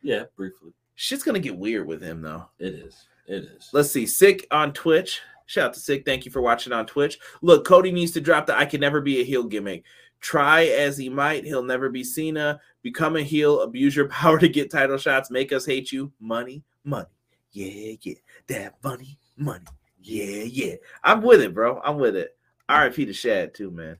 Yeah, 0.00 0.24
briefly. 0.34 0.72
Shit's 0.94 1.22
gonna 1.22 1.40
get 1.40 1.58
weird 1.58 1.86
with 1.86 2.00
him 2.00 2.22
though. 2.22 2.48
It 2.58 2.74
is. 2.74 3.06
It 3.26 3.44
is. 3.44 3.68
Let's 3.72 3.90
see. 3.90 4.06
Sick 4.06 4.46
on 4.50 4.72
Twitch. 4.72 5.20
Shout 5.44 5.66
out 5.66 5.74
to 5.74 5.80
Sick. 5.80 6.04
Thank 6.04 6.24
you 6.24 6.30
for 6.30 6.40
watching 6.40 6.72
on 6.72 6.86
Twitch. 6.86 7.18
Look, 7.42 7.66
Cody 7.66 7.92
needs 7.92 8.12
to 8.12 8.20
drop 8.20 8.46
the 8.46 8.56
I 8.56 8.64
can 8.64 8.80
never 8.80 9.00
be 9.00 9.20
a 9.20 9.24
heel 9.24 9.44
gimmick. 9.44 9.84
Try 10.20 10.66
as 10.66 10.96
he 10.96 11.08
might, 11.08 11.44
he'll 11.44 11.62
never 11.62 11.88
be 11.88 12.02
Cena. 12.02 12.60
Become 12.82 13.16
a 13.16 13.22
heel, 13.22 13.60
abuse 13.60 13.94
your 13.94 14.08
power 14.10 14.38
to 14.38 14.48
get 14.48 14.70
title 14.70 14.98
shots, 14.98 15.30
make 15.30 15.52
us 15.52 15.66
hate 15.66 15.92
you. 15.92 16.12
Money, 16.20 16.64
money. 16.84 17.06
Yeah, 17.52 17.96
yeah. 18.02 18.14
That 18.48 18.74
money, 18.82 19.18
money. 19.36 19.64
Yeah, 20.02 20.44
yeah. 20.44 20.74
I'm 21.02 21.22
with 21.22 21.40
it, 21.40 21.54
bro. 21.54 21.80
I'm 21.84 21.98
with 21.98 22.16
it. 22.16 22.36
RIP 22.68 22.94
to 22.94 23.12
Shad, 23.12 23.54
too, 23.54 23.70
man. 23.70 23.98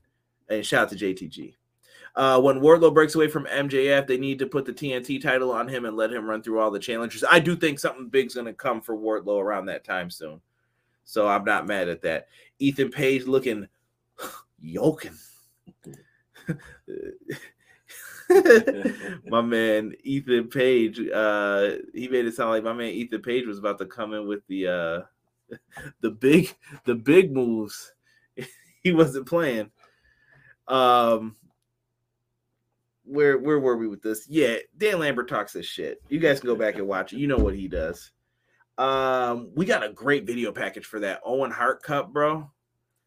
And 0.49 0.65
shout 0.65 0.83
out 0.83 0.89
to 0.89 0.95
JTG. 0.95 1.55
Uh, 2.15 2.41
when 2.41 2.59
Wardlow 2.59 2.93
breaks 2.93 3.13
away 3.13 3.27
from 3.27 3.45
MJF, 3.45 4.07
they 4.07 4.17
need 4.17 4.39
to 4.39 4.47
put 4.47 4.65
the 4.65 4.73
TNT 4.73 5.21
title 5.21 5.51
on 5.51 5.67
him 5.67 5.85
and 5.85 5.95
let 5.95 6.11
him 6.11 6.27
run 6.27 6.41
through 6.41 6.59
all 6.59 6.71
the 6.71 6.79
challenges. 6.79 7.23
I 7.29 7.39
do 7.39 7.55
think 7.55 7.77
something 7.77 8.09
big's 8.09 8.33
going 8.33 8.47
to 8.47 8.53
come 8.53 8.81
for 8.81 8.97
Wardlow 8.97 9.39
around 9.39 9.67
that 9.67 9.83
time 9.83 10.09
soon. 10.09 10.41
So 11.05 11.27
I'm 11.27 11.45
not 11.45 11.67
mad 11.67 11.89
at 11.89 12.01
that. 12.01 12.27
Ethan 12.57 12.89
Page 12.89 13.27
looking 13.27 13.67
yoking. 14.59 15.13
my 19.27 19.41
man 19.41 19.93
Ethan 20.03 20.49
Page, 20.49 20.99
uh, 21.13 21.71
he 21.93 22.07
made 22.07 22.25
it 22.25 22.35
sound 22.35 22.51
like 22.51 22.63
my 22.63 22.73
man 22.73 22.89
Ethan 22.89 23.21
Page 23.21 23.45
was 23.45 23.59
about 23.59 23.77
to 23.79 23.85
come 23.85 24.13
in 24.13 24.27
with 24.27 24.45
the 24.47 24.67
uh 24.67 25.01
the 26.01 26.11
big 26.11 26.55
the 26.85 26.95
big 26.95 27.31
moves. 27.31 27.93
he 28.83 28.91
wasn't 28.91 29.27
playing. 29.27 29.71
Um 30.67 31.35
where 33.07 33.37
where 33.37 33.59
were 33.59 33.77
we 33.77 33.87
with 33.87 34.01
this? 34.01 34.27
Yeah, 34.29 34.57
Dan 34.77 34.99
Lambert 34.99 35.29
talks 35.29 35.53
this 35.53 35.65
shit. 35.65 36.01
You 36.09 36.19
guys 36.19 36.39
can 36.39 36.47
go 36.47 36.55
back 36.55 36.75
and 36.75 36.87
watch 36.87 37.13
it. 37.13 37.19
You 37.19 37.27
know 37.27 37.37
what 37.37 37.55
he 37.55 37.67
does. 37.67 38.11
Um, 38.77 39.49
we 39.55 39.65
got 39.65 39.83
a 39.83 39.89
great 39.89 40.27
video 40.27 40.51
package 40.51 40.85
for 40.85 40.99
that 40.99 41.21
Owen 41.25 41.51
Hart 41.51 41.81
Cup, 41.81 42.13
bro. 42.13 42.51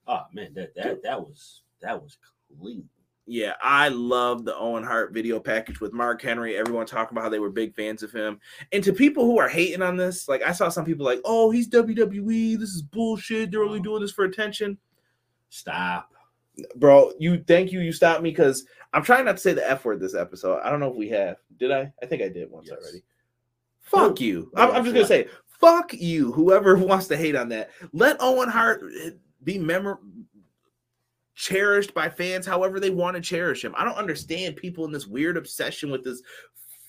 Oh 0.06 0.22
man, 0.32 0.54
that 0.54 0.74
that 0.74 1.02
that 1.02 1.20
was 1.20 1.62
that 1.80 2.02
was 2.02 2.18
clean. 2.58 2.88
Yeah, 3.32 3.54
I 3.62 3.90
love 3.90 4.44
the 4.44 4.56
Owen 4.56 4.82
Hart 4.82 5.14
video 5.14 5.38
package 5.38 5.80
with 5.80 5.92
Mark 5.92 6.20
Henry. 6.20 6.56
Everyone 6.56 6.84
talking 6.84 7.14
about 7.16 7.22
how 7.22 7.28
they 7.28 7.38
were 7.38 7.48
big 7.48 7.76
fans 7.76 8.02
of 8.02 8.10
him. 8.10 8.40
And 8.72 8.82
to 8.82 8.92
people 8.92 9.24
who 9.24 9.38
are 9.38 9.48
hating 9.48 9.82
on 9.82 9.96
this, 9.96 10.26
like 10.28 10.42
I 10.42 10.50
saw 10.50 10.68
some 10.68 10.84
people 10.84 11.06
like, 11.06 11.20
"Oh, 11.24 11.48
he's 11.48 11.68
WWE. 11.68 12.58
This 12.58 12.70
is 12.70 12.82
bullshit. 12.82 13.52
They're 13.52 13.62
only 13.62 13.78
doing 13.78 14.02
this 14.02 14.10
for 14.10 14.24
attention." 14.24 14.76
Stop. 15.48 16.10
Bro, 16.74 17.12
you 17.20 17.44
thank 17.46 17.70
you. 17.70 17.78
You 17.78 17.92
stopped 17.92 18.20
me 18.20 18.30
because 18.30 18.64
I'm 18.92 19.04
trying 19.04 19.26
not 19.26 19.36
to 19.36 19.42
say 19.42 19.52
the 19.52 19.70
F 19.70 19.84
word 19.84 20.00
this 20.00 20.16
episode. 20.16 20.58
I 20.64 20.68
don't 20.68 20.80
know 20.80 20.90
if 20.90 20.96
we 20.96 21.08
have. 21.10 21.36
Did 21.56 21.70
I? 21.70 21.92
I 22.02 22.06
think 22.06 22.22
I 22.22 22.28
did 22.28 22.50
once 22.50 22.66
Yes. 22.68 22.78
already. 22.82 23.04
Fuck 23.78 24.18
No, 24.20 24.26
you. 24.26 24.50
I'm, 24.56 24.72
I'm 24.72 24.82
just 24.84 24.94
gonna 24.94 25.06
say, 25.06 25.28
fuck 25.46 25.94
you. 25.94 26.32
Whoever 26.32 26.74
wants 26.78 27.06
to 27.06 27.16
hate 27.16 27.36
on 27.36 27.48
that, 27.50 27.70
let 27.92 28.16
Owen 28.18 28.48
Hart 28.48 28.82
eh, 29.04 29.10
be 29.44 29.56
memor 29.56 30.00
cherished 31.40 31.94
by 31.94 32.06
fans 32.06 32.44
however 32.44 32.78
they 32.78 32.90
want 32.90 33.16
to 33.16 33.22
cherish 33.22 33.64
him. 33.64 33.74
I 33.74 33.82
don't 33.82 33.96
understand 33.96 34.56
people 34.56 34.84
in 34.84 34.92
this 34.92 35.06
weird 35.06 35.38
obsession 35.38 35.90
with 35.90 36.04
this 36.04 36.22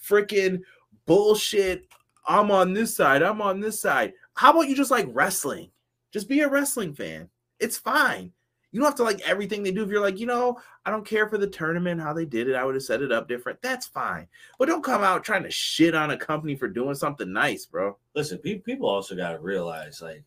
freaking 0.05 0.59
bullshit. 1.05 1.87
I'm 2.27 2.51
on 2.51 2.73
this 2.73 2.93
side. 2.93 3.23
I'm 3.23 3.41
on 3.41 3.61
this 3.61 3.79
side. 3.79 4.11
How 4.33 4.51
about 4.51 4.67
you 4.67 4.75
just 4.75 4.91
like 4.91 5.07
wrestling? 5.11 5.71
Just 6.11 6.27
be 6.27 6.41
a 6.41 6.49
wrestling 6.49 6.93
fan. 6.93 7.29
It's 7.61 7.77
fine. 7.77 8.33
You 8.73 8.81
don't 8.81 8.89
have 8.89 8.95
to 8.95 9.03
like 9.03 9.21
everything 9.21 9.63
they 9.63 9.71
do. 9.71 9.83
If 9.83 9.89
you're 9.89 10.01
like, 10.01 10.19
you 10.19 10.25
know, 10.25 10.59
I 10.85 10.91
don't 10.91 11.05
care 11.05 11.29
for 11.29 11.37
the 11.37 11.47
tournament, 11.47 12.01
how 12.01 12.11
they 12.11 12.25
did 12.25 12.49
it. 12.49 12.55
I 12.55 12.65
would 12.65 12.75
have 12.75 12.83
set 12.83 13.01
it 13.01 13.11
up 13.11 13.29
different. 13.29 13.61
That's 13.61 13.87
fine. 13.87 14.27
But 14.59 14.67
don't 14.67 14.83
come 14.83 15.01
out 15.01 15.23
trying 15.23 15.43
to 15.43 15.51
shit 15.51 15.95
on 15.95 16.11
a 16.11 16.17
company 16.17 16.55
for 16.57 16.67
doing 16.67 16.95
something 16.95 17.31
nice, 17.31 17.65
bro. 17.65 17.97
Listen, 18.15 18.37
pe- 18.37 18.59
people 18.59 18.89
also 18.89 19.15
got 19.15 19.31
to 19.31 19.39
realize, 19.39 20.01
like, 20.01 20.23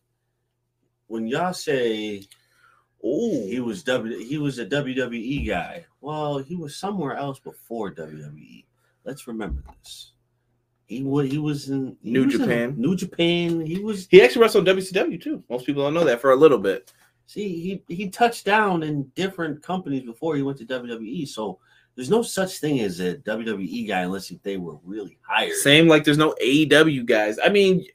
when 1.07 1.27
y'all 1.27 1.53
say 1.53 2.23
Oh, 3.07 3.45
he 3.45 3.59
was 3.59 3.83
W, 3.83 4.17
he 4.17 4.39
was 4.39 4.57
a 4.57 4.65
WWE 4.65 5.47
guy. 5.47 5.85
Well, 6.01 6.39
he 6.39 6.55
was 6.55 6.75
somewhere 6.75 7.15
else 7.15 7.37
before 7.37 7.93
WWE. 7.93 8.65
Let's 9.03 9.27
remember 9.27 9.63
this. 9.79 10.13
He 10.87 11.03
was 11.03 11.29
he 11.29 11.37
was 11.37 11.69
in 11.69 11.97
he 12.01 12.11
New 12.11 12.25
was 12.25 12.33
in 12.33 12.41
Japan. 12.41 12.73
New 12.77 12.95
Japan. 12.95 13.63
He 13.63 13.79
was 13.79 14.07
he 14.09 14.23
actually 14.23 14.41
wrestled 14.41 14.65
WCW 14.67 15.21
too. 15.21 15.43
Most 15.49 15.67
people 15.67 15.83
don't 15.83 15.93
know 15.93 16.03
that 16.03 16.19
for 16.19 16.31
a 16.31 16.35
little 16.35 16.57
bit. 16.57 16.91
see 17.27 17.83
he 17.87 17.95
he 17.95 18.09
touched 18.09 18.43
down 18.43 18.81
in 18.81 19.03
different 19.15 19.61
companies 19.61 20.03
before 20.03 20.35
he 20.35 20.41
went 20.41 20.57
to 20.57 20.65
WWE. 20.65 21.27
So 21.27 21.59
there's 21.95 22.09
no 22.09 22.23
such 22.23 22.57
thing 22.57 22.79
as 22.81 22.99
a 22.99 23.15
WWE 23.17 23.87
guy 23.87 24.01
unless 24.01 24.31
if 24.31 24.41
they 24.41 24.57
were 24.57 24.77
really 24.83 25.19
hired. 25.21 25.53
Same 25.53 25.87
like 25.87 26.03
there's 26.03 26.17
no 26.17 26.35
AEW 26.43 27.05
guys. 27.05 27.37
I 27.43 27.49
mean, 27.49 27.85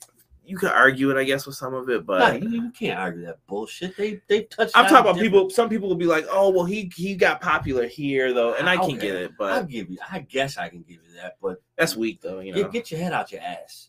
you 0.51 0.57
could 0.59 0.71
argue 0.73 1.11
it, 1.11 1.17
I 1.17 1.25
guess, 1.25 1.47
with 1.47 1.55
some 1.57 1.73
of 1.75 1.89
it, 1.89 2.05
but 2.05 2.19
Nah, 2.19 2.33
you, 2.49 2.63
you 2.65 2.71
can't 2.73 2.99
argue 2.99 3.25
that 3.27 3.39
bullshit. 3.47 3.97
They 3.97 4.21
they 4.29 4.43
touched. 4.45 4.77
I'm 4.77 4.85
talking 4.85 4.99
about 4.99 5.15
different- 5.15 5.33
people. 5.33 5.51
Some 5.51 5.69
people 5.69 5.89
will 5.89 5.97
be 5.97 6.07
like, 6.07 6.27
"Oh, 6.31 6.51
well, 6.51 6.65
he 6.65 6.91
he 6.95 7.15
got 7.15 7.41
popular 7.41 7.87
here 7.87 8.33
though," 8.35 8.55
and 8.55 8.69
I 8.69 8.77
can 8.77 8.97
Okay. 8.97 8.99
get 8.99 9.15
it, 9.17 9.33
but 9.39 9.53
I'll 9.53 9.65
give 9.65 9.89
you. 9.91 9.99
I 10.11 10.19
guess 10.21 10.59
I 10.59 10.69
can 10.69 10.81
give 10.83 10.99
you 11.07 11.15
that, 11.23 11.37
but 11.41 11.63
that's 11.77 11.97
weak 11.97 12.21
though. 12.21 12.41
You 12.41 12.53
know, 12.53 12.63
get, 12.65 12.73
get 12.73 12.91
your 12.91 13.01
head 13.01 13.13
out 13.13 13.33
your 13.33 13.41
ass. 13.41 13.89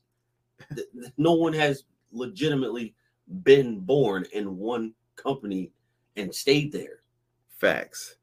No 1.17 1.33
one 1.33 1.53
has 1.53 1.83
legitimately 2.11 2.93
been 3.43 3.79
born 3.79 4.25
in 4.33 4.57
one 4.57 4.93
company 5.15 5.71
and 6.15 6.33
stayed 6.33 6.71
there. 6.71 7.01
Facts. 7.57 8.15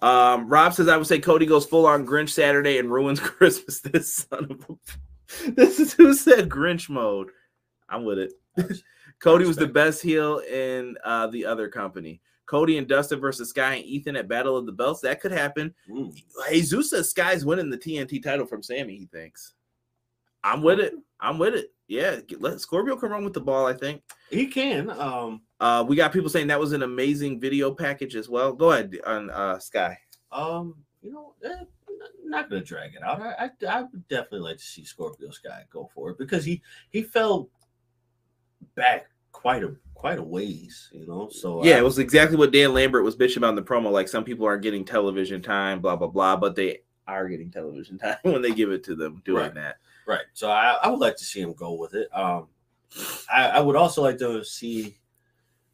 Um, 0.00 0.48
Rob 0.48 0.74
says 0.74 0.88
I 0.88 0.96
would 0.96 1.06
say 1.06 1.20
Cody 1.20 1.46
goes 1.46 1.64
full 1.64 1.86
on 1.86 2.06
Grinch 2.06 2.30
Saturday 2.30 2.78
and 2.78 2.90
ruins 2.92 3.20
Christmas. 3.20 3.80
This 3.80 4.26
son 4.28 4.48
of 4.50 4.66
a 4.68 5.50
this 5.52 5.80
is 5.80 5.92
who 5.94 6.12
said 6.12 6.48
Grinch 6.48 6.88
mode. 6.90 7.28
I'm 7.92 8.04
with 8.04 8.18
it. 8.18 8.32
Cody 9.20 9.44
was 9.44 9.56
the 9.56 9.66
best 9.68 10.02
heel 10.02 10.38
in 10.38 10.96
uh, 11.04 11.26
the 11.28 11.44
other 11.44 11.68
company. 11.68 12.20
Cody 12.46 12.76
and 12.78 12.88
Dustin 12.88 13.20
versus 13.20 13.50
Sky 13.50 13.74
and 13.76 13.84
Ethan 13.84 14.16
at 14.16 14.28
Battle 14.28 14.56
of 14.56 14.66
the 14.66 14.72
Belts. 14.72 15.00
That 15.00 15.20
could 15.20 15.30
happen. 15.32 15.72
Mm. 15.88 16.12
Jesus 16.50 16.90
says 16.90 17.10
Sky's 17.10 17.44
winning 17.44 17.70
the 17.70 17.78
TNT 17.78 18.22
title 18.22 18.46
from 18.46 18.62
Sammy. 18.62 18.96
He 18.96 19.06
thinks. 19.06 19.54
I'm 20.42 20.62
with 20.62 20.80
it. 20.80 20.94
I'm 21.20 21.38
with 21.38 21.54
it. 21.54 21.72
Yeah, 21.86 22.16
let 22.40 22.60
Scorpio 22.60 22.96
can 22.96 23.10
run 23.10 23.22
with 23.24 23.34
the 23.34 23.40
ball. 23.40 23.66
I 23.66 23.74
think. 23.74 24.02
He 24.30 24.46
can. 24.46 24.90
Um, 24.90 25.42
Uh, 25.60 25.84
we 25.86 25.94
got 25.94 26.12
people 26.12 26.28
saying 26.30 26.48
that 26.48 26.58
was 26.58 26.72
an 26.72 26.82
amazing 26.82 27.38
video 27.38 27.72
package 27.72 28.16
as 28.16 28.28
well. 28.28 28.52
Go 28.52 28.72
ahead 28.72 28.98
on 29.06 29.30
uh, 29.30 29.58
Sky. 29.58 29.96
um, 30.32 30.74
you 31.02 31.12
know, 31.12 31.34
eh, 31.44 31.64
not 32.24 32.48
gonna 32.50 32.62
drag 32.62 32.94
it 32.94 33.02
out. 33.02 33.20
I, 33.20 33.46
I, 33.46 33.66
I 33.68 33.82
would 33.82 34.08
definitely 34.08 34.40
like 34.40 34.56
to 34.58 34.64
see 34.64 34.84
Scorpio 34.84 35.30
Sky 35.30 35.62
go 35.70 35.88
for 35.94 36.10
it 36.10 36.18
because 36.18 36.44
he 36.44 36.60
he 36.90 37.02
fell 37.02 37.48
back 38.74 39.06
quite 39.32 39.62
a 39.62 39.74
quite 39.94 40.18
a 40.18 40.22
ways, 40.22 40.88
you 40.92 41.06
know. 41.06 41.28
So 41.30 41.64
Yeah, 41.64 41.76
I- 41.76 41.78
it 41.78 41.84
was 41.84 41.98
exactly 41.98 42.36
what 42.36 42.52
Dan 42.52 42.74
Lambert 42.74 43.04
was 43.04 43.16
bitching 43.16 43.38
about 43.38 43.50
in 43.50 43.56
the 43.56 43.62
promo. 43.62 43.90
Like 43.90 44.08
some 44.08 44.24
people 44.24 44.46
aren't 44.46 44.62
getting 44.62 44.84
television 44.84 45.40
time, 45.42 45.80
blah 45.80 45.96
blah 45.96 46.08
blah, 46.08 46.36
but 46.36 46.54
they 46.56 46.80
are 47.06 47.28
getting 47.28 47.50
television 47.50 47.98
time 47.98 48.16
when 48.22 48.42
they 48.42 48.52
give 48.52 48.70
it 48.70 48.84
to 48.84 48.94
them 48.94 49.22
doing 49.24 49.42
Right. 49.44 49.54
that. 49.54 49.76
right. 50.06 50.24
So 50.32 50.50
I, 50.50 50.78
I 50.82 50.88
would 50.88 51.00
like 51.00 51.16
to 51.16 51.24
see 51.24 51.40
him 51.40 51.52
go 51.52 51.72
with 51.74 51.94
it. 51.94 52.08
Um, 52.16 52.48
I, 53.32 53.48
I 53.48 53.60
would 53.60 53.76
also 53.76 54.02
like 54.02 54.18
to 54.18 54.44
see 54.44 54.96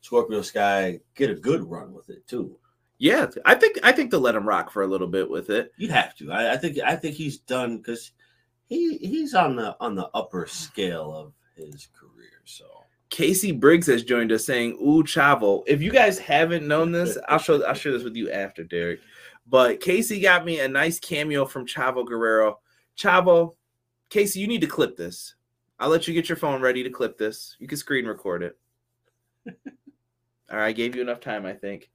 Scorpio 0.00 0.42
Sky 0.42 1.00
get 1.14 1.30
a 1.30 1.34
good 1.34 1.68
run 1.68 1.92
with 1.92 2.10
it 2.10 2.26
too. 2.26 2.56
Yeah, 3.00 3.26
I 3.44 3.54
think 3.54 3.78
I 3.82 3.92
think 3.92 4.10
they'll 4.10 4.20
let 4.20 4.34
him 4.34 4.46
rock 4.48 4.70
for 4.72 4.82
a 4.82 4.86
little 4.86 5.06
bit 5.06 5.30
with 5.30 5.50
it. 5.50 5.72
You 5.76 5.88
have 5.88 6.16
to. 6.16 6.32
I, 6.32 6.54
I 6.54 6.56
think 6.56 6.78
I 6.84 6.96
think 6.96 7.14
he's 7.14 7.38
done 7.38 7.78
because 7.78 8.10
he 8.66 8.96
he's 8.98 9.34
on 9.34 9.54
the 9.56 9.76
on 9.80 9.94
the 9.94 10.08
upper 10.14 10.46
scale 10.46 11.14
of 11.14 11.32
his 11.54 11.88
career. 11.98 12.42
So 12.44 12.64
Casey 13.10 13.52
Briggs 13.52 13.86
has 13.86 14.04
joined 14.04 14.32
us 14.32 14.44
saying, 14.44 14.78
"Ooh, 14.80 15.02
Chavo." 15.02 15.62
If 15.66 15.80
you 15.80 15.90
guys 15.90 16.18
haven't 16.18 16.66
known 16.66 16.92
this, 16.92 17.16
I'll 17.28 17.38
show 17.38 17.62
I'll 17.64 17.74
share 17.74 17.92
this 17.92 18.04
with 18.04 18.16
you 18.16 18.30
after, 18.30 18.64
Derek. 18.64 19.00
But 19.46 19.80
Casey 19.80 20.20
got 20.20 20.44
me 20.44 20.60
a 20.60 20.68
nice 20.68 21.00
cameo 21.00 21.46
from 21.46 21.66
Chavo 21.66 22.06
Guerrero. 22.06 22.60
Chavo, 22.98 23.54
Casey, 24.10 24.40
you 24.40 24.46
need 24.46 24.60
to 24.60 24.66
clip 24.66 24.96
this. 24.96 25.34
I'll 25.78 25.88
let 25.88 26.06
you 26.06 26.14
get 26.14 26.28
your 26.28 26.36
phone 26.36 26.60
ready 26.60 26.82
to 26.82 26.90
clip 26.90 27.16
this. 27.16 27.56
You 27.58 27.68
can 27.68 27.78
screen 27.78 28.06
record 28.06 28.42
it. 28.42 28.58
All 30.50 30.58
right, 30.58 30.68
I 30.68 30.72
gave 30.72 30.96
you 30.96 31.02
enough 31.02 31.20
time, 31.20 31.46
I 31.46 31.52
think. 31.54 31.90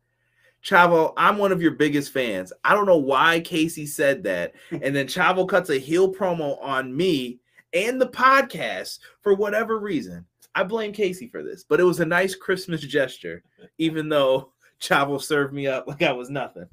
Chavo, 0.64 1.14
I'm 1.18 1.38
one 1.38 1.52
of 1.52 1.62
your 1.62 1.72
biggest 1.72 2.14
fans. 2.14 2.54
I 2.64 2.74
don't 2.74 2.86
know 2.86 2.98
why 2.98 3.42
Casey 3.42 3.86
said 3.86 4.24
that. 4.24 4.54
And 4.72 4.96
then 4.96 5.08
Chavo 5.08 5.48
cuts 5.48 5.70
a 5.70 5.78
heel 5.78 6.14
promo 6.14 6.62
on 6.64 6.96
me 6.96 7.40
and 7.74 8.00
the 8.00 8.08
podcast 8.08 9.00
for 9.22 9.34
whatever 9.34 9.80
reason. 9.80 10.26
I 10.56 10.64
blame 10.64 10.94
Casey 10.94 11.28
for 11.28 11.44
this, 11.44 11.64
but 11.64 11.80
it 11.80 11.84
was 11.84 12.00
a 12.00 12.06
nice 12.06 12.36
Christmas 12.36 12.82
gesture, 12.82 13.44
even 13.78 14.10
though 14.10 14.52
Chavo 14.80 15.22
served 15.22 15.54
me 15.54 15.68
up 15.68 15.88
like 15.88 16.02
I 16.04 16.12
was 16.12 16.30
nothing. 16.30 16.68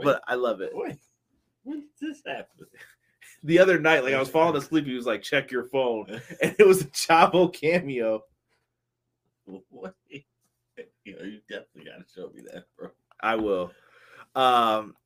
But 0.00 0.22
I 0.28 0.34
love 0.34 0.60
it. 0.60 0.70
wait, 0.72 0.96
when 1.64 1.80
did 1.80 1.88
this 2.00 2.22
happen? 2.26 2.66
The 3.44 3.60
other 3.60 3.78
night, 3.78 4.02
like 4.02 4.14
I 4.14 4.18
was 4.18 4.28
falling 4.28 4.56
asleep, 4.56 4.84
he 4.84 4.94
was 4.94 5.06
like, 5.06 5.22
check 5.22 5.52
your 5.52 5.68
phone. 5.68 6.20
And 6.42 6.56
it 6.58 6.66
was 6.66 6.80
a 6.80 6.86
Chavo 6.86 7.52
cameo. 7.52 8.24
What? 9.44 9.94
You 10.08 11.16
know, 11.16 11.22
you 11.22 11.38
definitely 11.48 11.84
got 11.84 11.98
to 11.98 12.12
show 12.12 12.32
me 12.34 12.42
that, 12.52 12.64
bro. 12.76 12.90
I 13.20 13.36
will. 13.36 13.70
Um, 14.34 14.96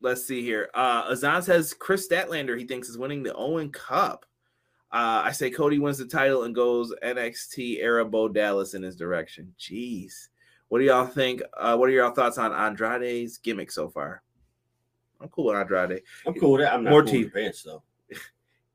let's 0.00 0.24
see 0.24 0.42
here. 0.42 0.70
Uh 0.74 1.06
Azan 1.10 1.42
says 1.42 1.74
Kris 1.74 2.08
Statlander 2.08 2.56
he 2.56 2.64
thinks 2.64 2.88
is 2.88 2.98
winning 2.98 3.24
the 3.24 3.34
Owen 3.34 3.70
Cup. 3.72 4.24
Uh, 4.94 5.22
I 5.24 5.32
say 5.32 5.50
Cody 5.50 5.80
wins 5.80 5.98
the 5.98 6.06
title 6.06 6.44
and 6.44 6.54
goes 6.54 6.94
NXT 7.02 7.80
era 7.82 8.04
Bo 8.04 8.28
Dallas 8.28 8.74
in 8.74 8.82
his 8.82 8.94
direction. 8.94 9.52
Jeez. 9.58 10.28
What 10.68 10.78
do 10.78 10.84
y'all 10.84 11.04
think? 11.06 11.42
Uh, 11.58 11.76
what 11.76 11.88
are 11.88 11.92
y'all 11.92 12.12
thoughts 12.14 12.38
on 12.38 12.52
Andrade's 12.52 13.38
gimmick 13.38 13.72
so 13.72 13.88
far? 13.88 14.22
I'm 15.20 15.28
cool 15.30 15.46
with 15.46 15.56
Andrade. 15.56 16.02
I'm 16.26 16.34
cool 16.34 16.52
with 16.52 16.60
that. 16.60 16.74
I'm 16.74 16.84
not 16.84 16.90
More 16.90 17.02
cool 17.02 17.10
teeth. 17.10 17.24
with 17.26 17.34
pants 17.34 17.62
though. 17.64 17.82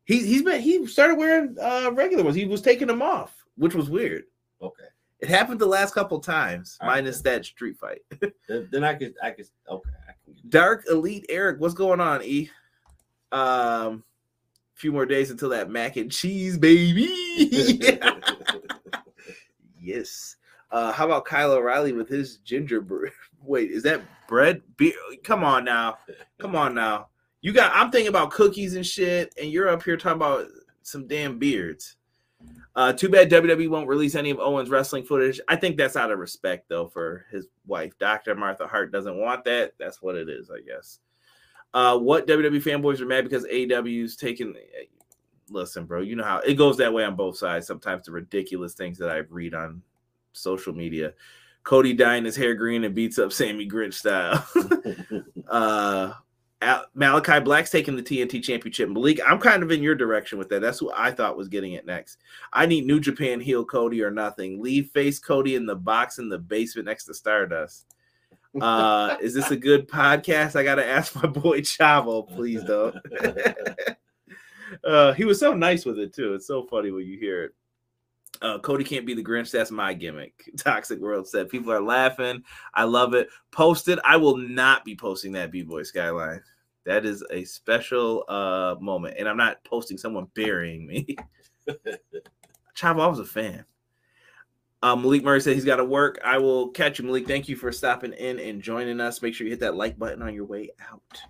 He 0.06 0.26
he's 0.26 0.42
been 0.42 0.60
he 0.60 0.88
started 0.88 1.16
wearing 1.20 1.56
uh 1.62 1.92
regular 1.94 2.24
ones. 2.24 2.36
He 2.36 2.46
was 2.46 2.64
taking 2.64 2.88
them 2.88 3.02
off, 3.04 3.46
which 3.58 3.76
was 3.76 3.90
weird. 3.92 4.24
Okay, 4.60 4.86
It 5.20 5.30
happened 5.30 5.60
the 5.62 5.68
last 5.68 5.94
couple 5.94 6.20
times, 6.20 6.78
All 6.82 6.88
right. 6.88 6.96
minus 6.96 7.22
that 7.22 7.46
street 7.46 7.78
fight. 7.78 8.00
then, 8.50 8.84
I 8.84 8.96
could 8.96 9.14
I 9.24 9.30
could 9.32 9.46
okay. 9.70 9.90
I 10.08 10.14
can 10.26 10.36
Dark 10.50 10.86
Elite 10.90 11.28
Eric, 11.30 11.60
what's 11.62 11.76
going 11.76 12.02
on, 12.02 12.24
E? 12.24 12.50
Um, 13.32 14.04
few 14.80 14.92
more 14.94 15.06
days 15.06 15.30
until 15.30 15.50
that 15.50 15.70
mac 15.70 15.98
and 15.98 16.10
cheese, 16.10 16.58
baby. 16.58 17.10
yes. 19.82 20.38
Uh, 20.72 20.92
how 20.94 21.06
about 21.06 21.26
Kyle 21.26 21.52
O'Reilly 21.52 21.92
with 21.92 22.08
his 22.08 22.38
gingerbread? 22.38 23.12
Wait, 23.44 23.72
is 23.72 23.84
that 23.84 24.02
bread? 24.28 24.62
Beer? 24.78 24.94
Come 25.24 25.44
on 25.44 25.66
now. 25.66 25.98
Come 26.38 26.56
on 26.56 26.74
now. 26.74 27.10
You 27.42 27.52
got. 27.52 27.72
I'm 27.74 27.92
thinking 27.92 28.10
about 28.10 28.32
cookies 28.32 28.76
and 28.76 28.86
shit, 28.86 29.34
and 29.40 29.52
you're 29.52 29.70
up 29.70 29.84
here 29.84 29.98
talking 29.98 30.18
about 30.18 30.48
some 30.84 31.08
damn 31.08 31.38
beards. 31.40 31.98
Uh, 32.76 32.94
too 32.94 33.10
bad 33.10 33.30
WWE 33.30 33.70
won't 33.70 33.88
release 33.88 34.16
any 34.16 34.30
of 34.30 34.40
Owen's 34.40 34.70
wrestling 34.70 35.04
footage. 35.04 35.42
I 35.50 35.58
think 35.58 35.76
that's 35.76 35.98
out 35.98 36.12
of 36.12 36.20
respect, 36.20 36.70
though, 36.70 36.88
for 36.88 37.26
his 37.32 37.48
wife. 37.66 37.98
Dr. 38.00 38.36
Martha 38.36 38.68
Hart 38.68 38.92
doesn't 38.92 39.18
want 39.18 39.44
that. 39.46 39.74
That's 39.78 40.02
what 40.02 40.16
it 40.16 40.30
is, 40.30 40.50
I 40.50 40.62
guess. 40.62 41.00
Uh, 41.74 41.98
what 41.98 42.28
WWE 42.28 42.64
fanboys 42.64 43.00
are 43.00 43.06
mad 43.06 43.24
because 43.24 43.46
AEW's 43.46 44.16
taking. 44.16 44.56
Listen, 45.50 45.86
bro, 45.86 46.02
you 46.02 46.16
know 46.16 46.24
how 46.24 46.40
it 46.40 46.56
goes 46.56 46.78
that 46.78 46.94
way 46.94 47.04
on 47.04 47.16
both 47.16 47.38
sides. 47.38 47.68
Sometimes 47.68 48.06
the 48.06 48.12
ridiculous 48.12 48.74
things 48.74 48.98
that 49.00 49.10
I 49.10 49.18
read 49.30 49.54
on 49.54 49.82
social 50.34 50.74
media. 50.74 51.14
Cody 51.64 51.94
dyeing 51.94 52.26
his 52.26 52.36
hair 52.36 52.56
green 52.56 52.84
and 52.84 52.96
beats 52.96 53.20
up 53.20 53.32
Sammy 53.32 53.68
Grinch 53.68 53.96
style. 53.96 54.48
uh, 55.48 56.14
Malakai 56.62 57.44
Black's 57.44 57.70
taking 57.70 57.96
the 57.96 58.04
TNT 58.04 58.44
Championship. 58.44 58.90
Malik, 58.90 59.20
I'm 59.26 59.40
kind 59.40 59.64
of 59.64 59.72
in 59.72 59.82
your 59.82 59.96
direction 59.96 60.38
with 60.38 60.50
that. 60.50 60.62
That's 60.62 60.80
who 60.80 60.92
I 60.94 61.12
thought 61.12 61.38
was 61.38 61.48
getting 61.48 61.74
it 61.74 61.86
next. 61.86 62.18
I 62.52 62.66
need 62.66 62.86
New 62.86 63.00
Japan 63.00 63.40
heel 63.40 63.64
Cody 63.64 64.04
or 64.04 64.12
nothing. 64.12 64.62
Leave 64.62 64.90
face 64.92 65.20
Cody 65.20 65.56
in 65.56 65.66
the 65.66 65.76
box 65.76 66.20
in 66.20 66.28
the 66.28 66.38
basement 66.40 66.88
next 66.88 67.06
to 67.06 67.14
Stardust. 67.14 67.96
Uh, 68.60 69.18
is 69.22 69.34
this 69.34 69.52
a 69.52 69.56
good 69.56 69.88
podcast? 69.88 70.56
I 70.56 70.64
gotta 70.64 70.86
ask 70.86 71.16
my 71.16 71.28
boy 71.28 71.62
Chavo, 71.62 72.28
please 72.28 72.64
don't. 72.64 72.96
uh, 74.84 75.14
he 75.14 75.26
was 75.26 75.40
so 75.40 75.54
nice 75.54 75.86
with 75.86 76.00
it 76.00 76.14
too. 76.14 76.34
It's 76.34 76.48
so 76.48 76.66
funny 76.66 76.92
when 76.92 77.06
you 77.06 77.18
hear 77.18 77.46
it. 77.46 77.52
Uh, 78.42 78.58
Cody 78.60 78.84
can't 78.84 79.06
be 79.06 79.14
the 79.14 79.24
Grinch. 79.24 79.52
That's 79.52 79.72
my 79.72 79.94
gimmick. 79.94 80.50
Toxic 80.58 81.00
World 81.00 81.28
said 81.28 81.50
people 81.50 81.72
are 81.72 81.82
laughing. 81.82 82.44
I 82.74 82.86
love 82.86 83.14
it. 83.14 83.28
Posted. 83.52 84.00
I 84.04 84.18
will 84.18 84.38
not 84.38 84.86
be 84.86 84.96
posting 84.96 85.34
that 85.34 85.52
B 85.52 85.64
Boy 85.64 85.84
Skyline. 85.84 86.42
That 86.86 87.06
is 87.06 87.24
a 87.32 87.44
special 87.44 88.24
uh 88.30 88.76
moment, 88.80 89.16
and 89.20 89.28
I'm 89.28 89.38
not 89.38 89.64
posting 89.64 89.98
someone 89.98 90.28
burying 90.34 90.88
me. 90.88 91.18
Chavo, 92.76 93.02
I 93.02 93.08
was 93.08 93.20
a 93.20 93.26
fan. 93.26 93.66
Uh, 94.82 94.96
Malik 94.96 95.24
Murray 95.24 95.42
said 95.42 95.56
he's 95.56 95.66
got 95.66 95.76
to 95.78 95.86
work. 95.86 96.20
I 96.24 96.38
will 96.38 96.70
catch 96.70 97.00
you, 97.00 97.06
Malik. 97.06 97.28
Thank 97.28 97.50
you 97.50 97.56
for 97.58 97.72
stopping 97.72 98.14
in 98.14 98.40
and 98.40 98.62
joining 98.62 99.02
us. 99.02 99.22
Make 99.22 99.34
sure 99.34 99.46
you 99.46 99.52
hit 99.52 99.60
that 99.60 99.76
like 99.76 100.00
button 100.00 100.22
on 100.22 100.34
your 100.34 100.46
way 100.46 100.70
out. 100.90 101.22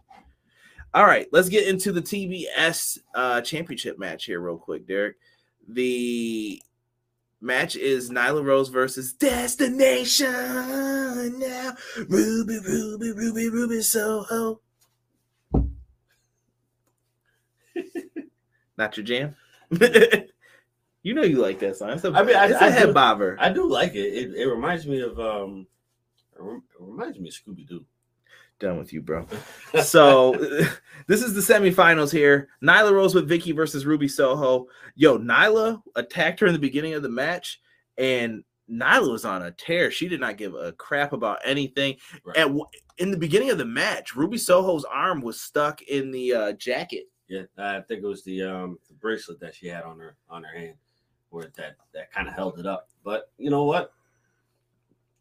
All 0.94 1.06
right, 1.06 1.28
let's 1.32 1.50
get 1.50 1.68
into 1.68 1.92
the 1.92 2.02
TBS 2.02 3.00
uh, 3.14 3.42
championship 3.42 4.00
match 4.00 4.26
here, 4.26 4.40
real 4.40 4.58
quick, 4.58 4.88
Derek. 4.88 5.18
The 5.68 6.62
match 7.42 7.76
is 7.76 8.10
Nyla 8.10 8.44
Rose 8.44 8.70
versus 8.70 9.14
Destination 9.14 10.28
now. 11.40 11.76
Ruby, 12.08 12.60
Ruby, 12.60 13.12
Ruby, 13.12 13.50
Ruby 13.50 13.82
Soho. 13.82 14.62
Not 18.78 18.98
your 18.98 19.06
jam? 19.06 19.36
you 21.04 21.14
know 21.14 21.24
you 21.24 21.38
like 21.38 21.60
that 21.60 21.78
song. 21.78 21.92
It's 21.92 22.04
a, 22.04 22.12
I 22.12 22.24
mean, 22.24 22.36
I- 22.36 22.48
it's 22.48 22.62
I 22.62 22.68
a 22.68 22.72
head 22.72 22.88
do- 22.88 22.94
bobber. 22.94 23.38
I 23.40 23.50
do 23.52 23.68
like 23.70 23.96
it. 23.96 24.00
It, 24.14 24.36
it 24.36 24.46
reminds 24.48 24.86
me 24.88 25.02
of 25.02 25.20
um, 25.20 25.66
it 26.38 26.62
reminds 26.80 27.20
me 27.20 27.30
of 27.30 27.34
Scooby 27.36 27.68
Doo. 27.68 27.86
Done 28.60 28.78
with 28.78 28.92
you, 28.92 29.02
bro. 29.02 29.26
So 29.84 30.34
this 31.08 31.22
is 31.24 31.34
the 31.34 31.54
semifinals 31.54 32.12
here. 32.12 32.50
Nyla 32.62 32.92
Rose 32.92 33.16
with 33.16 33.30
Vickie 33.30 33.56
versus 33.56 33.86
Ruby 33.86 34.10
Soho. 34.10 34.68
Yo, 34.96 35.18
Nyla 35.18 35.82
attacked 35.96 36.42
her 36.42 36.48
in 36.48 36.54
the 36.54 36.60
beginning 36.60 36.94
of 36.94 37.02
the 37.02 37.08
match, 37.10 37.62
and 37.98 38.44
Nyla 38.70 39.12
was 39.14 39.24
on 39.24 39.44
a 39.44 39.52
tear. 39.52 39.92
She 39.92 40.10
did 40.10 40.20
not 40.20 40.36
give 40.38 40.56
a 40.56 40.74
crap 40.74 41.14
about 41.14 41.40
anything. 41.46 41.96
Right. 42.26 42.36
At 42.38 42.52
in 42.98 43.12
the 43.12 43.18
beginning 43.18 43.50
of 43.50 43.58
the 43.58 43.64
match, 43.66 44.14
Ruby 44.14 44.38
Soho's 44.38 44.84
arm 44.84 45.22
was 45.22 45.40
stuck 45.40 45.82
in 45.84 46.12
the 46.12 46.34
uh, 46.34 46.52
jacket. 46.54 47.06
Yeah, 47.30 47.44
I 47.58 47.80
think 47.82 48.04
it 48.04 48.08
was 48.08 48.24
the 48.26 48.42
um 48.44 48.78
the 48.90 48.96
bracelet 48.96 49.40
that 49.40 49.56
she 49.56 49.68
had 49.68 49.84
on 49.84 50.00
her 50.00 50.18
on 50.30 50.44
her 50.44 50.54
hand, 50.58 50.74
where 51.30 51.52
that 51.58 51.76
that 51.94 52.12
kind 52.12 52.28
of 52.28 52.34
held 52.34 52.60
it 52.60 52.66
up. 52.66 52.90
But 53.04 53.32
you 53.38 53.50
know 53.50 53.64
what? 53.64 53.94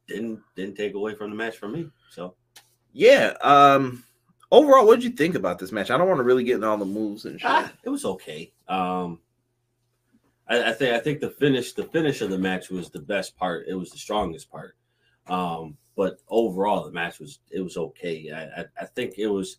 Didn't 0.06 0.40
didn't 0.56 0.76
take 0.76 0.94
away 0.94 1.14
from 1.14 1.30
the 1.30 1.36
match 1.36 1.56
for 1.56 1.68
me. 1.68 1.90
So 2.10 2.34
Yeah. 2.92 3.34
Um. 3.42 4.04
Overall, 4.50 4.86
what 4.86 4.96
did 4.96 5.04
you 5.04 5.10
think 5.10 5.34
about 5.34 5.58
this 5.58 5.72
match? 5.72 5.90
I 5.90 5.98
don't 5.98 6.08
want 6.08 6.18
to 6.18 6.24
really 6.24 6.42
get 6.44 6.54
into 6.54 6.66
all 6.66 6.78
the 6.78 6.84
moves 6.86 7.26
and 7.26 7.38
shit. 7.38 7.50
ah, 7.50 7.70
it 7.82 7.90
was 7.90 8.06
okay. 8.06 8.50
Um, 8.66 9.20
I, 10.48 10.70
I 10.70 10.72
think 10.72 10.94
I 10.94 10.98
think 11.00 11.20
the 11.20 11.28
finish 11.30 11.74
the 11.74 11.84
finish 11.84 12.22
of 12.22 12.30
the 12.30 12.38
match 12.38 12.70
was 12.70 12.90
the 12.90 13.00
best 13.00 13.36
part. 13.36 13.66
It 13.68 13.74
was 13.74 13.90
the 13.90 13.98
strongest 13.98 14.50
part. 14.50 14.74
Um, 15.26 15.76
but 15.96 16.20
overall, 16.28 16.84
the 16.84 16.92
match 16.92 17.18
was 17.20 17.40
it 17.50 17.60
was 17.60 17.76
okay. 17.76 18.30
I 18.32 18.62
I, 18.62 18.64
I 18.80 18.84
think 18.86 19.18
it 19.18 19.26
was 19.26 19.58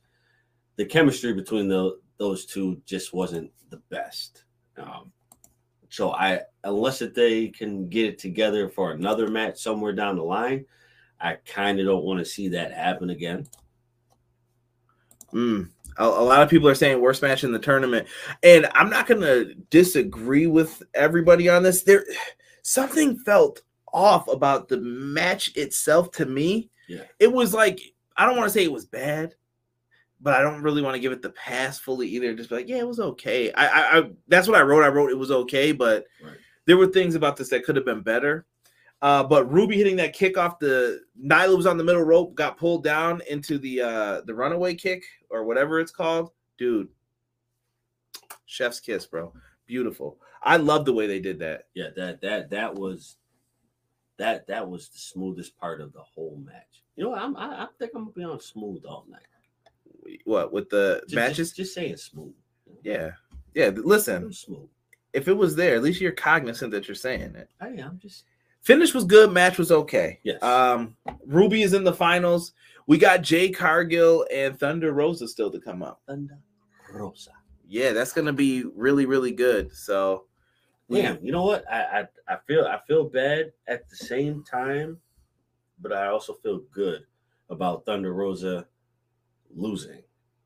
the 0.77 0.85
chemistry 0.85 1.33
between 1.33 1.67
the 1.67 1.99
those 2.17 2.45
two 2.45 2.81
just 2.85 3.13
wasn't 3.13 3.51
the 3.69 3.81
best. 3.89 4.45
Um, 4.77 5.11
so 5.89 6.11
I 6.11 6.41
unless 6.63 6.99
that 6.99 7.15
they 7.15 7.47
can 7.47 7.89
get 7.89 8.05
it 8.05 8.19
together 8.19 8.69
for 8.69 8.91
another 8.91 9.27
match 9.27 9.59
somewhere 9.59 9.93
down 9.93 10.15
the 10.15 10.23
line, 10.23 10.65
I 11.19 11.35
kind 11.45 11.79
of 11.79 11.85
don't 11.85 12.05
want 12.05 12.19
to 12.19 12.25
see 12.25 12.49
that 12.49 12.71
happen 12.71 13.09
again. 13.09 13.47
Mm. 15.33 15.69
A, 15.97 16.03
a 16.03 16.05
lot 16.05 16.41
of 16.41 16.49
people 16.49 16.69
are 16.69 16.75
saying 16.75 17.01
worst 17.01 17.21
match 17.21 17.43
in 17.43 17.51
the 17.51 17.59
tournament, 17.59 18.07
and 18.43 18.67
I'm 18.73 18.89
not 18.89 19.07
going 19.07 19.21
to 19.21 19.53
disagree 19.69 20.47
with 20.47 20.81
everybody 20.93 21.49
on 21.49 21.63
this. 21.63 21.83
There, 21.83 22.05
something 22.61 23.17
felt 23.19 23.61
off 23.91 24.27
about 24.27 24.67
the 24.67 24.77
match 24.77 25.55
itself 25.55 26.11
to 26.11 26.25
me. 26.25 26.69
Yeah. 26.87 27.03
It 27.19 27.31
was 27.31 27.53
like 27.53 27.79
I 28.15 28.25
don't 28.25 28.37
want 28.37 28.47
to 28.47 28.53
say 28.53 28.63
it 28.63 28.71
was 28.71 28.85
bad, 28.85 29.35
but 30.21 30.33
I 30.35 30.41
don't 30.41 30.61
really 30.61 30.81
want 30.81 30.95
to 30.95 30.99
give 30.99 31.11
it 31.11 31.21
the 31.21 31.29
pass 31.31 31.79
fully 31.79 32.07
either. 32.09 32.33
Just 32.33 32.49
be 32.49 32.55
like, 32.57 32.67
yeah, 32.69 32.77
it 32.77 32.87
was 32.87 32.99
okay. 32.99 33.51
I, 33.53 33.67
I, 33.67 33.97
I 33.99 34.11
that's 34.27 34.47
what 34.47 34.57
I 34.57 34.61
wrote. 34.61 34.83
I 34.83 34.89
wrote 34.89 35.11
it 35.11 35.17
was 35.17 35.31
okay, 35.31 35.71
but 35.71 36.05
Right. 36.23 36.37
there 36.65 36.77
were 36.77 36.87
things 36.87 37.15
about 37.15 37.37
this 37.37 37.49
that 37.49 37.63
could 37.63 37.75
have 37.75 37.85
been 37.85 38.01
better. 38.01 38.45
Uh, 39.01 39.23
but 39.23 39.49
Ruby 39.49 39.77
hitting 39.77 39.95
that 39.95 40.11
kick 40.11 40.37
off 40.37 40.59
the 40.59 40.99
Nyla 41.23 41.55
was 41.55 41.65
on 41.65 41.77
the 41.77 41.83
middle 41.85 42.03
rope, 42.03 42.35
got 42.35 42.57
pulled 42.57 42.83
down 42.83 43.21
into 43.29 43.57
the 43.57 43.81
uh 43.81 44.21
the 44.25 44.35
runaway 44.35 44.75
kick 44.75 45.03
or 45.29 45.45
whatever 45.45 45.79
it's 45.79 45.91
called. 45.91 46.31
Dude, 46.57 46.89
chef's 48.45 48.79
kiss, 48.81 49.05
bro. 49.05 49.33
Beautiful. 49.65 50.19
I 50.43 50.57
love 50.57 50.83
the 50.85 50.93
way 50.93 51.07
they 51.07 51.19
did 51.19 51.39
that. 51.39 51.67
Yeah, 51.75 51.89
that 51.95 52.19
that 52.21 52.49
that 52.49 52.75
was 52.75 53.15
that 54.17 54.47
that 54.47 54.67
was 54.69 54.89
the 54.89 54.99
smoothest 54.99 55.57
part 55.57 55.79
of 55.79 55.93
the 55.93 56.01
whole 56.01 56.41
match. 56.45 56.83
You 56.97 57.05
know, 57.05 57.11
what? 57.11 57.21
I'm 57.21 57.37
I, 57.37 57.63
I 57.63 57.67
think 57.77 57.91
I'm 57.95 58.01
gonna 58.03 58.11
be 58.11 58.23
on 58.25 58.41
smooth 58.41 58.83
all 58.85 59.05
night. 59.09 59.21
What 60.25 60.51
with 60.53 60.69
the 60.69 61.01
Just, 61.03 61.15
matches? 61.15 61.37
just, 61.37 61.55
just 61.55 61.73
saying 61.73 61.97
smooth. 61.97 62.33
yeah. 62.83 63.11
Yeah. 63.55 63.71
Listen, 63.75 64.31
smooth. 64.31 64.69
if 65.13 65.27
it 65.27 65.33
was 65.33 65.55
there, 65.55 65.75
at 65.75 65.83
least 65.83 66.01
you're 66.01 66.11
cognizant 66.11 66.71
that 66.71 66.87
you're 66.87 66.95
saying 66.95 67.35
it. 67.35 67.49
I 67.59 67.67
am 67.69 67.99
just 68.01 68.25
Finish 68.61 68.93
was 68.93 69.05
good, 69.05 69.31
match 69.31 69.57
was 69.57 69.71
okay. 69.71 70.19
Yes. 70.23 70.41
Um, 70.43 70.95
Ruby 71.25 71.61
is 71.63 71.73
in 71.73 71.83
the 71.85 71.93
finals. 71.93 72.51
We 72.87 72.97
got 72.97 73.21
Jade 73.21 73.55
Cargill 73.55 74.25
and 74.33 74.59
Thunder 74.59 74.91
Rosa 74.91 75.27
still 75.27 75.49
to 75.51 75.59
come 75.59 75.81
up. 75.81 76.01
Thunder 76.07 76.37
Rosa. 76.91 77.31
Yeah, 77.67 77.93
that's 77.93 78.11
gonna 78.11 78.33
be 78.33 78.63
really, 78.75 79.05
really 79.05 79.31
good. 79.31 79.73
So 79.75 80.25
Damn, 80.91 81.23
you 81.23 81.31
know 81.31 81.45
what? 81.45 81.63
I, 81.71 82.01
I 82.01 82.33
I 82.33 82.37
feel 82.47 82.65
I 82.65 82.79
feel 82.87 83.05
bad 83.05 83.51
at 83.67 83.87
the 83.89 83.95
same 83.95 84.43
time, 84.43 84.97
but 85.79 85.93
I 85.93 86.07
also 86.07 86.33
feel 86.33 86.61
good 86.71 87.03
about 87.51 87.85
Thunder 87.85 88.13
Rosa 88.13 88.65
losing 89.53 90.01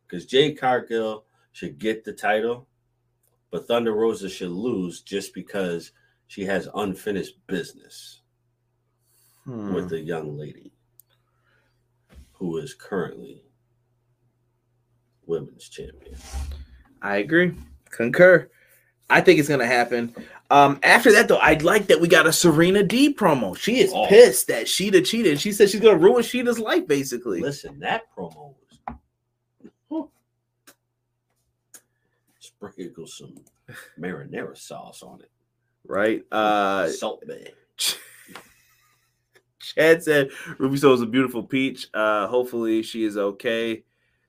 because 0.08 0.26
Jade 0.26 0.60
Cargill 0.60 1.26
should 1.52 1.80
get 1.80 2.04
the 2.04 2.14
title, 2.14 2.68
but 3.52 3.68
Thunder 3.68 3.94
Rosa 3.94 4.30
should 4.30 4.52
lose 4.52 5.02
just 5.02 5.34
because 5.34 5.92
she 6.28 6.44
has 6.46 6.68
unfinished 6.76 7.36
business 7.48 8.22
hmm. 9.44 9.74
with 9.74 9.90
the 9.90 10.00
young 10.00 10.38
lady 10.38 10.74
who 12.32 12.58
is 12.58 12.74
currently 12.74 13.44
women's 15.26 15.70
champion. 15.70 16.16
I 17.02 17.18
agree. 17.18 17.54
Concur. 17.90 18.50
I 19.10 19.22
think 19.22 19.40
it's 19.40 19.50
gonna 19.50 19.66
happen. 19.66 20.14
Um, 20.50 20.80
after 20.84 21.12
that 21.12 21.28
though, 21.28 21.40
I'd 21.40 21.62
like 21.62 21.88
that 21.88 22.00
we 22.00 22.08
got 22.08 22.28
a 22.28 22.34
Serena 22.34 22.84
D 22.84 23.14
promo. 23.14 23.58
She 23.58 23.80
is 23.80 23.92
Oh. 23.94 24.08
pissed 24.08 24.48
that 24.48 24.66
Shida 24.66 25.06
cheated. 25.06 25.40
She 25.40 25.52
said 25.52 25.70
she's 25.70 25.82
gonna 25.82 25.98
ruin 25.98 26.24
Shida's 26.24 26.60
life, 26.60 26.88
basically. 26.88 27.42
Listen, 27.42 27.80
that 27.80 28.04
promo 28.16 28.56
was 28.60 28.80
sprinkle 32.72 33.08
some 33.08 33.36
marinara 34.00 34.58
sauce 34.58 35.04
on 35.04 35.22
it. 35.22 35.32
Right? 35.86 36.24
Uh 36.32 36.90
Salt 36.90 37.24
Bae. 37.28 37.52
Chad 39.64 40.04
said 40.04 40.30
Ruby 40.58 40.78
Soul 40.78 40.94
is 40.94 41.02
a 41.02 41.06
beautiful 41.06 41.44
peach. 41.44 41.88
Uh, 41.94 42.28
hopefully 42.28 42.84
she 42.84 43.06
is 43.06 43.18
okay. 43.18 43.84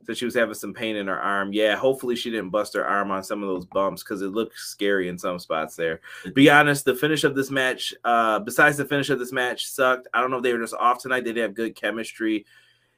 Said 0.05 0.18
she 0.18 0.26
was 0.26 0.35
having 0.35 0.55
some 0.55 0.74
pain 0.74 0.97
in 0.97 1.07
her 1.07 1.18
arm. 1.18 1.53
Yeah, 1.53 1.76
hopefully 1.76 2.14
she 2.14 2.30
didn't 2.30 2.51
bust 2.51 2.74
her 2.74 2.87
arm 2.87 3.11
on 3.11 3.24
some 3.24 3.43
of 3.43 3.49
those 3.49 3.64
bumps 3.64 4.03
because 4.03 4.20
it 4.20 4.28
looked 4.28 4.59
scary 4.59 5.09
in 5.09 5.16
some 5.18 5.39
spots 5.39 5.76
there. 5.76 6.01
Be 6.35 6.51
honest, 6.51 6.85
the 6.85 6.95
finish 6.95 7.24
of 7.24 7.35
this 7.35 7.51
match, 7.51 7.95
uh, 8.05 8.39
besides 8.39 8.76
the 8.76 8.85
finish 8.85 9.09
of 9.09 9.18
this 9.18 9.32
match, 9.32 9.66
sucked. 9.66 10.09
I 10.12 10.20
don't 10.20 10.30
know 10.30 10.37
if 10.37 10.43
they 10.43 10.53
were 10.53 10.61
just 10.61 10.74
off 10.74 11.01
tonight. 11.01 11.24
They 11.24 11.32
didn't 11.32 11.49
have 11.49 11.55
good 11.55 11.74
chemistry. 11.74 12.45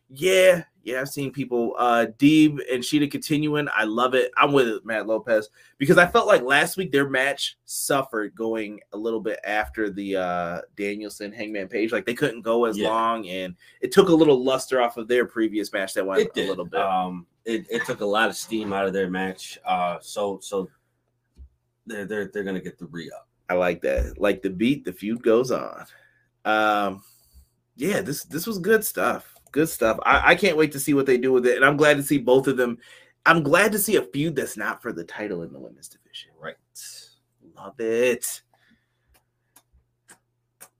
Yeah, 0.08 0.62
yeah, 0.84 1.00
I've 1.00 1.08
seen 1.08 1.32
people. 1.32 1.74
Uh 1.78 2.06
Deeb 2.18 2.60
and 2.72 2.82
Shida 2.82 3.10
continuing. 3.10 3.66
I 3.74 3.82
love 3.84 4.14
it. 4.14 4.30
I'm 4.36 4.52
with 4.52 4.84
Matt 4.84 5.08
Lopez, 5.08 5.48
because 5.78 5.98
I 5.98 6.06
felt 6.06 6.28
like 6.28 6.42
last 6.42 6.76
week 6.76 6.92
their 6.92 7.08
match 7.08 7.56
suffered 7.64 8.32
going 8.36 8.78
a 8.92 8.96
little 8.96 9.18
bit 9.20 9.40
after 9.44 9.90
the 9.90 10.16
uh 10.16 10.60
Danielson 10.76 11.32
Hangman 11.32 11.66
Page. 11.66 11.90
Like 11.90 12.06
they 12.06 12.14
couldn't 12.14 12.42
go 12.42 12.66
as 12.66 12.78
Yeah. 12.78 12.88
long, 12.88 13.26
and 13.26 13.56
it 13.80 13.90
took 13.90 14.08
a 14.10 14.14
little 14.14 14.44
luster 14.44 14.80
off 14.80 14.96
of 14.96 15.08
their 15.08 15.24
previous 15.26 15.72
match 15.72 15.92
that 15.94 16.06
went 16.06 16.30
a 16.36 16.48
little 16.48 16.64
bit. 16.64 16.80
Um, 16.80 17.26
it, 17.44 17.66
it 17.68 17.84
took 17.84 18.00
a 18.00 18.06
lot 18.06 18.28
of 18.28 18.36
steam 18.36 18.72
out 18.72 18.86
of 18.86 18.92
their 18.92 19.10
match. 19.10 19.58
Uh, 19.64 19.98
so 20.00 20.38
so 20.40 20.68
they're 21.86 22.04
they're 22.04 22.30
they're 22.32 22.44
gonna 22.44 22.60
get 22.60 22.78
the 22.78 22.86
re 22.86 23.10
up. 23.10 23.26
I 23.48 23.54
like 23.54 23.82
that. 23.82 24.20
Like 24.20 24.40
the 24.42 24.50
beat, 24.50 24.84
the 24.84 24.92
feud 24.92 25.22
goes 25.22 25.50
on. 25.50 25.84
Um, 26.44 27.02
yeah, 27.74 28.02
this 28.02 28.22
this 28.24 28.46
was 28.46 28.58
good 28.60 28.84
stuff. 28.84 29.32
Good 29.56 29.70
stuff. 29.70 29.98
I, 30.02 30.32
I 30.32 30.34
can't 30.34 30.58
wait 30.58 30.72
to 30.72 30.78
see 30.78 30.92
what 30.92 31.06
they 31.06 31.16
do 31.16 31.32
with 31.32 31.46
it, 31.46 31.56
and 31.56 31.64
I'm 31.64 31.78
glad 31.78 31.96
to 31.96 32.02
see 32.02 32.18
both 32.18 32.46
of 32.46 32.58
them. 32.58 32.76
I'm 33.24 33.42
glad 33.42 33.72
to 33.72 33.78
see 33.78 33.96
a 33.96 34.02
feud 34.02 34.36
that's 34.36 34.58
not 34.58 34.82
for 34.82 34.92
the 34.92 35.02
title 35.02 35.44
in 35.44 35.50
the 35.50 35.58
women's 35.58 35.88
division. 35.88 36.32
Right. 36.38 36.56
Love 37.56 37.80
it. 37.80 38.42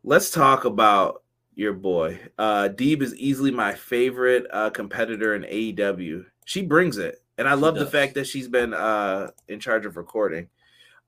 Let's 0.05 0.31
talk 0.31 0.67
about 0.67 1.23
your 1.55 1.73
boy. 1.73 2.21
Uh 2.37 2.69
Deeb 2.69 3.01
is 3.01 3.17
easily 3.17 3.51
my 3.51 3.73
favorite 3.73 4.47
uh 4.53 4.69
competitor 4.69 5.35
in 5.35 5.45
AEW. 5.45 6.27
She 6.45 6.61
brings 6.61 6.99
it. 6.99 7.23
And 7.39 7.49
I 7.49 7.55
She 7.55 7.61
love 7.63 7.77
the 7.77 7.87
fact 7.87 8.13
that 8.17 8.27
she's 8.27 8.47
been 8.47 8.75
uh 8.75 9.31
in 9.49 9.59
charge 9.59 9.87
of 9.87 9.97
recording. 9.97 10.51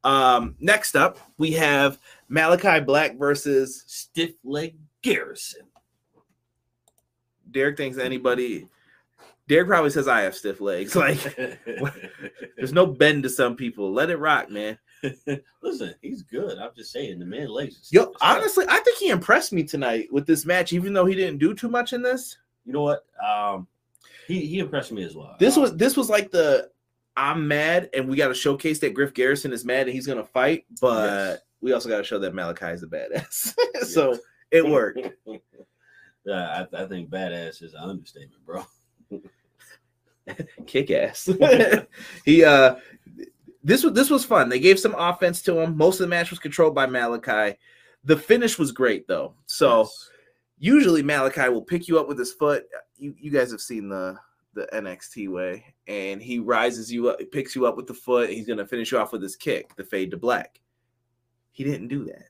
Um 0.05 0.55
next 0.59 0.97
up 0.97 1.19
we 1.37 1.53
have 1.53 1.99
Malakai 2.31 2.87
Black 2.87 3.19
versus 3.19 3.85
Stiff 3.87 4.33
leg 4.43 4.75
Garrison. 5.03 5.68
Derek 7.51 7.77
thinks 7.77 7.99
anybody 7.99 8.67
Derek 9.49 9.67
probably 9.69 9.91
says 9.91 10.07
I 10.09 10.21
have 10.23 10.35
stiff 10.35 10.61
legs. 10.61 10.95
Like 10.97 11.37
there's 12.57 12.73
no 12.73 12.87
bend 12.87 13.23
to 13.25 13.29
some 13.31 13.57
people. 13.57 13.93
Let 13.93 14.11
it 14.11 14.17
rock, 14.19 14.51
man. 14.51 14.79
Listen, 15.63 15.95
he's 16.03 16.23
good. 16.23 16.59
I'm 16.59 16.71
just 16.77 16.93
saying 16.93 17.19
the 17.19 17.25
man 17.25 17.49
legs. 17.49 17.89
Yo, 17.93 18.03
stiff 18.03 18.15
as 18.17 18.21
hell. 18.29 18.37
honestly, 18.37 18.65
I 18.69 18.81
think 18.81 18.99
he 18.99 19.09
impressed 19.11 19.53
me 19.53 19.63
tonight 19.65 20.09
with 20.13 20.27
this 20.27 20.45
match, 20.45 20.73
even 20.73 20.93
though 20.93 21.07
he 21.07 21.15
didn't 21.15 21.39
do 21.39 21.55
too 21.55 21.69
much 21.69 21.93
in 21.93 22.03
this. 22.03 22.37
you 22.65 22.73
know 22.73 22.83
what? 22.83 23.05
Um, 23.25 23.67
he 24.27 24.45
he 24.47 24.59
impressed 24.59 24.93
me 24.93 25.03
as 25.05 25.15
well. 25.15 25.37
This 25.39 25.57
Um, 25.57 25.63
was 25.63 25.77
this 25.77 25.97
was 25.97 26.11
like 26.11 26.31
the 26.31 26.71
I'm 27.17 27.49
mad, 27.49 27.91
and 27.95 28.09
we 28.09 28.17
got 28.17 28.29
to 28.29 28.35
showcase 28.35 28.79
that 28.81 28.95
Griff 28.95 29.15
Garrison 29.15 29.53
is 29.53 29.65
mad 29.65 29.87
and 29.87 29.91
he's 29.95 30.07
gonna 30.07 30.25
fight, 30.25 30.67
but 30.81 31.05
Yes. 31.07 31.39
we 31.61 31.73
also 31.73 31.89
got 31.89 31.99
to 31.99 32.05
show 32.05 32.19
that 32.19 32.35
Malakai 32.35 32.75
is 32.75 32.83
a 32.83 32.87
badass. 32.87 33.55
so 33.87 34.19
it 34.51 34.67
worked. 34.67 35.01
Yeah, 36.29 36.67
I, 36.75 36.83
I 36.83 36.87
think 36.87 37.09
badass 37.09 37.63
is 37.63 37.73
an 37.73 37.89
understatement, 37.89 38.45
bro. 38.45 38.63
Kick 40.67 40.91
ass. 40.91 41.25
he 42.27 42.45
uh, 42.45 42.77
this 43.65 43.83
was 43.83 43.95
this 43.95 44.11
was 44.11 44.27
fun. 44.27 44.51
They 44.51 44.61
gave 44.61 44.79
some 44.79 44.95
offense 44.99 45.41
to 45.43 45.59
him. 45.59 45.75
Most 45.75 46.01
of 46.01 46.05
the 46.05 46.11
match 46.11 46.29
was 46.29 46.39
controlled 46.39 46.75
by 46.75 46.87
Malakai. 46.87 47.57
The 48.05 48.19
finish 48.19 48.59
was 48.59 48.73
great 48.73 49.09
though. 49.09 49.33
So. 49.47 49.85
Yes. 49.85 50.11
usually 50.59 51.03
Malakai 51.03 51.51
will 51.51 51.63
pick 51.63 51.89
you 51.89 51.99
up 51.99 52.09
with 52.09 52.19
his 52.19 52.35
foot. 52.35 52.67
You 52.99 53.15
you 53.19 53.31
guys 53.31 53.51
have 53.51 53.63
seen 53.63 53.89
the 53.89 54.19
the 54.53 54.69
NXT 54.75 55.31
way, 55.31 55.65
and 55.87 56.21
he 56.21 56.41
rises 56.41 56.93
you 56.93 57.09
up, 57.09 57.21
picks 57.33 57.57
you 57.57 57.65
up 57.65 57.79
with 57.79 57.87
the 57.87 57.95
foot. 57.95 58.29
He's 58.29 58.47
gonna 58.47 58.67
finish 58.67 58.93
you 58.93 58.99
off 58.99 59.13
with 59.13 59.23
his 59.23 59.35
kick, 59.35 59.75
the 59.77 59.85
fade 59.85 60.11
to 60.11 60.19
black. 60.19 60.61
He 61.53 61.65
didn't 61.65 61.89
do 61.89 62.05
that 62.05 62.29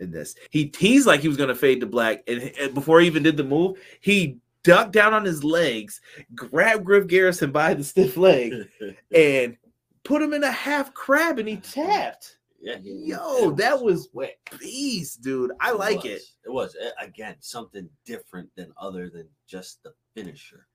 in 0.00 0.10
this. 0.10 0.34
He 0.50 0.66
teased 0.66 1.06
like 1.06 1.20
he 1.20 1.28
was 1.28 1.36
gonna 1.36 1.54
fade 1.54 1.80
to 1.80 1.86
black, 1.86 2.22
and, 2.28 2.52
and 2.60 2.74
before 2.74 3.00
he 3.00 3.06
even 3.06 3.22
did 3.22 3.36
the 3.36 3.44
move, 3.44 3.78
he 4.00 4.38
ducked 4.62 4.92
down 4.92 5.14
on 5.14 5.24
his 5.24 5.42
legs, 5.44 6.00
grabbed 6.34 6.84
Griff 6.84 7.06
Garrison 7.06 7.52
by 7.52 7.74
the 7.74 7.84
stiff 7.84 8.16
leg, 8.16 8.52
and 9.14 9.56
put 10.04 10.22
him 10.22 10.32
in 10.32 10.44
a 10.44 10.50
half 10.50 10.92
crab, 10.94 11.38
and 11.38 11.48
he 11.48 11.56
tapped. 11.56 12.38
yeah, 12.60 12.76
he- 12.78 13.06
Yo, 13.06 13.50
it 13.50 13.56
that 13.56 13.80
was 13.80 14.08
quick. 14.12 14.38
beast, 14.58 15.22
dude. 15.22 15.52
I 15.60 15.72
like 15.72 16.04
it. 16.04 16.14
was. 16.14 16.36
It 16.44 16.50
was 16.52 16.76
Uh, 16.76 16.90
again 17.04 17.36
something 17.40 17.88
different 18.04 18.48
than 18.56 18.72
other 18.80 19.08
than 19.08 19.28
just 19.46 19.82
the 19.82 19.92
finisher. 20.14 20.66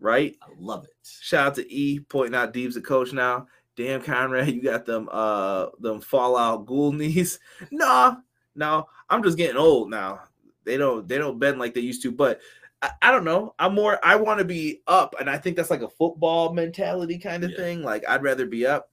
Right? 0.00 0.36
I 0.42 0.46
love 0.58 0.84
it. 0.84 0.90
Shout 1.04 1.46
out 1.46 1.54
to 1.56 1.72
E 1.72 2.00
pointing 2.00 2.34
out 2.34 2.52
Deeb's 2.52 2.76
a 2.76 2.80
coach 2.82 3.12
now. 3.12 3.46
Damn 3.76 4.02
Conrad, 4.02 4.48
you 4.54 4.60
got 4.62 4.84
them 4.84 5.08
uh 5.12 5.66
them 5.80 6.00
fallout 6.00 6.66
ghoul 6.66 6.92
knees. 6.92 7.38
Nah, 7.70 8.16
no, 8.54 8.86
I'm 9.08 9.22
just 9.22 9.36
getting 9.38 9.56
old 9.56 9.90
now. 9.90 10.20
They 10.64 10.76
don't 10.76 11.08
they 11.08 11.18
don't 11.18 11.38
bend 11.38 11.58
like 11.58 11.74
they 11.74 11.80
used 11.80 12.02
to, 12.02 12.12
but 12.12 12.40
I, 12.82 12.90
I 13.02 13.10
don't 13.10 13.24
know. 13.24 13.54
I'm 13.58 13.74
more 13.74 13.98
I 14.04 14.16
want 14.16 14.38
to 14.38 14.44
be 14.44 14.82
up, 14.86 15.14
and 15.18 15.28
I 15.28 15.38
think 15.38 15.56
that's 15.56 15.70
like 15.70 15.82
a 15.82 15.88
football 15.88 16.52
mentality 16.52 17.18
kind 17.18 17.44
of 17.44 17.50
Yeah. 17.50 17.56
thing. 17.56 17.82
Like 17.82 18.04
I'd 18.08 18.22
rather 18.22 18.46
be 18.46 18.66
up 18.66 18.90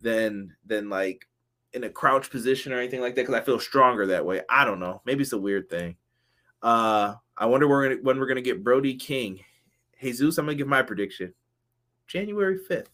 than 0.00 0.54
than 0.66 0.88
like 0.88 1.26
in 1.72 1.84
a 1.84 1.90
crouch 1.90 2.30
position 2.30 2.72
or 2.72 2.78
anything 2.78 3.00
like 3.00 3.14
that 3.14 3.22
because 3.22 3.34
I 3.34 3.44
feel 3.44 3.60
stronger 3.60 4.06
that 4.06 4.24
way. 4.24 4.40
I 4.48 4.64
don't 4.64 4.80
know. 4.80 5.02
Maybe 5.04 5.22
it's 5.22 5.32
a 5.32 5.38
weird 5.38 5.68
thing. 5.68 5.96
Uh 6.62 7.14
I 7.36 7.46
wonder 7.46 7.68
we're 7.68 7.88
gonna, 7.88 8.00
when 8.02 8.18
we're 8.18 8.26
gonna 8.26 8.40
get 8.40 8.64
Brody 8.64 8.94
King. 8.94 9.40
Jesus, 10.00 10.38
I'm 10.38 10.46
gonna 10.46 10.56
give 10.56 10.66
my 10.66 10.82
prediction. 10.82 11.34
January 12.06 12.58
5th. 12.58 12.86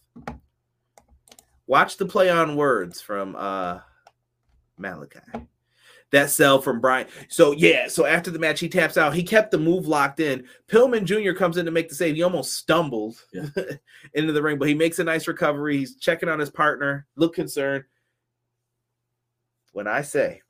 Watch 1.65 1.97
the 1.97 2.05
play 2.05 2.29
on 2.29 2.55
words 2.55 3.01
from 3.01 3.35
uh 3.37 3.79
Malakai. 4.79 5.47
That 6.11 6.29
sell 6.29 6.61
from 6.61 6.79
Brian. 6.79 7.07
So 7.27 7.51
yeah, 7.51 7.87
so 7.87 8.05
after 8.05 8.31
the 8.31 8.39
match, 8.39 8.59
he 8.59 8.69
taps 8.69 8.97
out. 8.97 9.13
He 9.13 9.23
kept 9.23 9.51
the 9.51 9.57
move 9.57 9.87
locked 9.87 10.19
in. 10.19 10.45
Pillman 10.67 11.03
Jr. 11.03 11.37
comes 11.37 11.57
in 11.57 11.65
to 11.65 11.71
make 11.71 11.89
the 11.89 11.95
save. 11.95 12.15
He 12.15 12.23
almost 12.23 12.53
stumbled 12.53 13.21
Yeah. 13.33 13.47
into 14.13 14.31
the 14.31 14.41
ring, 14.41 14.57
but 14.57 14.67
he 14.69 14.73
makes 14.73 14.99
a 14.99 15.03
nice 15.03 15.27
recovery. 15.27 15.77
He's 15.77 15.97
checking 15.97 16.29
on 16.29 16.39
his 16.39 16.49
partner, 16.49 17.07
look 17.15 17.35
concerned. 17.35 17.83
When 19.73 19.87
I 19.87 20.01
say, 20.01 20.41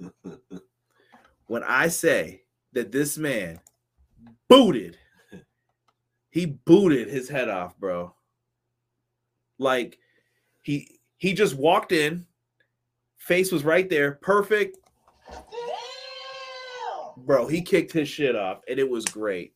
when 1.47 1.63
I 1.63 1.87
say 1.87 2.43
that 2.73 2.91
this 2.91 3.17
man 3.17 3.59
booted, 4.47 4.97
he 6.29 6.45
booted 6.45 7.07
his 7.07 7.27
head 7.27 7.49
off, 7.49 7.77
bro. 7.79 8.13
Like 9.57 9.97
he 10.61 10.99
he 11.17 11.33
just 11.33 11.55
walked 11.55 11.91
in, 11.91 12.27
face 13.17 13.51
was 13.51 13.63
right 13.65 13.89
there, 13.89 14.13
perfect. 14.21 14.77
Bro, 17.17 17.47
he 17.47 17.61
kicked 17.61 17.91
his 17.91 18.07
shit 18.07 18.35
off, 18.35 18.61
and 18.69 18.79
it 18.79 18.89
was 18.89 19.03
great. 19.05 19.53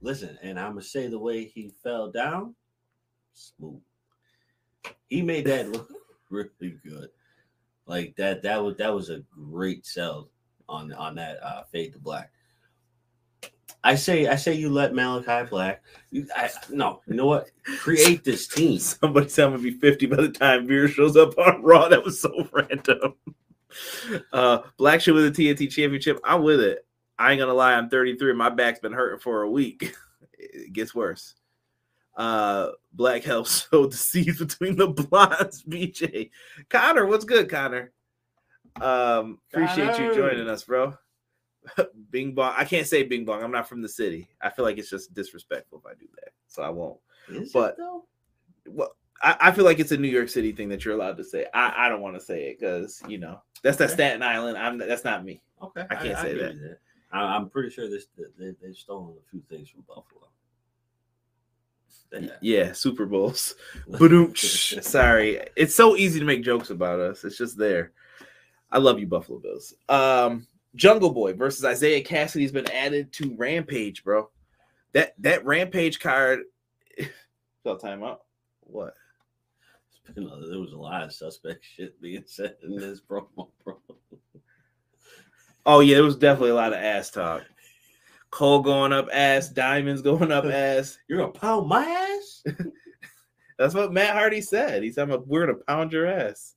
Listen, 0.00 0.38
and 0.42 0.58
I'm 0.58 0.72
gonna 0.72 0.82
say 0.82 1.08
the 1.08 1.18
way 1.18 1.44
he 1.44 1.74
fell 1.82 2.10
down, 2.10 2.54
smooth. 3.34 3.80
He 5.08 5.20
made 5.20 5.44
that 5.46 5.70
look 5.70 5.90
really 6.30 6.78
good. 6.84 7.10
Like 7.86 8.14
that. 8.16 8.42
That 8.42 8.62
was 8.62 8.76
that 8.76 8.94
was 8.94 9.10
a 9.10 9.22
great 9.30 9.84
sell 9.84 10.30
on 10.68 10.92
on 10.92 11.16
that 11.16 11.42
uh, 11.42 11.64
fade 11.64 11.92
to 11.92 11.98
black. 11.98 12.30
I 13.82 13.94
say 13.94 14.26
I 14.26 14.36
say 14.36 14.54
you 14.54 14.70
let 14.70 14.92
Malakai 14.92 15.48
Black. 15.48 15.82
You, 16.10 16.26
I, 16.36 16.50
no, 16.70 17.00
you 17.06 17.14
know 17.14 17.26
what? 17.26 17.50
Create 17.78 18.24
this 18.24 18.46
team. 18.46 18.78
Somebody 18.78 19.28
said 19.28 19.46
I'm 19.46 19.52
gonna 19.52 19.62
be 19.62 19.72
50 19.72 20.06
by 20.06 20.16
the 20.16 20.28
time 20.28 20.66
Beer 20.66 20.88
shows 20.88 21.16
up 21.16 21.36
on 21.38 21.62
Raw. 21.62 21.88
That 21.88 22.04
was 22.04 22.20
so 22.20 22.48
random. 22.52 23.14
Uh 24.32 24.58
Black 24.76 25.00
Show 25.00 25.14
with 25.14 25.34
the 25.34 25.44
TNT 25.54 25.70
championship. 25.70 26.20
I'm 26.24 26.42
with 26.42 26.60
it. 26.60 26.86
I 27.18 27.32
ain't 27.32 27.40
gonna 27.40 27.54
lie, 27.54 27.74
I'm 27.74 27.88
33 27.90 28.32
my 28.32 28.50
back's 28.50 28.80
been 28.80 28.92
hurting 28.92 29.20
for 29.20 29.42
a 29.42 29.50
week. 29.50 29.94
It 30.42 30.72
gets 30.72 30.94
worse. 30.94 31.34
Uh 32.16 32.70
Black 32.94 33.22
helps 33.24 33.68
sow 33.70 33.86
the 33.86 33.96
seeds 33.96 34.38
between 34.38 34.76
the 34.76 34.88
blondes, 34.88 35.62
BJ. 35.62 36.30
Connor, 36.70 37.06
what's 37.06 37.24
good, 37.26 37.50
Connor? 37.50 37.92
Um, 38.80 39.38
appreciate 39.52 39.98
you 39.98 40.14
joining 40.14 40.48
us, 40.48 40.64
bro. 40.64 40.94
Bing 42.10 42.32
bong. 42.34 42.54
I 42.56 42.64
can't 42.64 42.86
say 42.86 43.02
bing 43.02 43.24
bong. 43.26 43.42
I'm 43.42 43.50
not 43.50 43.68
from 43.68 43.82
the 43.82 43.88
city. 43.88 44.28
I 44.40 44.48
feel 44.48 44.64
like 44.64 44.78
it's 44.78 44.88
just 44.88 45.12
disrespectful 45.12 45.82
if 45.84 45.90
I 45.90 45.94
do 45.98 46.06
that. 46.22 46.32
So 46.46 46.62
I 46.62 46.70
won't. 46.70 46.98
Is 47.28 47.52
But- 47.52 47.76
well, 48.66 48.96
I, 49.22 49.36
I 49.40 49.52
feel 49.52 49.64
like 49.64 49.78
it's 49.78 49.92
a 49.92 49.96
New 49.96 50.08
York 50.08 50.28
City 50.28 50.52
thing 50.52 50.68
that 50.70 50.84
you're 50.84 50.94
allowed 50.94 51.16
to 51.18 51.24
say. 51.24 51.46
I, 51.52 51.86
I 51.86 51.88
don't 51.88 52.00
want 52.00 52.14
to 52.16 52.20
say 52.20 52.50
it 52.50 52.60
because 52.60 53.02
you 53.08 53.18
know 53.18 53.40
that's 53.62 53.76
that 53.78 53.86
Okay. 53.86 53.94
Staten 53.94 54.22
Island. 54.22 54.56
I'm 54.56 54.78
that's 54.78 55.04
not 55.04 55.24
me. 55.24 55.42
Okay, 55.62 55.84
I 55.90 55.94
can't 55.94 56.18
say 56.18 56.34
give 56.34 56.42
that. 56.42 56.54
you 56.54 56.74
I, 57.12 57.36
I'm 57.36 57.50
pretty 57.50 57.70
sure 57.70 57.88
this 57.88 58.06
they, 58.38 58.54
they've 58.62 58.76
stolen 58.76 59.16
a 59.18 59.30
few 59.30 59.42
things 59.48 59.68
from 59.68 59.82
Buffalo. 59.82 60.04
Have. 62.12 62.30
Yeah, 62.40 62.72
Super 62.72 63.06
Bowls. 63.06 63.54
Sorry, 64.34 65.40
it's 65.56 65.74
so 65.74 65.96
easy 65.96 66.18
to 66.18 66.26
make 66.26 66.42
jokes 66.42 66.70
about 66.70 66.98
us. 66.98 67.24
It's 67.24 67.38
just 67.38 67.56
there. 67.56 67.92
I 68.72 68.78
love 68.78 68.98
you, 68.98 69.06
Buffalo 69.06 69.38
Bills. 69.38 69.74
Um, 69.88 70.46
Jungle 70.74 71.10
Boy 71.10 71.34
versus 71.34 71.64
Isiah 71.64 72.02
Kassidy's 72.02 72.52
been 72.52 72.70
added 72.70 73.12
to 73.14 73.34
Rampage, 73.36 74.02
bro. 74.02 74.28
That 74.92 75.14
that 75.18 75.44
Rampage 75.44 76.00
card. 76.00 76.40
Fell 77.64 77.76
time 77.76 78.02
out. 78.02 78.22
What? 78.60 78.94
You 80.16 80.24
know, 80.24 80.48
there 80.48 80.58
was 80.58 80.72
a 80.72 80.76
lot 80.78 81.02
of 81.02 81.12
suspect 81.12 81.64
shit 81.64 82.00
being 82.02 82.24
said 82.26 82.56
in 82.64 82.74
this 82.76 83.00
promo, 83.08 83.48
bro. 83.64 83.78
Oh 85.66 85.80
yeah, 85.80 85.94
there 85.96 86.04
was 86.04 86.16
definitely 86.16 86.50
a 86.50 86.54
lot 86.56 86.72
of 86.72 86.80
ass 86.80 87.10
talk. 87.10 87.44
Cole 88.30 88.60
going 88.60 88.92
up 88.92 89.08
ass, 89.12 89.48
diamonds 89.50 90.02
going 90.02 90.32
up 90.32 90.44
ass. 90.46 90.98
You're 91.08 91.18
gonna 91.18 91.32
pound 91.32 91.68
my 91.68 91.84
ass? 91.84 92.42
That's 93.58 93.74
what 93.74 93.92
Matt 93.92 94.14
Hardy 94.14 94.40
said. 94.40 94.82
He 94.82 94.90
said, 94.90 95.10
"I'm- 95.10 95.22
"We're 95.26 95.46
gonna 95.46 95.58
pound 95.66 95.92
your 95.92 96.06
ass." 96.06 96.54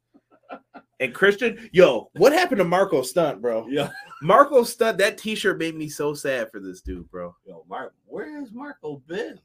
And 1.00 1.14
Christian, 1.14 1.70
yo, 1.74 2.10
what 2.14 2.32
happened 2.32 2.60
to 2.60 2.64
Marko 2.64 3.02
Stunt, 3.02 3.42
bro? 3.42 3.68
Yeah. 3.68 3.90
Marko 4.22 4.64
Stunt, 4.64 4.98
that 5.00 5.18
T-shirt 5.18 5.58
made 5.60 5.76
me 5.76 5.90
so 5.90 6.14
sad 6.14 6.50
for 6.50 6.60
this 6.60 6.82
dude, 6.82 7.10
bro. 7.12 7.36
Yo, 7.46 7.66
Mark, 7.68 7.94
where 8.06 8.40
has 8.40 8.52
Marko 8.54 9.02
been? 9.08 9.40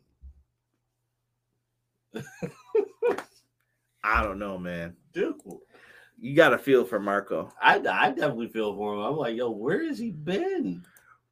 I 4.05 4.23
don't 4.23 4.39
know, 4.39 4.59
man. 4.59 4.97
Dude, 5.13 5.37
You 6.19 6.35
got 6.35 6.51
to 6.51 6.59
feel 6.59 6.85
for 6.85 6.99
Marko. 6.99 7.53
I, 7.61 7.77
I 7.77 8.11
definitely 8.11 8.49
feel 8.49 8.75
for 8.75 8.95
him. 8.95 9.01
I'm 9.01 9.17
like, 9.17 9.37
yo, 9.37 9.51
where 9.51 9.85
has 9.87 9.99
he 9.99 10.11
been? 10.11 10.85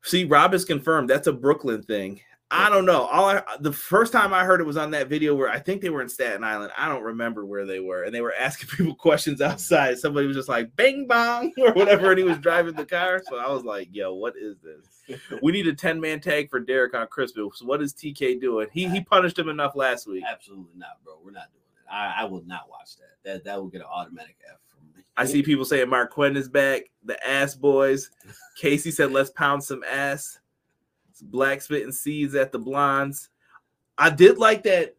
See, 0.02 0.24
Rob 0.24 0.54
is 0.54 0.64
confirmed. 0.64 1.10
That's 1.10 1.26
a 1.26 1.32
Brooklyn 1.32 1.82
thing. 1.82 2.20
I 2.48 2.70
don't 2.70 2.86
know. 2.86 3.06
All 3.06 3.28
I, 3.28 3.42
the 3.58 3.72
first 3.72 4.12
time 4.12 4.32
I 4.32 4.44
heard 4.44 4.60
it 4.60 4.66
was 4.66 4.76
on 4.76 4.92
that 4.92 5.08
video 5.08 5.34
where 5.34 5.48
I 5.48 5.58
think 5.58 5.82
they 5.82 5.90
were 5.90 6.00
in 6.00 6.08
Staten 6.08 6.44
Island. 6.44 6.70
I 6.78 6.88
don't 6.88 7.02
remember 7.02 7.44
where 7.44 7.66
they 7.66 7.80
were, 7.80 8.04
and 8.04 8.14
they 8.14 8.20
were 8.20 8.34
asking 8.38 8.68
people 8.76 8.94
questions 8.94 9.40
outside. 9.40 9.98
Somebody 9.98 10.28
was 10.28 10.36
just 10.36 10.48
like 10.48 10.74
"bang 10.76 11.08
bong" 11.08 11.52
or 11.58 11.72
whatever, 11.72 12.10
and 12.10 12.18
he 12.18 12.24
was 12.24 12.38
driving 12.38 12.74
the 12.74 12.86
car. 12.86 13.20
So 13.28 13.36
I 13.36 13.50
was 13.50 13.64
like, 13.64 13.88
"Yo, 13.90 14.14
what 14.14 14.34
is 14.36 14.58
this? 14.60 15.18
We 15.42 15.50
need 15.50 15.66
a 15.66 15.74
ten 15.74 16.00
man 16.00 16.20
tag 16.20 16.48
for 16.48 16.60
Derek 16.60 16.94
on 16.94 17.08
Christmas. 17.08 17.62
What 17.62 17.82
is 17.82 17.92
TK 17.92 18.40
doing? 18.40 18.68
He 18.72 18.88
he 18.88 19.00
punished 19.00 19.38
him 19.38 19.48
enough 19.48 19.74
last 19.74 20.06
week. 20.06 20.22
Absolutely 20.28 20.76
not, 20.76 21.02
bro. 21.04 21.18
We're 21.24 21.32
not 21.32 21.48
doing. 21.52 21.65
I, 21.90 22.14
I 22.18 22.24
will 22.24 22.42
not 22.46 22.68
watch 22.68 22.96
that. 22.96 23.16
That 23.24 23.44
that 23.44 23.56
will 23.60 23.68
get 23.68 23.80
an 23.80 23.86
automatic 23.92 24.36
F 24.50 24.58
from 24.68 24.86
me. 24.96 25.02
I 25.16 25.24
see 25.24 25.42
people 25.42 25.64
saying 25.64 25.86
Marq 25.88 26.10
Quen 26.10 26.36
is 26.36 26.48
back. 26.48 26.82
The 27.04 27.24
ass 27.26 27.54
boys. 27.54 28.10
Casey 28.60 28.90
said, 28.90 29.12
"Let's 29.12 29.30
pound 29.30 29.62
some 29.64 29.82
ass." 29.84 30.38
Black 31.22 31.62
spitting 31.62 31.92
seeds 31.92 32.34
at 32.34 32.52
the 32.52 32.58
blondes. 32.58 33.30
I 33.96 34.10
did 34.10 34.36
like 34.36 34.62
that. 34.64 34.96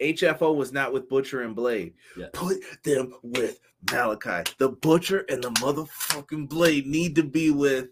HFO 0.00 0.56
was 0.56 0.72
not 0.72 0.92
with 0.92 1.08
Butcher 1.08 1.42
and 1.42 1.54
Blade. 1.54 1.94
Put 2.32 2.58
them 2.82 3.14
with 3.22 3.60
Malakai. 3.86 4.56
The 4.56 4.70
Butcher 4.70 5.24
and 5.28 5.42
the 5.44 5.50
motherfucking 5.52 6.48
Blade 6.48 6.86
need 6.88 7.14
to 7.14 7.22
be 7.22 7.50
with 7.52 7.90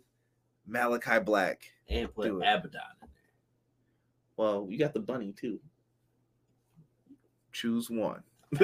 Malakai 0.68 1.24
Black. 1.24 1.62
and 1.88 2.12
put 2.12 2.26
it. 2.26 2.34
Abaddon 2.34 2.70
in 2.74 3.08
Well, 4.36 4.66
you 4.68 4.76
got 4.76 4.92
the 4.92 4.98
bunny 5.00 5.32
too. 5.32 5.60
Choose 7.52 7.88
one. 7.88 8.22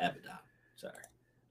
Abaddon. 0.00 0.38
Sorry. 0.76 0.94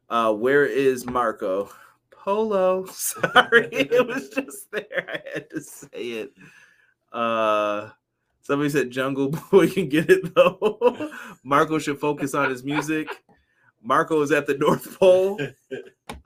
Uh, 0.09 0.33
where 0.33 0.65
is 0.65 1.05
Marko? 1.05 1.69
Polo. 2.11 2.85
Sorry, 2.91 3.69
it 3.71 4.07
was 4.07 4.29
just 4.29 4.71
there. 4.71 5.07
I 5.07 5.29
had 5.33 5.49
to 5.49 5.61
say 5.61 5.87
it. 5.89 6.33
Uh, 7.11 7.89
somebody 8.41 8.69
said 8.69 8.91
Jungle 8.91 9.29
Boy 9.51 9.69
can 9.69 9.89
get 9.89 10.09
it 10.09 10.33
though. 10.35 11.09
Marko 11.43 11.79
should 11.79 11.99
focus 11.99 12.33
on 12.33 12.49
his 12.49 12.63
music. 12.63 13.07
Marko 13.81 14.21
is 14.21 14.31
at 14.31 14.45
the 14.45 14.57
North 14.57 14.99
Pole. 14.99 15.39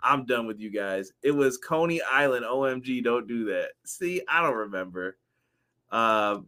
I'm 0.01 0.25
done 0.25 0.47
with 0.47 0.59
you 0.59 0.71
guys. 0.71 1.11
It 1.21 1.31
was 1.31 1.57
Coney 1.57 2.01
Island. 2.01 2.45
OMG, 2.45 3.03
don't 3.03 3.27
do 3.27 3.45
that. 3.45 3.69
See, 3.85 4.21
I 4.27 4.41
don't 4.41 4.55
remember. 4.55 5.17
Um, 5.91 6.47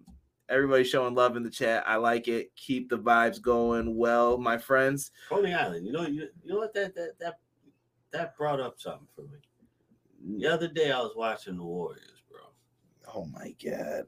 everybody 0.49 0.83
showing 0.83 1.15
love 1.15 1.35
in 1.35 1.43
the 1.43 1.49
chat. 1.49 1.83
I 1.87 1.95
like 1.97 2.27
it. 2.27 2.55
Keep 2.55 2.89
the 2.89 2.97
vibes 2.97 3.41
going. 3.41 3.95
Well, 3.95 4.37
my 4.37 4.57
friends. 4.57 5.11
Coney 5.29 5.53
Island. 5.53 5.85
You 5.85 5.91
know, 5.91 6.07
you, 6.07 6.27
you 6.43 6.53
know 6.53 6.57
what 6.57 6.73
that 6.73 6.95
that 6.95 7.19
that 7.19 7.39
that 8.11 8.37
brought 8.37 8.59
up 8.59 8.79
something 8.79 9.07
for 9.15 9.23
me. 9.23 10.39
The 10.39 10.47
other 10.47 10.67
day 10.67 10.91
I 10.91 10.99
was 10.99 11.13
watching 11.15 11.57
the 11.57 11.63
Warriors, 11.63 12.23
bro. 12.29 12.41
Oh 13.13 13.25
my 13.25 13.53
god. 13.63 14.05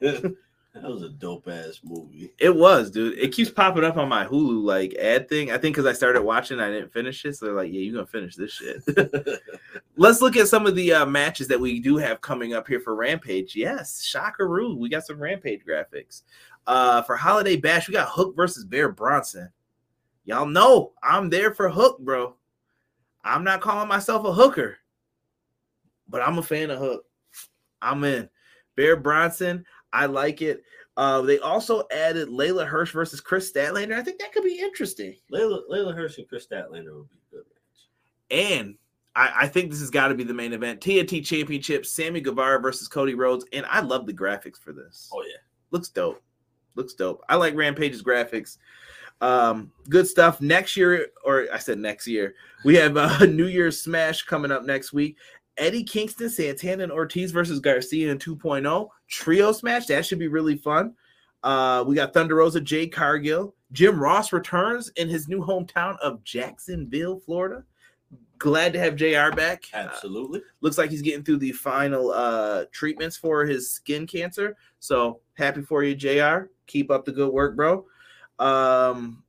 that 0.82 0.90
was 0.90 1.02
a 1.02 1.08
dope 1.08 1.48
ass 1.48 1.80
movie. 1.82 2.32
It 2.38 2.54
was, 2.54 2.90
dude. 2.90 3.18
It 3.18 3.32
keeps 3.32 3.50
popping 3.50 3.84
up 3.84 3.96
on 3.96 4.08
my 4.08 4.26
Hulu 4.26 4.62
like 4.62 4.94
ad 4.94 5.28
thing. 5.28 5.50
I 5.50 5.58
think 5.58 5.74
because 5.74 5.86
I 5.86 5.94
started 5.94 6.22
watching, 6.22 6.60
I 6.60 6.70
didn't 6.70 6.92
finish 6.92 7.24
it. 7.24 7.34
So 7.34 7.46
they're 7.46 7.54
like, 7.54 7.72
"Yeah, 7.72 7.80
you're 7.80 7.94
gonna 7.94 8.06
finish 8.06 8.36
this 8.36 8.52
shit." 8.52 8.82
Let's 9.96 10.20
look 10.20 10.36
at 10.36 10.48
some 10.48 10.66
of 10.66 10.74
the 10.74 10.92
uh, 10.92 11.06
matches 11.06 11.48
that 11.48 11.58
we 11.60 11.80
do 11.80 11.96
have 11.96 12.20
coming 12.20 12.52
up 12.52 12.68
here 12.68 12.80
for 12.80 12.94
Rampage. 12.94 13.56
Yes, 13.56 14.04
Shockaroo. 14.04 14.76
We 14.76 14.88
got 14.88 15.06
some 15.06 15.18
Rampage 15.18 15.62
graphics. 15.66 16.22
Uh, 16.66 17.00
for 17.02 17.16
Holiday 17.16 17.56
Bash, 17.56 17.88
we 17.88 17.94
got 17.94 18.10
Hook 18.10 18.36
versus 18.36 18.64
Bear 18.64 18.90
Bronson. 18.90 19.50
Y'all 20.24 20.46
know 20.46 20.92
I'm 21.02 21.30
there 21.30 21.54
for 21.54 21.70
Hook, 21.70 22.00
bro. 22.00 22.34
I'm 23.24 23.44
not 23.44 23.60
calling 23.60 23.88
myself 23.88 24.26
a 24.26 24.32
hooker, 24.32 24.76
but 26.08 26.20
I'm 26.20 26.38
a 26.38 26.42
fan 26.42 26.70
of 26.70 26.78
Hook. 26.78 27.04
I'm 27.80 28.04
in. 28.04 28.28
Bear 28.76 28.96
Bronson, 28.96 29.64
I 29.96 30.06
like 30.06 30.42
it. 30.42 30.62
Uh, 30.98 31.22
they 31.22 31.38
also 31.38 31.84
added 31.90 32.28
Leyla 32.28 32.66
Hirsch 32.66 32.92
versus 32.92 33.20
Kris 33.20 33.50
Statlander. 33.50 33.94
I 33.94 34.02
think 34.02 34.18
that 34.18 34.32
could 34.32 34.44
be 34.44 34.58
interesting. 34.58 35.14
Leyla, 35.32 35.60
Leyla 35.70 35.94
Hirsch 35.94 36.18
and 36.18 36.28
Kris 36.28 36.46
Statlander 36.46 36.94
would 36.94 37.08
be 37.10 37.16
a 37.16 37.34
good 37.34 37.44
match. 37.48 37.88
And 38.30 38.74
I, 39.14 39.32
I 39.42 39.48
think 39.48 39.70
this 39.70 39.80
has 39.80 39.90
got 39.90 40.08
to 40.08 40.14
be 40.14 40.24
the 40.24 40.34
main 40.34 40.52
event. 40.52 40.80
TNT 40.80 41.24
Championship, 41.24 41.86
Sammy 41.86 42.20
Guevara 42.20 42.60
versus 42.60 42.88
Cody 42.88 43.14
Rhodes. 43.14 43.46
And 43.54 43.64
I 43.66 43.80
love 43.80 44.06
the 44.06 44.12
graphics 44.12 44.58
for 44.58 44.72
this. 44.74 45.10
Oh 45.12 45.22
yeah. 45.22 45.38
Looks 45.70 45.88
dope. 45.88 46.22
Looks 46.74 46.92
dope. 46.92 47.22
I 47.28 47.36
like 47.36 47.54
Rampage's 47.54 48.02
graphics. 48.02 48.58
Um, 49.22 49.72
good 49.88 50.06
stuff. 50.06 50.42
Next 50.42 50.76
year, 50.76 51.06
or 51.24 51.46
I 51.52 51.58
said 51.58 51.78
next 51.78 52.06
year, 52.06 52.34
we 52.64 52.74
have 52.76 52.98
a 52.98 53.26
New 53.26 53.46
Year's 53.46 53.80
Smash 53.80 54.24
coming 54.24 54.52
up 54.52 54.64
next 54.64 54.92
week. 54.92 55.16
Eddie 55.58 55.84
Kingston, 55.84 56.28
Santana, 56.28 56.82
and 56.82 56.92
Ortiz 56.92 57.30
versus 57.30 57.60
Garcia 57.60 58.10
in 58.10 58.18
2.0 58.18 58.88
trios 59.08 59.62
match. 59.62 59.86
That 59.86 60.04
should 60.04 60.18
be 60.18 60.28
really 60.28 60.56
fun. 60.56 60.94
Uh, 61.42 61.84
we 61.86 61.94
got 61.94 62.12
Thunder 62.12 62.36
Rosa, 62.36 62.60
Jade 62.60 62.92
Cargill. 62.92 63.54
Jim 63.72 63.98
Ross 63.98 64.32
returns 64.32 64.90
in 64.96 65.08
his 65.08 65.28
new 65.28 65.40
hometown 65.40 65.98
of 65.98 66.22
Jacksonville, 66.24 67.18
Florida. 67.20 67.64
Glad 68.38 68.72
to 68.74 68.78
have 68.78 68.96
JR 68.96 69.34
back. 69.34 69.64
Uh, 69.72 69.78
Absolutely. 69.78 70.42
looks 70.60 70.76
like 70.76 70.90
he's 70.90 71.02
getting 71.02 71.24
through 71.24 71.38
the 71.38 71.52
final 71.52 72.10
uh 72.10 72.64
treatments 72.70 73.16
for 73.16 73.46
his 73.46 73.70
skin 73.72 74.06
cancer. 74.06 74.56
So 74.78 75.20
happy 75.34 75.62
for 75.62 75.82
you, 75.82 75.94
JR. 75.94 76.50
Keep 76.66 76.90
up 76.90 77.04
the 77.04 77.12
good 77.12 77.32
work, 77.32 77.56
bro. 77.56 77.86
Um 78.38 79.22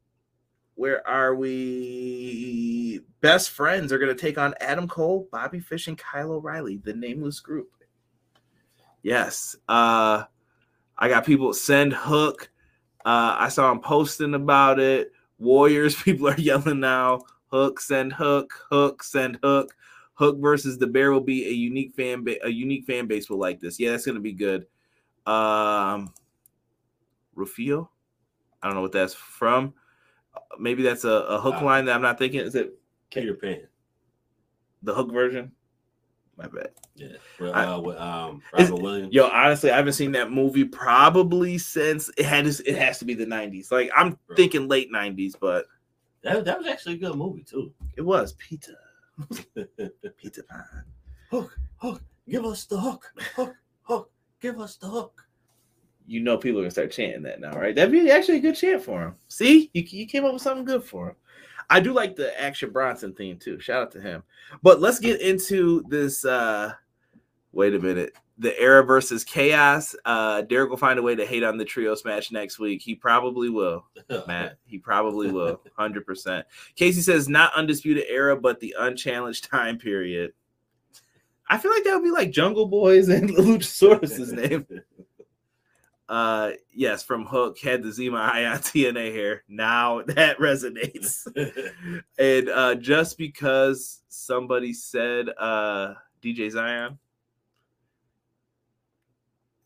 where 0.78 1.06
are 1.08 1.34
we? 1.34 3.02
Best 3.20 3.50
friends 3.50 3.92
are 3.92 3.98
gonna 3.98 4.14
take 4.14 4.38
on 4.38 4.54
Adam 4.62 4.88
Cole, 4.88 5.28
Bobby 5.32 5.60
Fish, 5.60 5.88
and 5.88 5.98
Kyle 5.98 6.32
O'Reilly, 6.32 6.78
the 6.78 6.94
nameless 6.94 7.40
group. 7.40 7.72
Yes. 9.02 9.56
Uh 9.68 10.26
I 10.98 11.10
got 11.10 11.26
people 11.26 11.52
send 11.54 11.94
hook. 11.94 12.52
Uh 13.04 13.36
I 13.40 13.50
saw 13.50 13.72
him 13.72 13.80
posting 13.80 14.36
about 14.36 14.80
it. 14.80 15.12
Warriors, 15.40 15.96
people 16.02 16.30
are 16.30 16.40
yelling 16.40 16.80
now. 16.80 17.22
Hook, 17.52 17.80
send 17.82 18.14
hook, 18.14 18.54
hook, 18.70 19.04
send 19.04 19.40
hook. 19.42 19.76
Hook 20.14 20.38
versus 20.40 20.78
the 20.78 20.88
Bear 20.88 21.12
will 21.12 21.22
be 21.22 21.48
a 21.48 21.52
unique 21.52 21.96
fan 21.96 22.24
base. 22.24 22.40
A 22.44 22.50
unique 22.50 22.86
fan 22.86 23.08
base 23.08 23.30
will 23.30 23.40
like 23.40 23.60
this. 23.60 23.80
Yeah, 23.80 23.92
that's 23.92 24.06
gonna 24.06 24.20
be 24.20 24.34
good. 24.34 24.68
Um, 25.26 26.14
Rufio, 27.34 27.90
I 28.62 28.68
don't 28.68 28.76
know 28.76 28.82
what 28.82 28.92
that's 28.92 29.16
from. 29.16 29.74
Maybe 30.60 30.84
that's 30.84 31.04
a, 31.04 31.10
a 31.10 31.40
hook 31.40 31.56
Uh, 31.56 31.66
line 31.66 31.86
that 31.86 31.96
I'm 31.96 32.02
not 32.02 32.18
thinking. 32.18 32.40
Is 32.42 32.56
it 32.56 32.78
Peter 33.12 33.34
Pan. 33.34 33.68
the 34.84 34.94
hook 34.94 35.12
version? 35.12 35.52
My 36.38 36.48
bad. 36.48 36.70
Yeah. 36.96 37.08
Well, 37.40 37.54
I- 37.56 37.66
uh, 37.66 37.80
with, 37.80 37.98
um, 37.98 38.42
Williams. 38.56 39.14
Yo, 39.14 39.28
honestly, 39.28 39.72
I 39.72 39.78
haven't 39.78 39.94
seen 39.94 40.12
that 40.14 40.32
movie 40.32 40.66
probably 40.66 41.58
since 41.58 42.10
it 42.18 42.26
had. 42.26 42.46
It 42.46 42.76
has 42.78 43.00
to 43.00 43.06
be 43.06 43.14
the 43.16 43.26
'90s. 43.26 43.72
Like 43.72 43.90
I'm 43.96 44.18
Bro. 44.28 44.36
thinking 44.36 44.68
late 44.68 44.92
'90s, 44.92 45.34
but 45.40 45.66
That, 46.22 46.46
that 46.46 46.58
was 46.60 46.68
actually 46.68 46.96
a 46.96 46.98
good 47.00 47.16
movie 47.16 47.44
too. 47.44 47.74
it 47.96 48.02
was 48.02 48.34
Peter. 48.34 48.76
Peter 50.18 50.44
Pan. 50.44 50.84
hook, 51.32 51.58
hook, 51.78 52.04
give 52.30 52.46
us 52.46 52.66
the 52.66 52.80
hook, 52.80 53.12
hook, 53.36 53.56
hook, 53.82 54.12
give 54.40 54.60
us 54.60 54.76
the 54.76 54.88
hook. 54.88 55.27
You 56.08 56.22
know 56.22 56.38
people 56.38 56.60
are 56.60 56.64
gonna 56.64 56.72
start 56.72 56.91
chanting 56.91 57.22
that 57.24 57.39
now, 57.41 57.51
right? 57.51 57.76
That'd 57.76 57.91
be 57.91 58.10
actually 58.10 58.38
a 58.38 58.41
good 58.41 58.55
chant 58.55 58.82
for 58.82 59.01
him. 59.03 59.16
See, 59.28 59.70
you, 59.74 59.84
you 59.88 60.08
came 60.08 60.26
up 60.26 60.34
with 60.34 60.41
something 60.41 60.66
good 60.66 60.84
for 60.84 61.10
him. 61.10 61.16
I 61.70 61.82
do 61.82 61.91
like 61.93 62.16
the 62.16 62.39
Action 62.39 62.72
Bronson 62.72 63.14
theme 63.14 63.38
too. 63.38 63.60
Shout 63.60 63.82
out 63.82 63.91
to 63.91 64.01
him. 64.01 64.24
But 64.64 64.80
let's 64.80 64.99
get 64.99 65.22
into 65.22 65.84
this. 65.89 66.26
uh 66.26 66.74
Wait 67.51 67.74
a 67.76 67.80
minute. 67.80 68.16
The 68.38 68.58
era 68.60 68.84
versus 68.84 69.24
chaos. 69.24 69.95
Uh 70.05 70.41
Derek 70.43 70.70
will 70.70 70.78
find 70.78 70.97
a 70.97 71.01
way 71.03 71.16
to 71.16 71.26
hate 71.26 71.43
on 71.43 71.58
the 71.58 71.66
trios 71.66 72.05
match 72.05 72.32
next 72.32 72.58
week. 72.58 72.82
He 72.82 72.95
probably 72.95 73.49
will, 73.49 73.86
Matt. 74.28 74.58
He 74.66 74.78
probably 74.78 75.30
will. 75.32 75.62
Hundred 75.78 76.05
percent. 76.05 76.45
Casey 76.76 77.01
says 77.01 77.28
not 77.28 77.53
undisputed 77.53 78.05
era, 78.08 78.38
but 78.38 78.60
the 78.62 78.74
unchallenged 78.80 79.49
time 79.49 79.78
period. 79.78 80.32
I 81.49 81.58
feel 81.58 81.72
like 81.72 81.84
that 81.86 81.95
would 81.95 82.03
be 82.03 82.12
like 82.12 82.32
Jungle 82.32 82.68
Boys 82.68 83.08
and 83.10 83.30
Luchasaurus's 83.38 84.34
name. 84.34 84.66
Uh, 86.10 86.51
yes, 86.74 87.03
from 87.03 87.26
Hook 87.26 87.60
had 87.60 87.84
the 87.84 87.91
Zima 87.91 88.18
Ion 88.34 88.60
TNA 88.60 89.14
hair. 89.14 89.43
Now 89.47 90.01
that 90.08 90.38
resonates. 90.39 91.28
and 92.18 92.49
uh, 92.49 92.76
just 92.76 93.18
because 93.18 94.01
somebody 94.08 94.74
said 94.74 95.30
uh, 95.38 95.95
DJ 96.22 96.49
Zion 96.51 96.97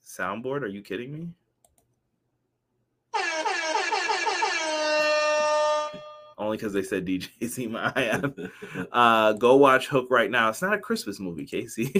soundboard, 0.06 0.62
are 0.64 0.68
you 0.68 0.82
kidding 0.82 1.14
me? 1.14 1.30
Only 6.38 6.58
because 6.58 6.74
they 6.74 6.82
said 6.82 7.06
DJ 7.06 7.30
Zema 7.42 7.96
Ion. 7.96 8.52
Uh, 8.92 9.34
go 9.34 9.58
watch 9.58 9.88
Hook 9.88 10.08
right 10.10 10.30
now. 10.30 10.50
It's 10.50 10.62
not 10.62 10.74
a 10.74 10.80
Christmas 10.80 11.20
movie, 11.20 11.46
Casey. 11.46 11.94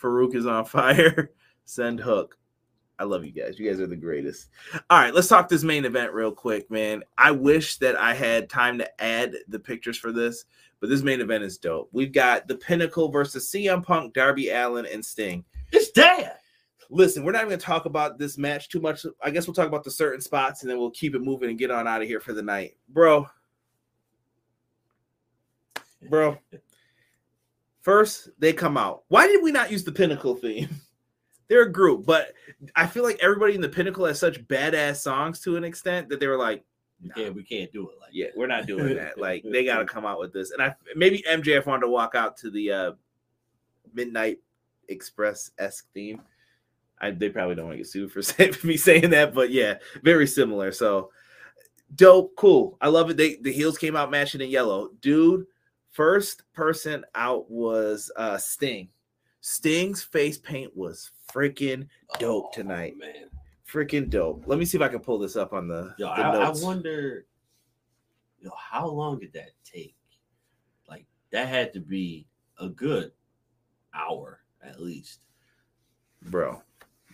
Farouk 0.00 0.34
is 0.34 0.46
on 0.46 0.64
fire. 0.64 1.30
Send 1.66 2.00
Hook. 2.00 2.39
I 3.00 3.04
love 3.04 3.24
you 3.24 3.32
guys. 3.32 3.58
You 3.58 3.68
guys 3.68 3.80
are 3.80 3.86
the 3.86 3.96
greatest. 3.96 4.48
All 4.90 4.98
right, 4.98 5.14
let's 5.14 5.26
talk 5.26 5.48
this 5.48 5.64
main 5.64 5.86
event 5.86 6.12
real 6.12 6.30
quick, 6.30 6.70
man. 6.70 7.02
I 7.16 7.30
wish 7.30 7.78
that 7.78 7.96
I 7.96 8.12
had 8.12 8.50
time 8.50 8.76
to 8.76 9.02
add 9.02 9.36
the 9.48 9.58
pictures 9.58 9.96
for 9.96 10.12
this, 10.12 10.44
but 10.80 10.90
this 10.90 11.00
main 11.00 11.22
event 11.22 11.42
is 11.42 11.56
dope. 11.56 11.88
We've 11.92 12.12
got 12.12 12.46
the 12.46 12.56
Pinnacle 12.56 13.08
versus 13.10 13.50
CM 13.50 13.82
Punk, 13.82 14.12
Darby 14.12 14.50
Allin, 14.50 14.84
and 14.84 15.02
Sting. 15.02 15.46
it's 15.72 15.90
dad. 15.92 16.36
Listen, 16.90 17.24
we're 17.24 17.32
not 17.32 17.38
even 17.38 17.48
going 17.48 17.60
to 17.60 17.64
talk 17.64 17.86
about 17.86 18.18
this 18.18 18.36
match 18.36 18.68
too 18.68 18.80
much. 18.80 19.06
I 19.22 19.30
guess 19.30 19.46
we'll 19.46 19.54
talk 19.54 19.68
about 19.68 19.84
the 19.84 19.90
certain 19.90 20.20
spots 20.20 20.60
and 20.60 20.70
then 20.70 20.78
we'll 20.78 20.90
keep 20.90 21.14
it 21.14 21.22
moving 21.22 21.48
and 21.48 21.58
get 21.58 21.70
on 21.70 21.88
out 21.88 22.02
of 22.02 22.08
here 22.08 22.20
for 22.20 22.34
the 22.34 22.42
night. 22.42 22.76
Bro. 22.90 23.28
Bro. 26.10 26.36
First, 27.80 28.28
they 28.38 28.52
come 28.52 28.76
out. 28.76 29.04
Why 29.08 29.26
did 29.26 29.42
we 29.42 29.52
not 29.52 29.70
use 29.70 29.84
the 29.84 29.92
Pinnacle 29.92 30.34
theme? 30.34 30.68
They're 31.50 31.62
a 31.62 31.72
group, 31.72 32.06
but 32.06 32.32
I 32.76 32.86
feel 32.86 33.02
like 33.02 33.18
everybody 33.20 33.56
in 33.56 33.60
the 33.60 33.68
Pinnacle 33.68 34.06
has 34.06 34.20
such 34.20 34.46
badass 34.46 34.98
songs 34.98 35.40
to 35.40 35.56
an 35.56 35.64
extent 35.64 36.08
that 36.08 36.20
they 36.20 36.28
were 36.28 36.38
like, 36.38 36.64
We 37.02 37.10
can't, 37.10 37.34
we 37.34 37.42
can't 37.42 37.72
do 37.72 37.90
it 37.90 37.96
like 38.00 38.10
yeah, 38.12 38.28
we're 38.36 38.46
not 38.46 38.66
doing 38.66 38.94
that. 38.94 39.18
Like 39.18 39.42
they 39.50 39.64
got 39.64 39.78
to 39.78 39.84
come 39.84 40.06
out 40.06 40.20
with 40.20 40.32
this. 40.32 40.52
And 40.52 40.62
I 40.62 40.76
maybe 40.94 41.24
MJF 41.28 41.66
wanted 41.66 41.82
to 41.82 41.88
walk 41.88 42.14
out 42.14 42.36
to 42.38 42.50
the 42.50 42.70
uh 42.70 42.92
Midnight 43.92 44.38
Express 44.88 45.50
esque 45.58 45.86
theme. 45.92 46.22
I 47.00 47.10
they 47.10 47.30
probably 47.30 47.56
don't 47.56 47.66
want 47.66 47.74
to 47.74 47.78
get 47.78 47.88
sued 47.88 48.12
for, 48.12 48.22
say, 48.22 48.52
for 48.52 48.68
me 48.68 48.76
saying 48.76 49.10
that, 49.10 49.34
but 49.34 49.50
yeah, 49.50 49.78
very 50.04 50.28
similar. 50.28 50.70
So 50.70 51.10
dope, 51.96 52.36
cool. 52.36 52.78
I 52.80 52.86
love 52.90 53.10
it. 53.10 53.16
They 53.16 53.36
the 53.36 53.52
heels 53.52 53.76
came 53.76 53.96
out 53.96 54.12
matching 54.12 54.40
in 54.40 54.50
yellow, 54.50 54.90
dude. 55.00 55.46
First 55.90 56.44
person 56.52 57.04
out 57.16 57.50
was 57.50 58.08
uh 58.14 58.38
Sting. 58.38 58.90
Sting's 59.40 60.02
face 60.02 60.38
paint 60.38 60.74
was 60.76 61.10
freaking 61.32 61.86
dope 62.18 62.46
Oh, 62.48 62.50
tonight. 62.52 62.94
man. 62.98 63.30
Freaking 63.70 64.10
dope. 64.10 64.44
Let 64.46 64.58
me 64.58 64.64
see 64.64 64.76
if 64.76 64.82
I 64.82 64.88
can 64.88 64.98
pull 65.00 65.18
this 65.18 65.36
up 65.36 65.52
on 65.52 65.68
the, 65.68 65.94
Yo, 65.98 66.06
the 66.06 66.12
I, 66.12 66.46
I 66.46 66.50
wonder, 66.50 67.24
yo, 68.40 68.50
how 68.56 68.86
long 68.88 69.18
did 69.18 69.32
that 69.34 69.50
take? 69.64 69.94
Like 70.88 71.06
that 71.30 71.48
had 71.48 71.72
to 71.74 71.80
be 71.80 72.26
a 72.58 72.68
good 72.68 73.12
hour 73.94 74.40
at 74.62 74.80
least. 74.80 75.20
bro, 76.24 76.60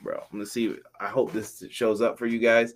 bro. 0.03 0.17
I'm 0.17 0.27
gonna 0.39 0.47
see. 0.47 0.77
I 0.99 1.09
hope 1.09 1.33
this 1.33 1.63
shows 1.71 2.01
up 2.01 2.19
for 2.19 2.27
you 2.27 2.39
guys. 2.39 2.75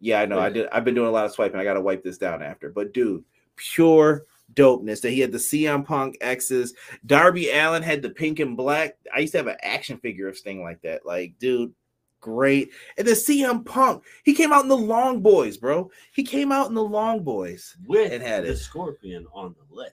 Yeah, 0.00 0.20
I 0.20 0.26
know. 0.26 0.38
I 0.38 0.48
did. 0.50 0.68
I've 0.72 0.84
been 0.84 0.94
doing 0.94 1.08
a 1.08 1.12
lot 1.12 1.24
of 1.26 1.32
swiping. 1.32 1.58
I 1.58 1.64
gotta 1.64 1.80
wipe 1.80 2.02
this 2.04 2.18
down 2.18 2.42
after. 2.42 2.70
But 2.70 2.92
dude, 2.94 3.24
pure 3.56 4.24
dopeness. 4.54 5.00
That 5.00 5.10
he 5.10 5.20
had 5.20 5.32
the 5.32 5.38
CM 5.38 5.84
Punk 5.84 6.16
X's. 6.20 6.74
Darby 7.06 7.50
Allin 7.50 7.82
had 7.82 8.02
the 8.02 8.10
pink 8.10 8.40
and 8.40 8.56
black. 8.56 8.96
I 9.14 9.20
used 9.20 9.32
to 9.32 9.38
have 9.38 9.46
an 9.46 9.56
action 9.62 9.98
figure 9.98 10.28
of 10.28 10.36
Sting 10.36 10.62
like 10.62 10.80
that. 10.82 11.04
Like, 11.06 11.34
dude, 11.38 11.74
great. 12.20 12.70
And 12.96 13.06
the 13.06 13.12
CM 13.12 13.64
Punk, 13.64 14.04
he 14.24 14.34
came 14.34 14.52
out 14.52 14.62
in 14.62 14.68
the 14.68 14.76
Long 14.76 15.20
Boys, 15.20 15.56
bro. 15.56 15.90
He 16.12 16.22
came 16.22 16.52
out 16.52 16.68
in 16.68 16.74
the 16.74 16.82
Long 16.84 17.22
Boys. 17.22 17.76
With 17.86 18.12
It 18.12 18.22
had 18.22 18.44
the 18.44 18.50
it. 18.50 18.56
scorpion 18.56 19.26
on 19.32 19.54
the 19.54 19.74
leg. 19.74 19.92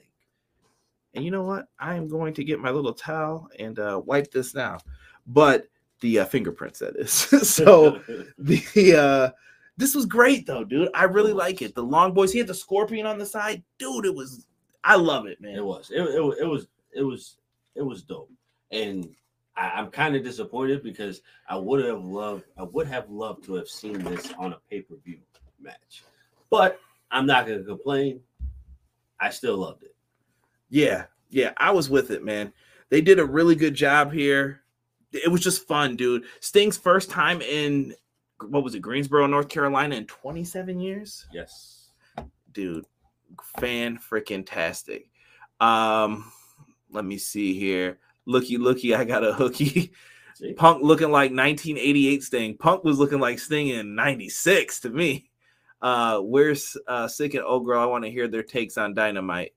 And 1.14 1.24
you 1.24 1.30
know 1.30 1.42
what? 1.42 1.68
I 1.78 1.94
am 1.94 2.08
going 2.08 2.32
to 2.34 2.44
get 2.44 2.58
my 2.58 2.70
little 2.70 2.94
towel 2.94 3.48
and 3.58 3.78
uh, 3.78 4.00
wipe 4.04 4.30
this 4.30 4.54
now. 4.54 4.78
But 5.26 5.66
the 6.00 6.20
uh, 6.20 6.24
fingerprints, 6.24 6.78
that 6.78 6.96
is. 6.96 7.12
so 7.48 8.00
the 8.38 8.96
uh 8.96 9.30
this 9.76 9.94
was 9.94 10.06
great 10.06 10.46
though, 10.46 10.64
dude. 10.64 10.88
I 10.94 11.04
really 11.04 11.32
like 11.32 11.62
it. 11.62 11.74
The 11.74 11.82
long 11.82 12.12
boys, 12.12 12.32
he 12.32 12.38
had 12.38 12.46
the 12.48 12.54
scorpion 12.54 13.06
on 13.06 13.18
the 13.18 13.26
side, 13.26 13.62
dude. 13.78 14.04
It 14.06 14.14
was, 14.14 14.46
I 14.84 14.96
love 14.96 15.26
it, 15.26 15.40
man. 15.40 15.56
It 15.56 15.64
was. 15.64 15.90
It, 15.90 16.00
it, 16.00 16.38
it 16.40 16.46
was. 16.46 16.66
It 16.94 17.02
was. 17.02 17.36
It 17.74 17.82
was 17.82 18.02
dope. 18.02 18.30
And 18.70 19.08
I, 19.56 19.70
I'm 19.70 19.90
kind 19.90 20.16
of 20.16 20.24
disappointed 20.24 20.82
because 20.82 21.22
I 21.48 21.56
would 21.56 21.84
have 21.84 22.04
loved. 22.04 22.44
I 22.58 22.64
would 22.64 22.86
have 22.86 23.08
loved 23.10 23.44
to 23.44 23.54
have 23.54 23.68
seen 23.68 23.98
this 24.02 24.32
on 24.38 24.52
a 24.52 24.58
pay 24.70 24.82
per 24.82 24.96
view 25.04 25.18
match. 25.60 26.02
But 26.50 26.80
I'm 27.10 27.26
not 27.26 27.46
gonna 27.46 27.62
complain. 27.62 28.20
I 29.20 29.30
still 29.30 29.58
loved 29.58 29.84
it. 29.84 29.94
Yeah, 30.68 31.04
yeah, 31.30 31.52
I 31.56 31.70
was 31.70 31.88
with 31.88 32.10
it, 32.10 32.24
man. 32.24 32.52
They 32.88 33.00
did 33.00 33.18
a 33.18 33.24
really 33.24 33.54
good 33.54 33.74
job 33.74 34.12
here. 34.12 34.62
It 35.12 35.30
was 35.30 35.42
just 35.42 35.66
fun, 35.68 35.96
dude. 35.96 36.24
Sting's 36.40 36.76
first 36.76 37.10
time 37.10 37.40
in 37.42 37.94
what 38.48 38.64
was 38.64 38.74
it, 38.74 38.80
Greensboro, 38.80 39.26
North 39.26 39.48
Carolina, 39.48 39.94
in 39.94 40.06
27 40.06 40.80
years. 40.80 41.26
Yes. 41.32 41.90
dude 42.52 42.84
fan 43.56 43.98
freaking 43.98 44.44
tastic 44.46 45.08
um 45.60 46.30
let 46.90 47.04
me 47.04 47.18
see 47.18 47.58
here 47.58 47.98
looky 48.26 48.56
looky 48.56 48.94
i 48.94 49.04
got 49.04 49.24
a 49.24 49.32
hooky 49.32 49.92
See? 50.34 50.54
punk 50.54 50.82
looking 50.82 51.10
like 51.10 51.30
1988 51.30 52.22
sting 52.22 52.56
punk 52.56 52.84
was 52.84 52.98
looking 52.98 53.20
like 53.20 53.38
sting 53.38 53.68
in 53.68 53.94
96 53.94 54.80
to 54.80 54.90
me 54.90 55.30
uh 55.82 56.18
where's 56.18 56.76
uh 56.88 57.06
sick 57.06 57.34
and 57.34 57.44
old 57.44 57.64
girl 57.66 57.80
i 57.82 57.86
want 57.86 58.04
to 58.04 58.10
hear 58.10 58.28
their 58.28 58.42
takes 58.42 58.78
on 58.78 58.94
dynamite 58.94 59.52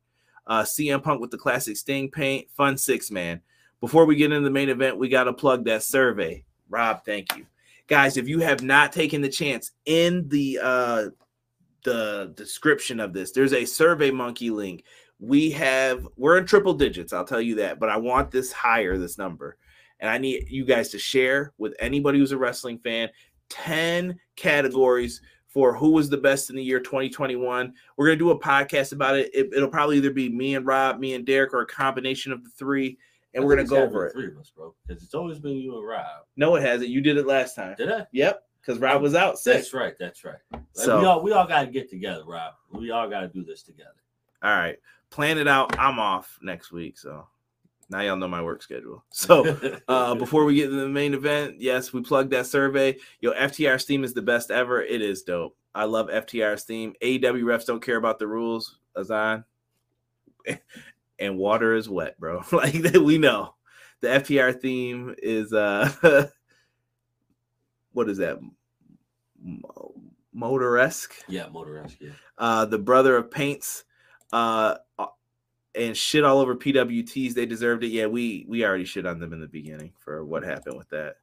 Uh, 0.48 0.62
CM 0.64 1.02
Punk 1.02 1.22
with 1.22 1.32
the 1.32 1.40
classic 1.40 1.76
Sting 1.76 2.12
paint, 2.12 2.52
fun 2.52 2.78
six 2.78 3.10
man. 3.10 3.42
Before 3.82 4.06
we 4.06 4.16
get 4.16 4.32
into 4.32 4.44
the 4.44 4.52
main 4.52 4.70
event, 4.70 4.98
we 5.00 5.10
got 5.10 5.24
to 5.24 5.34
plug 5.34 5.66
that 5.66 5.82
survey. 5.82 6.46
Rob, 6.70 7.04
thank 7.04 7.36
you, 7.36 7.48
guys. 7.88 8.16
If 8.16 8.28
you 8.28 8.42
have 8.42 8.62
not 8.62 8.92
taken 8.94 9.22
the 9.22 9.30
chance 9.30 9.72
in 9.86 10.30
the 10.30 10.60
uh, 10.62 11.06
the 11.86 12.34
description 12.36 13.00
of 13.00 13.14
this, 13.14 13.32
there's 13.32 13.54
a 13.54 13.64
Survey 13.64 14.12
Monkey 14.12 14.50
link. 14.50 14.84
We 15.20 15.50
have 15.52 16.06
we're 16.18 16.38
in 16.38 16.46
triple 16.46 16.74
digits. 16.74 17.14
I'll 17.14 17.24
tell 17.24 17.40
you 17.40 17.56
that, 17.56 17.80
but 17.80 17.90
I 17.90 17.96
want 17.96 18.32
this 18.32 18.52
higher, 18.52 18.98
this 18.98 19.18
number, 19.18 19.58
and 20.02 20.10
I 20.10 20.18
need 20.18 20.50
you 20.50 20.66
guys 20.66 20.90
to 20.90 21.00
share 21.00 21.54
with 21.58 21.74
anybody 21.80 22.20
who's 22.20 22.34
a 22.34 22.38
wrestling 22.38 22.80
fan. 22.80 23.10
10 23.50 24.20
categories 24.36 25.22
for 25.48 25.74
who 25.74 25.92
was 25.92 26.10
the 26.10 26.18
best 26.18 26.50
in 26.50 26.56
the 26.58 26.64
year 26.64 26.82
2021. 26.82 27.74
We're 27.96 28.06
going 28.06 28.20
to 28.20 28.26
do 28.26 28.32
a 28.32 28.40
podcast 28.40 28.92
about 28.92 29.16
it. 29.16 29.30
it. 29.34 29.50
will 29.54 29.70
probably 29.70 29.98
either 29.98 30.12
be 30.12 30.28
me 30.28 30.56
and 30.56 30.66
Rob, 30.66 31.00
me 31.00 31.14
and 31.14 31.26
Derek, 31.26 31.54
or 31.54 31.62
a 31.62 31.66
combination 31.66 32.34
of 32.34 32.44
the 32.44 32.50
three. 32.50 32.98
And 33.34 33.44
I 33.44 33.46
we're 33.46 33.56
going 33.56 33.66
to 33.66 33.70
go 33.70 33.82
over 33.82 34.08
it. 34.08 34.14
Three 34.14 34.28
of 34.28 34.38
us, 34.38 34.52
bro. 34.54 34.76
Because 34.86 35.02
it's 35.02 35.14
always 35.14 35.40
been 35.40 35.54
you 35.54 35.78
and 35.78 35.88
Rob. 35.88 36.26
No, 36.36 36.56
it 36.56 36.64
hasn't. 36.64 36.90
You 36.90 37.00
did 37.00 37.18
it 37.18 37.26
last 37.26 37.56
time. 37.56 37.76
Did 37.78 37.92
I? 37.92 38.06
Yep. 38.12 38.44
Because 38.66 38.80
Rob 38.82 39.02
was 39.02 39.14
out 39.16 39.38
sick. 39.38 39.56
That's 39.56 39.74
right. 39.74 39.94
That's 40.00 40.24
right. 40.24 40.40
Like, 40.52 40.62
So- 40.74 41.00
we 41.00 41.06
all 41.06 41.22
we 41.22 41.32
all 41.34 41.48
got 41.48 41.62
to 41.62 41.68
get 41.68 41.90
together, 41.90 42.24
Rob. 42.26 42.54
We 42.72 42.92
all 42.92 43.10
got 43.10 43.22
to 43.22 43.28
do 43.28 43.44
this 43.44 43.62
together. 43.64 43.92
All 44.44 44.56
right. 44.56 44.78
Plan 45.10 45.38
it 45.38 45.48
out. 45.48 45.78
I'm 45.78 46.00
off 46.00 46.38
next 46.42 46.72
week. 46.72 46.98
So 46.98 47.28
now 47.90 48.02
y'all 48.02 48.16
know 48.18 48.28
my 48.28 48.42
work 48.42 48.62
schedule. 48.64 49.04
So 49.12 49.80
uh 49.88 50.16
before 50.16 50.46
we 50.46 50.56
get 50.56 50.68
to 50.68 50.76
the 50.76 50.90
main 50.90 51.14
event, 51.14 51.62
yes, 51.62 51.94
we 51.94 52.02
plugged 52.02 52.32
that 52.32 52.48
survey. 52.48 52.98
Yo, 53.22 53.32
FTR 53.34 53.80
Steam 53.80 54.04
is 54.04 54.14
the 54.14 54.22
best 54.22 54.52
ever. 54.52 54.82
It 54.82 55.02
is 55.02 55.22
dope. 55.24 55.56
I 55.74 55.84
love 55.86 56.08
FTR 56.08 56.60
Steam. 56.60 56.94
AEW 57.02 57.44
refs 57.44 57.66
don't 57.66 57.84
care 57.84 57.98
about 57.98 58.18
the 58.18 58.28
rules, 58.28 58.80
Azan. 58.98 59.44
and 61.20 61.38
water 61.38 61.76
is 61.76 61.90
wet, 61.90 62.20
bro. 62.20 62.44
like 62.52 62.74
we 62.74 63.18
know. 63.18 63.56
The 64.02 64.08
FTR 64.08 64.60
theme 64.60 65.16
is 65.22 65.54
uh 65.54 66.30
what 67.96 68.10
is 68.10 68.18
that? 68.20 68.40
Mo- 69.42 69.94
Motoresque 70.36 71.14
yeah, 71.30 71.48
motor 71.48 71.74
rescue. 71.74 72.12
uh, 72.38 72.66
the 72.66 72.78
brother 72.78 73.16
of 73.16 73.32
paints, 73.32 73.86
uh, 74.34 74.76
uh, 75.00 75.06
and 75.74 75.96
shit 75.96 76.26
all 76.26 76.40
over 76.40 76.56
PWTs. 76.56 77.34
They 77.34 77.46
deserved 77.46 77.84
it. 77.86 77.88
Yeah, 77.88 78.08
we 78.08 78.46
we 78.48 78.66
already 78.66 78.84
shit 78.86 79.06
on 79.06 79.20
them 79.20 79.32
in 79.32 79.40
the 79.40 79.48
beginning 79.48 79.94
for 79.98 80.26
what 80.26 80.44
happened 80.44 80.78
with 80.78 80.90
that. 80.90 81.16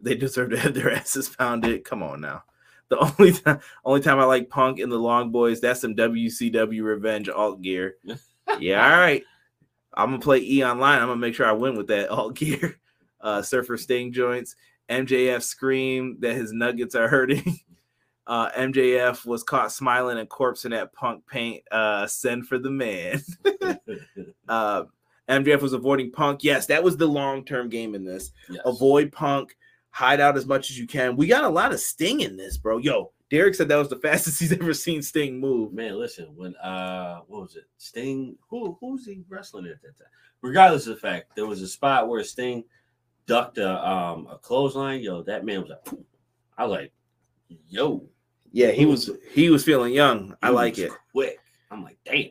They 0.00 0.14
deserve 0.16 0.50
to 0.50 0.58
have 0.58 0.74
their 0.74 0.90
asses 0.92 1.28
pounded. 1.28 1.84
Come 1.84 2.02
on 2.02 2.20
now. 2.20 2.42
The 2.88 2.98
only 3.20 3.32
time 3.32 3.60
only 3.84 4.00
time 4.00 4.18
I 4.18 4.24
like 4.24 4.50
Punk 4.50 4.80
and 4.80 4.90
the 4.90 4.96
Long 4.98 5.30
Boys, 5.30 5.60
that's 5.60 5.80
some 5.80 5.94
WCW 5.94 6.82
revenge 6.82 7.28
alt 7.28 7.62
gear. 7.62 7.96
yeah, 8.58 8.84
all 8.84 8.98
right. 8.98 9.22
I'm 9.94 10.10
gonna 10.10 10.18
play 10.22 10.38
E 10.38 10.64
online. 10.64 10.98
I'm 11.00 11.06
gonna 11.06 11.20
make 11.20 11.36
sure 11.36 11.46
I 11.46 11.52
win 11.52 11.76
with 11.76 11.86
that 11.88 12.08
alt 12.08 12.34
gear. 12.34 12.80
Uh, 13.20 13.42
Surfer 13.42 13.76
Sting 13.76 14.12
joints. 14.12 14.56
MJF 14.90 15.42
scream 15.42 16.16
that 16.20 16.34
his 16.34 16.52
nuggets 16.52 16.94
are 16.94 17.08
hurting. 17.08 17.60
Uh, 18.26 18.48
MJF 18.52 19.26
was 19.26 19.42
caught 19.42 19.72
smiling 19.72 20.16
and 20.16 20.28
corpsing 20.28 20.72
at 20.72 20.92
Punk 20.92 21.26
paint. 21.26 21.64
Uh, 21.72 22.06
send 22.06 22.46
for 22.46 22.58
the 22.58 22.70
man. 22.70 23.20
uh, 24.48 24.84
MJF 25.28 25.60
was 25.60 25.72
avoiding 25.72 26.12
Punk. 26.12 26.44
Yes, 26.44 26.66
that 26.66 26.84
was 26.84 26.96
the 26.96 27.08
long 27.08 27.44
term 27.44 27.68
game 27.68 27.96
in 27.96 28.04
this. 28.04 28.30
Yes. 28.48 28.60
Avoid 28.64 29.10
Punk, 29.10 29.56
hide 29.90 30.20
out 30.20 30.36
as 30.36 30.46
much 30.46 30.70
as 30.70 30.78
you 30.78 30.86
can. 30.86 31.16
We 31.16 31.26
got 31.26 31.42
a 31.42 31.48
lot 31.48 31.72
of 31.72 31.80
Sting 31.80 32.20
in 32.20 32.36
this, 32.36 32.56
bro. 32.56 32.78
Yo, 32.78 33.10
Derek 33.30 33.56
said 33.56 33.68
that 33.68 33.76
was 33.76 33.88
the 33.88 33.96
fastest 33.96 34.38
he's 34.38 34.52
ever 34.52 34.74
seen 34.74 35.02
Sting 35.02 35.40
move. 35.40 35.72
Man, 35.72 35.98
listen, 35.98 36.26
when 36.36 36.54
uh 36.56 37.20
what 37.26 37.42
was 37.42 37.56
it? 37.56 37.64
Sting 37.78 38.36
who 38.48 38.76
who's 38.80 39.06
he 39.06 39.24
wrestling 39.28 39.66
at 39.66 39.82
that 39.82 39.98
time? 39.98 40.08
Regardless 40.42 40.86
of 40.86 40.94
the 40.94 41.00
fact, 41.00 41.34
there 41.36 41.46
was 41.46 41.62
a 41.62 41.68
spot 41.68 42.08
where 42.08 42.22
Sting 42.24 42.64
ducked 43.30 43.58
a 43.58 43.88
um 43.88 44.26
a 44.30 44.36
clothesline. 44.38 45.00
Yo, 45.00 45.22
that 45.22 45.44
man 45.44 45.62
was 45.62 45.70
like. 45.70 45.98
I 46.58 46.64
was 46.64 46.72
like, 46.72 46.92
yo, 47.68 48.04
Yeah, 48.52 48.70
he 48.70 48.84
was 48.84 49.10
he 49.32 49.48
was 49.48 49.64
feeling 49.64 49.94
young. 49.94 50.34
I 50.42 50.50
like 50.50 50.76
it. 50.78 50.92
Quick. 51.12 51.38
I'm 51.70 51.82
like, 51.82 51.96
damn. 52.04 52.28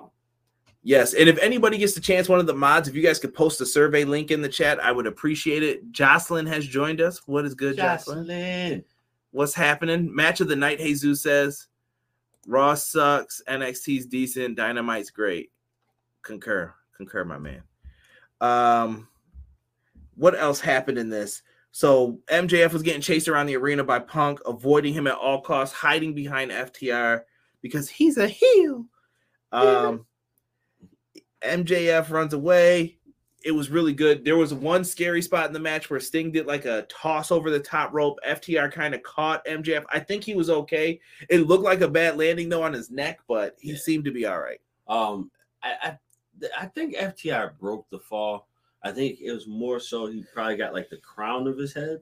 Yes, 0.84 1.14
and 1.14 1.28
if 1.28 1.38
anybody 1.40 1.78
gets 1.78 1.94
the 1.94 2.00
chance, 2.00 2.30
one 2.30 2.40
of 2.40 2.48
the 2.48 2.54
mods, 2.54 2.88
if 2.88 2.96
you 2.96 3.02
guys 3.02 3.20
could 3.20 3.34
post 3.34 3.60
a 3.60 3.66
survey 3.66 4.06
link 4.06 4.32
in 4.32 4.42
the 4.42 4.48
chat, 4.48 4.80
I 4.80 4.92
would 4.92 5.08
appreciate 5.08 5.62
it. 5.62 5.92
Jocelyn 5.92 6.46
has 6.46 6.66
joined 6.66 7.02
us. 7.02 7.22
What 7.28 7.46
is 7.46 7.54
good, 7.54 7.76
Jocelyn? 7.76 8.28
Jocelyn. 8.28 8.86
What's 9.32 9.54
happening? 9.54 10.14
Match 10.14 10.40
of 10.40 10.48
the 10.48 10.56
night, 10.56 10.80
Jesus 10.80 11.22
says. 11.22 11.68
Raw 12.48 12.76
sucks. 12.76 13.42
NXT's 13.48 14.06
decent. 14.06 14.56
Dynamite's 14.56 15.12
great. 15.12 15.52
Concur. 16.22 16.74
Concur, 16.96 17.26
my 17.26 17.38
man. 17.38 17.62
Um, 18.40 19.09
what 20.20 20.38
else 20.38 20.60
happened 20.60 20.98
in 20.98 21.10
this? 21.10 21.42
So 21.72 22.20
MJF 22.32 22.74
was 22.74 22.82
getting 22.84 23.02
chased 23.02 23.28
around 23.28 23.46
the 23.46 23.56
arena 23.56 23.84
by 23.84 24.00
Punk, 24.00 24.40
avoiding 24.46 24.94
him 24.94 25.08
at 25.08 25.16
all 25.16 25.42
costs, 25.42 25.76
hiding 25.76 26.14
behind 26.14 26.52
FTR 26.52 27.22
because 27.62 27.90
he's 27.90 28.18
a 28.18 28.28
heel. 28.28 28.86
Um, 29.52 30.06
MJF 31.44 32.10
runs 32.12 32.34
away. 32.34 32.98
It 33.46 33.52
was 33.52 33.70
really 33.70 33.94
good. 33.94 34.26
There 34.26 34.36
was 34.36 34.54
one 34.54 34.84
scary 34.84 35.22
spot 35.22 35.48
in 35.48 35.54
the 35.54 35.60
match 35.60 35.90
where 35.90 36.00
Sting 36.02 36.32
did 36.32 36.46
like 36.46 36.66
a 36.66 36.82
toss 36.90 37.32
over 37.32 37.50
the 37.50 37.60
top 37.60 37.94
rope. 37.94 38.20
FTR 38.28 38.70
kind 38.72 38.94
of 38.94 39.02
caught 39.04 39.46
MJF. 39.46 39.86
I 39.90 40.00
think 40.00 40.24
he 40.26 40.36
was 40.36 40.50
okay. 40.50 41.00
It 41.30 41.48
looked 41.48 41.64
like 41.64 41.80
a 41.82 41.88
bad 41.88 42.18
landing 42.18 42.50
though 42.50 42.64
on 42.64 42.74
his 42.74 42.92
neck, 42.92 43.20
but 43.30 43.56
he 43.60 43.72
Yeah. 43.72 43.78
seemed 43.78 44.06
to 44.06 44.12
be 44.12 44.26
all 44.26 44.40
right. 44.40 44.60
Um, 44.88 45.32
I, 45.64 45.76
I 45.84 45.98
I 46.58 46.66
think 46.68 46.96
FTR 46.96 47.58
broke 47.60 47.90
the 47.90 48.00
fall. 48.00 48.49
I 48.84 48.92
think 48.92 49.20
it 49.22 49.32
was 49.32 49.48
more 49.48 49.80
so 49.80 50.06
he 50.08 50.24
probably 50.34 50.56
got 50.58 50.74
like 50.74 50.90
the 50.90 50.98
crown 50.98 51.48
of 51.48 51.58
his 51.58 51.74
head, 51.74 52.00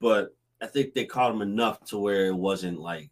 but 0.00 0.34
I 0.62 0.66
think 0.66 0.94
they 0.94 1.04
caught 1.04 1.32
him 1.34 1.42
enough 1.42 1.84
to 1.86 1.98
where 1.98 2.26
it 2.26 2.34
wasn't 2.34 2.78
like 2.80 3.10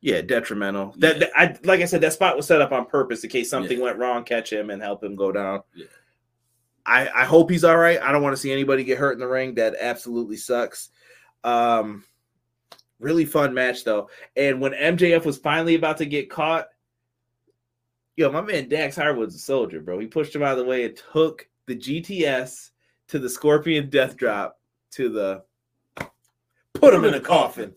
Yeah, 0.00 0.20
detrimental. 0.22 0.94
That, 0.98 1.18
that- 1.20 1.30
I 1.36 1.56
like 1.64 1.80
I 1.80 1.84
said, 1.86 2.00
that 2.02 2.12
spot 2.14 2.36
was 2.36 2.46
set 2.46 2.60
up 2.62 2.72
on 2.72 2.86
purpose 2.86 3.24
in 3.24 3.30
case 3.30 3.50
something 3.50 3.78
Yeah. 3.78 3.84
went 3.84 3.98
wrong, 3.98 4.24
catch 4.24 4.52
him 4.52 4.70
and 4.70 4.80
help 4.80 5.02
him 5.04 5.16
go 5.16 5.32
down. 5.32 5.62
Yeah. 5.74 5.86
I, 6.86 7.08
I 7.14 7.24
hope 7.24 7.50
he's 7.50 7.64
all 7.64 7.78
right. 7.78 8.00
I 8.00 8.12
don't 8.12 8.22
want 8.22 8.34
to 8.36 8.40
see 8.40 8.52
anybody 8.52 8.84
get 8.84 8.98
hurt 8.98 9.12
in 9.14 9.18
the 9.18 9.26
ring. 9.26 9.54
That 9.54 9.74
absolutely 9.80 10.36
sucks. 10.36 10.90
Um, 11.42 12.04
really 13.00 13.24
fun 13.24 13.52
match 13.54 13.84
though. 13.84 14.08
And 14.36 14.60
when 14.60 14.72
MJF 14.72 15.24
was 15.24 15.38
finally 15.38 15.74
about 15.76 15.96
to 15.98 16.06
get 16.06 16.30
caught, 16.30 16.66
yo, 18.16 18.30
my 18.30 18.40
man 18.40 18.68
Dax 18.68 18.96
Harwood's 18.96 19.34
a 19.34 19.38
soldier, 19.38 19.80
bro. 19.80 19.98
He 19.98 20.06
pushed 20.06 20.34
him 20.34 20.42
out 20.42 20.52
of 20.52 20.58
the 20.58 20.64
way 20.64 20.84
and 20.84 20.98
took 21.12 21.48
the 21.66 21.76
GTS 21.76 22.70
to 23.08 23.18
the 23.18 23.28
Scorpion 23.28 23.90
Death 23.90 24.16
Drop 24.16 24.58
to 24.92 25.08
the 25.08 25.42
put 26.74 26.94
him 26.94 27.04
in 27.04 27.14
a 27.14 27.20
coffin. 27.20 27.74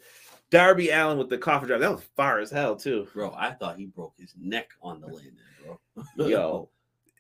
Darby 0.50 0.90
Allin 0.92 1.18
with 1.18 1.30
the 1.30 1.38
coffin 1.38 1.68
drop. 1.68 1.82
That 1.82 1.92
was 1.92 2.04
far 2.16 2.40
as 2.40 2.50
hell 2.50 2.76
too. 2.76 3.08
bro. 3.14 3.34
I 3.38 3.52
thought 3.52 3.78
he 3.78 3.86
broke 3.88 4.14
his 4.18 4.34
neck 4.40 4.70
on 4.82 5.02
the 5.02 5.08
landing, 5.08 5.34
bro. 5.64 5.80
Yo. 6.28 6.70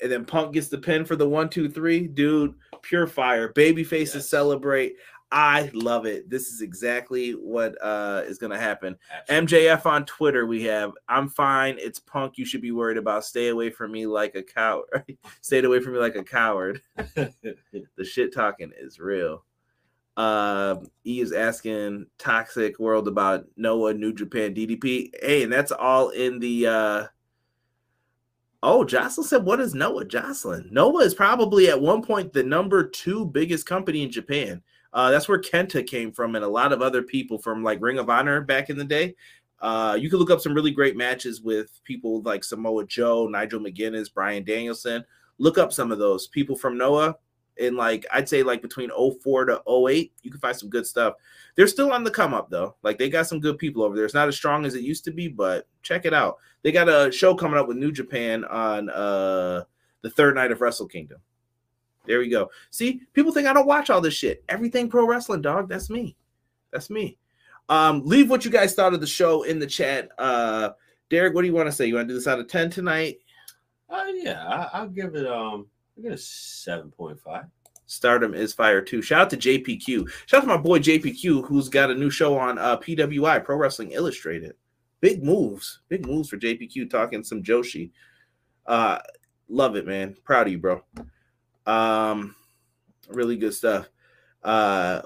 And 0.02 0.12
then 0.12 0.26
Punk 0.26 0.54
gets 0.54 0.68
the 0.70 0.78
pin 0.78 1.04
for 1.06 1.16
the 1.16 1.28
one, 1.28 1.50
two, 1.50 1.68
three. 1.68 2.08
Dude, 2.08 2.54
pure 2.84 3.08
fire. 3.08 3.50
Baby 3.50 3.84
faces 3.84 4.16
Yes. 4.16 4.30
celebrate. 4.30 4.96
I 5.32 5.70
love 5.74 6.06
it. 6.06 6.30
This 6.30 6.48
is 6.48 6.62
exactly 6.62 7.32
what 7.32 7.76
uh 7.82 8.24
is 8.26 8.38
gonna 8.38 8.60
happen. 8.60 8.98
Absolutely. 9.30 9.68
MJF 9.68 9.86
on 9.86 10.06
Twitter, 10.06 10.46
we 10.46 10.64
have 10.64 10.94
I'm 11.10 11.28
fine. 11.28 11.76
It's 11.80 12.00
Punk. 12.00 12.38
You 12.38 12.46
should 12.46 12.62
be 12.62 12.72
worried 12.72 12.98
about. 12.98 13.26
Stay 13.26 13.50
away 13.50 13.70
from 13.70 13.92
me 13.92 14.08
like 14.08 14.36
a 14.36 14.44
coward. 14.44 14.88
Stay 15.42 15.62
away 15.64 15.82
from 15.82 15.94
me 15.94 16.00
like 16.00 16.16
a 16.16 16.24
coward. 16.24 16.82
The 17.98 18.06
shit 18.06 18.34
talking 18.34 18.72
is 18.80 19.00
real. 19.00 19.44
Uh, 20.16 20.78
he 21.04 21.22
is 21.22 21.32
asking 21.32 22.08
Toxic 22.18 22.80
World 22.80 23.08
about 23.08 23.46
Noah, 23.56 23.94
New 23.94 24.14
Japan, 24.14 24.56
DDP. 24.56 25.12
Hey, 25.22 25.44
and 25.44 25.52
that's 25.52 25.72
all 25.72 26.10
in 26.10 26.40
the. 26.40 26.68
uh 26.68 27.06
Oh, 28.64 28.84
Jocelyn 28.84 29.28
said, 29.28 29.46
"What 29.46 29.60
is 29.60 29.76
Noah?" 29.76 30.06
Jocelyn, 30.06 30.70
Noah 30.72 31.04
is 31.04 31.14
probably 31.14 31.70
at 31.70 31.80
one 31.80 32.02
point 32.02 32.34
the 32.34 32.42
number 32.44 32.84
two 32.84 33.26
biggest 33.26 33.68
company 33.68 34.02
in 34.02 34.12
Japan. 34.12 34.64
Uh, 34.94 35.12
that's 35.12 35.28
where 35.28 35.40
Kenta 35.40 35.86
came 35.86 36.12
from, 36.12 36.36
and 36.36 36.44
a 36.44 36.50
lot 36.50 36.74
of 36.74 36.82
other 36.82 37.02
people 37.02 37.38
from 37.38 37.64
like 37.64 37.82
Ring 37.82 38.00
of 38.00 38.10
Honor 38.10 38.42
back 38.42 38.70
in 38.70 38.78
the 38.78 38.84
day. 38.84 39.16
Uh, 39.60 39.98
you 40.00 40.10
can 40.10 40.20
look 40.20 40.30
up 40.30 40.42
some 40.42 40.54
really 40.54 40.72
great 40.72 40.96
matches 40.96 41.42
with 41.42 41.80
people 41.84 42.22
like 42.22 42.44
Samoa 42.44 42.86
Joe, 42.86 43.28
Nigel 43.28 43.60
McGuinness, 43.60 44.14
Bryan 44.14 44.44
Danielson. 44.44 45.04
Look 45.40 45.58
up 45.58 45.74
some 45.74 45.92
of 45.92 46.00
those 46.00 46.28
people 46.28 46.56
from 46.56 46.78
Noah 46.78 47.16
in 47.58 47.76
like 47.76 48.06
I'd 48.14 48.30
say 48.30 48.44
like 48.44 48.62
between 48.62 48.90
04 48.90 49.46
to 49.46 49.62
08, 49.68 50.14
you 50.22 50.32
can 50.32 50.40
find 50.40 50.56
some 50.56 50.70
good 50.70 50.86
stuff. 50.86 51.16
They're 51.56 51.68
still 51.68 51.92
on 51.92 52.04
the 52.04 52.12
come 52.12 52.34
up 52.34 52.50
though. 52.50 52.76
Like 52.84 52.98
they 52.98 53.10
got 53.10 53.28
some 53.28 53.40
good 53.40 53.58
people 53.58 53.84
over 53.84 53.96
there. 53.96 54.06
It's 54.06 54.14
not 54.14 54.28
as 54.28 54.36
strong 54.36 54.66
as 54.66 54.76
it 54.76 54.84
used 54.84 55.06
to 55.06 55.12
be, 55.12 55.28
but 55.28 55.68
check 55.82 56.06
it 56.06 56.14
out. 56.14 56.38
They 56.64 56.72
got 56.72 56.90
a 56.90 57.12
show 57.12 57.36
coming 57.36 57.60
up 57.60 57.68
with 57.68 57.78
New 57.78 57.92
Japan 57.92 58.46
on 58.46 58.90
uh 58.90 59.64
the 60.02 60.10
third 60.12 60.36
night 60.36 60.52
of 60.52 60.62
Wrestle 60.62 60.88
Kingdom. 60.88 61.20
There 62.08 62.20
we 62.20 62.30
go. 62.30 62.50
See, 62.72 63.02
people 63.14 63.32
think 63.32 63.48
I 63.48 63.54
don't 63.54 63.68
watch 63.68 63.90
all 63.90 64.02
this 64.02 64.14
shit. 64.14 64.44
Everything 64.50 64.90
pro 64.90 65.06
wrestling, 65.06 65.42
dog. 65.42 65.70
That's 65.70 65.90
me. 65.90 66.16
That's 66.72 66.90
me. 66.90 67.18
Um, 67.70 68.02
leave 68.06 68.30
what 68.30 68.46
you 68.46 68.52
guys 68.52 68.74
thought 68.74 68.94
of 68.94 69.02
the 69.02 69.08
show 69.08 69.44
in 69.44 69.60
the 69.60 69.68
chat. 69.68 70.10
Uh 70.18 70.70
Derek, 71.10 71.34
what 71.34 71.42
do 71.42 71.48
you 71.48 71.54
want 71.54 71.68
to 71.68 71.72
say? 71.72 71.86
You 71.86 71.96
want 71.96 72.08
to 72.08 72.14
do 72.14 72.18
this 72.18 72.28
out 72.28 72.40
of 72.40 72.48
10 72.48 72.70
tonight? 72.70 73.20
Uh, 73.90 74.04
yeah, 74.14 74.46
I, 74.46 74.80
I'll 74.80 74.90
give 74.90 75.16
it 75.16 75.26
um, 75.26 75.68
I 75.98 76.02
give 76.02 76.12
it 76.12 76.16
a 76.16 76.22
seven 76.22 76.92
point 76.92 77.20
five. 77.22 77.46
Stardom 77.86 78.34
is 78.34 78.54
fire 78.54 78.82
too. 78.82 79.02
Shout 79.02 79.22
out 79.22 79.30
to 79.30 79.38
JPQ. 79.38 80.10
Shout 80.26 80.40
out 80.40 80.42
to 80.42 80.48
my 80.48 80.58
boy 80.58 80.80
JPQ, 80.80 81.48
who's 81.48 81.70
got 81.70 81.90
a 81.90 81.96
new 81.96 82.10
show 82.10 82.38
on 82.38 82.58
uh, 82.58 82.78
PWI 82.78 83.44
Pro 83.46 83.56
Wrestling 83.56 83.92
Illustrated. 83.92 84.56
Big 85.00 85.24
moves, 85.24 85.80
big 85.88 86.06
moves 86.06 86.28
for 86.28 86.36
JPQ. 86.36 86.90
Talking 86.90 87.24
some 87.24 87.42
Joshi. 87.42 87.92
Uh, 88.66 89.00
love 89.48 89.78
it, 89.78 89.88
man. 89.88 90.18
Proud 90.26 90.48
of 90.48 90.52
you, 90.52 90.60
bro. 90.60 90.84
Um, 91.68 92.36
really 93.10 93.38
good 93.38 93.54
stuff. 93.54 93.90
Uh, 94.44 95.02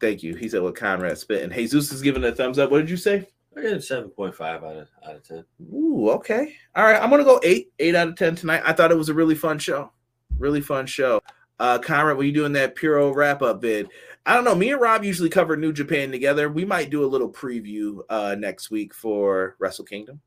thank 0.00 0.22
you. 0.22 0.34
He 0.34 0.48
said 0.48 0.62
what 0.62 0.76
Conrad 0.76 1.18
spit, 1.18 1.42
and 1.42 1.52
Jesus 1.52 1.92
is 1.92 2.00
giving 2.00 2.24
a 2.24 2.32
thumbs 2.32 2.58
up. 2.58 2.70
What 2.70 2.78
did 2.78 2.90
you 2.90 2.96
say? 2.96 3.28
I 3.56 3.62
give 3.62 3.72
it 3.72 3.84
seven 3.84 4.10
point 4.10 4.34
five 4.34 4.64
out 4.64 4.76
of 4.76 4.88
out 5.06 5.16
of 5.16 5.22
ten. 5.22 5.44
Ooh, 5.72 6.10
okay. 6.10 6.54
All 6.74 6.84
right. 6.84 7.00
I'm 7.00 7.10
gonna 7.10 7.24
go 7.24 7.40
eight, 7.44 7.72
eight 7.78 7.94
out 7.94 8.08
of 8.08 8.16
ten 8.16 8.34
tonight. 8.34 8.62
I 8.64 8.72
thought 8.72 8.90
it 8.90 8.98
was 8.98 9.08
a 9.08 9.14
really 9.14 9.36
fun 9.36 9.58
show. 9.58 9.92
Really 10.38 10.60
fun 10.60 10.86
show. 10.86 11.20
Uh 11.60 11.78
Conrad, 11.78 12.16
were 12.16 12.24
you 12.24 12.32
doing 12.32 12.52
that 12.54 12.74
Puro 12.74 13.14
wrap 13.14 13.42
up 13.42 13.60
bid? 13.60 13.88
I 14.26 14.34
don't 14.34 14.42
know. 14.42 14.56
Me 14.56 14.72
and 14.72 14.80
Rob 14.80 15.04
usually 15.04 15.28
cover 15.28 15.56
New 15.56 15.72
Japan 15.72 16.10
together. 16.10 16.48
We 16.48 16.64
might 16.64 16.90
do 16.90 17.04
a 17.04 17.06
little 17.06 17.30
preview 17.30 18.00
uh 18.08 18.34
next 18.36 18.72
week 18.72 18.92
for 18.92 19.54
Wrestle 19.60 19.84
Kingdom. 19.84 20.20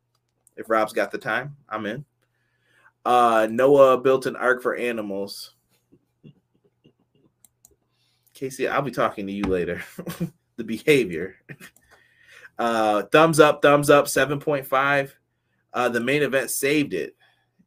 If 0.56 0.70
Rob's 0.70 0.94
got 0.94 1.12
the 1.12 1.18
time, 1.18 1.58
I'm 1.68 1.86
in. 1.86 2.06
Uh 3.08 3.48
Noah 3.50 3.98
built 4.00 4.26
an 4.26 4.36
ark 4.36 4.62
for 4.62 4.76
animals. 4.76 5.54
Casey, 8.34 8.68
I'll 8.68 8.82
be 8.82 8.92
talking 8.92 9.26
to 9.28 9.34
you 9.34 9.44
later. 9.46 9.82
the 10.58 10.64
behavior. 10.66 11.38
Uh, 12.60 13.04
thumbs 13.04 13.40
up, 13.40 13.62
thumbs 13.62 13.90
up, 13.90 14.06
7.5. 14.06 15.14
Uh, 15.74 15.90
the 15.90 16.00
main 16.02 16.22
event 16.22 16.52
saved 16.52 16.94
it. 16.94 17.16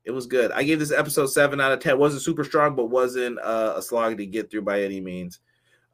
It 0.04 0.10
was 0.10 0.26
good. 0.26 0.52
I 0.52 0.62
gave 0.62 0.78
this 0.78 0.92
episode 0.92 1.26
7 1.28 1.58
out 1.60 1.72
of 1.72 1.80
10. 1.80 1.98
Wasn't 1.98 2.22
super 2.22 2.44
strong, 2.44 2.74
but 2.76 2.86
wasn't 2.86 3.38
uh, 3.40 3.74
a 3.76 3.82
slog 3.82 4.18
to 4.18 4.26
get 4.26 4.50
through 4.50 4.62
by 4.62 4.82
any 4.82 5.00
means. 5.00 5.40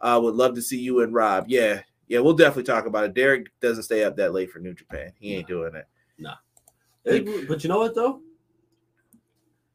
Uh, 0.00 0.18
would 0.22 0.34
love 0.34 0.54
to 0.56 0.62
see 0.62 0.78
you 0.80 1.02
and 1.02 1.14
Rob. 1.14 1.44
Yeah, 1.48 1.82
yeah, 2.08 2.18
we'll 2.18 2.34
definitely 2.34 2.64
talk 2.64 2.86
about 2.86 3.04
it. 3.04 3.14
Derek 3.14 3.48
doesn't 3.60 3.84
stay 3.84 4.02
up 4.04 4.16
that 4.16 4.34
late 4.34 4.50
for 4.50 4.58
New 4.58 4.74
Japan. 4.74 5.12
He 5.20 5.34
ain't 5.36 5.48
doing 5.48 5.74
it. 5.74 5.86
It- 7.04 7.48
but 7.48 7.62
you 7.64 7.68
know 7.68 7.78
what 7.78 7.94
though? 7.94 8.20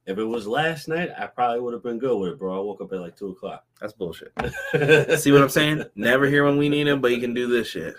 If 0.07 0.17
it 0.17 0.23
was 0.23 0.47
last 0.47 0.87
night, 0.87 1.11
I 1.15 1.27
probably 1.27 1.59
would 1.59 1.73
have 1.73 1.83
been 1.83 1.99
good 1.99 2.17
with 2.17 2.31
it, 2.31 2.39
bro. 2.39 2.57
I 2.57 2.59
woke 2.59 2.81
up 2.81 2.91
at 2.91 2.99
like 2.99 3.15
two 3.15 3.29
o'clock. 3.29 3.65
That's 3.79 3.93
bullshit. 3.93 4.33
See 5.19 5.31
what 5.31 5.43
I'm 5.43 5.49
saying? 5.49 5.83
Never 5.95 6.25
here 6.25 6.43
when 6.43 6.57
we 6.57 6.69
need 6.69 6.87
him, 6.87 7.01
but 7.01 7.11
he 7.11 7.19
can 7.19 7.35
do 7.35 7.47
this 7.47 7.67
shit. 7.67 7.95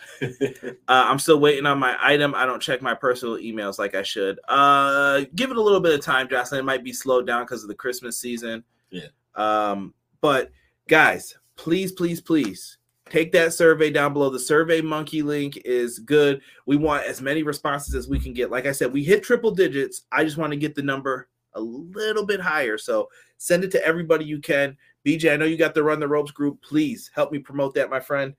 Uh, 0.88 1.04
I'm 1.06 1.20
still 1.20 1.38
waiting 1.38 1.64
on 1.64 1.78
my 1.78 1.96
item. 2.00 2.34
I 2.34 2.44
don't 2.44 2.60
check 2.60 2.82
my 2.82 2.94
personal 2.94 3.36
emails 3.36 3.78
like 3.78 3.94
I 3.94 4.02
should. 4.02 4.40
Uh, 4.48 5.22
give 5.34 5.50
it 5.50 5.56
a 5.56 5.62
little 5.62 5.80
bit 5.80 5.94
of 5.94 6.04
time, 6.04 6.28
Jocelyn. 6.28 6.60
It 6.60 6.64
might 6.64 6.84
be 6.84 6.92
slowed 6.92 7.26
down 7.26 7.44
because 7.44 7.62
of 7.62 7.68
the 7.68 7.74
Christmas 7.74 8.18
season. 8.18 8.64
Yeah. 8.90 9.06
Um, 9.36 9.94
but 10.20 10.50
guys, 10.88 11.36
please, 11.56 11.92
please, 11.92 12.20
please 12.20 12.78
take 13.08 13.32
that 13.32 13.52
survey 13.52 13.90
down 13.90 14.12
below. 14.12 14.28
The 14.28 14.40
Survey 14.40 14.80
Monkey 14.80 15.22
link 15.22 15.58
is 15.64 15.98
good. 15.98 16.40
We 16.66 16.76
want 16.76 17.04
as 17.04 17.22
many 17.22 17.42
responses 17.42 17.94
as 17.94 18.08
we 18.08 18.18
can 18.18 18.32
get. 18.32 18.50
Like 18.50 18.66
I 18.66 18.72
said, 18.72 18.92
we 18.92 19.04
hit 19.04 19.22
triple 19.22 19.52
digits. 19.52 20.02
I 20.10 20.24
just 20.24 20.36
want 20.36 20.52
to 20.52 20.58
get 20.58 20.74
the 20.74 20.82
number 20.82 21.28
a 21.54 21.60
little 21.60 22.26
bit 22.26 22.40
higher. 22.40 22.78
So 22.78 23.08
send 23.38 23.64
it 23.64 23.70
to 23.72 23.84
everybody 23.84 24.24
you 24.24 24.40
can. 24.40 24.76
BJ, 25.04 25.32
I 25.32 25.36
know 25.36 25.44
you 25.44 25.56
got 25.56 25.74
the 25.74 25.82
Run 25.82 26.00
the 26.00 26.08
Ropes 26.08 26.30
group. 26.30 26.62
Please 26.62 27.10
help 27.14 27.32
me 27.32 27.38
promote 27.38 27.74
that, 27.74 27.90
my 27.90 28.00
friend. 28.00 28.34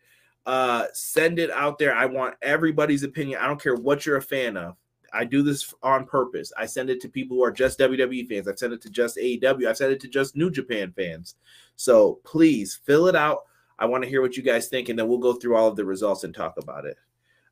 Uh, 0.46 0.86
send 0.94 1.40
it 1.40 1.52
out 1.52 1.78
there. 1.78 1.94
I 1.94 2.06
want 2.06 2.36
everybody's 2.42 3.04
opinion. 3.04 3.40
I 3.42 3.48
don't 3.48 3.62
care 3.62 3.76
what 3.76 4.06
you're 4.06 4.18
a 4.18 4.22
fan 4.22 4.58
of. 4.58 4.76
I 5.14 5.26
do 5.26 5.44
this 5.44 5.74
on 5.84 6.06
purpose. 6.06 6.52
I 6.58 6.66
send 6.66 6.90
it 6.90 7.00
to 7.02 7.10
people 7.10 7.38
who 7.38 7.44
are 7.44 7.52
just 7.52 7.80
WWE 7.80 8.28
fans. 8.28 8.48
I 8.48 8.56
send 8.56 8.74
it 8.74 8.82
to 8.82 8.90
just 8.90 9.18
AEW. 9.18 9.68
I've 9.68 9.78
sent 9.78 9.92
it 9.92 10.00
to 10.02 10.08
just 10.08 10.36
New 10.36 10.50
Japan 10.50 10.92
fans. 10.96 11.36
So 11.76 12.20
please 12.24 12.80
fill 12.84 13.08
it 13.08 13.16
out. 13.16 13.42
I 13.78 13.86
want 13.86 14.04
to 14.04 14.10
hear 14.10 14.22
what 14.22 14.38
you 14.38 14.44
guys 14.44 14.68
think, 14.68 14.90
and 14.90 14.98
then 14.98 15.08
we'll 15.08 15.18
go 15.18 15.34
through 15.34 15.56
all 15.56 15.68
of 15.68 15.76
the 15.76 15.86
results 15.86 16.24
and 16.24 16.34
talk 16.34 16.56
about 16.58 16.86
it. 16.86 16.98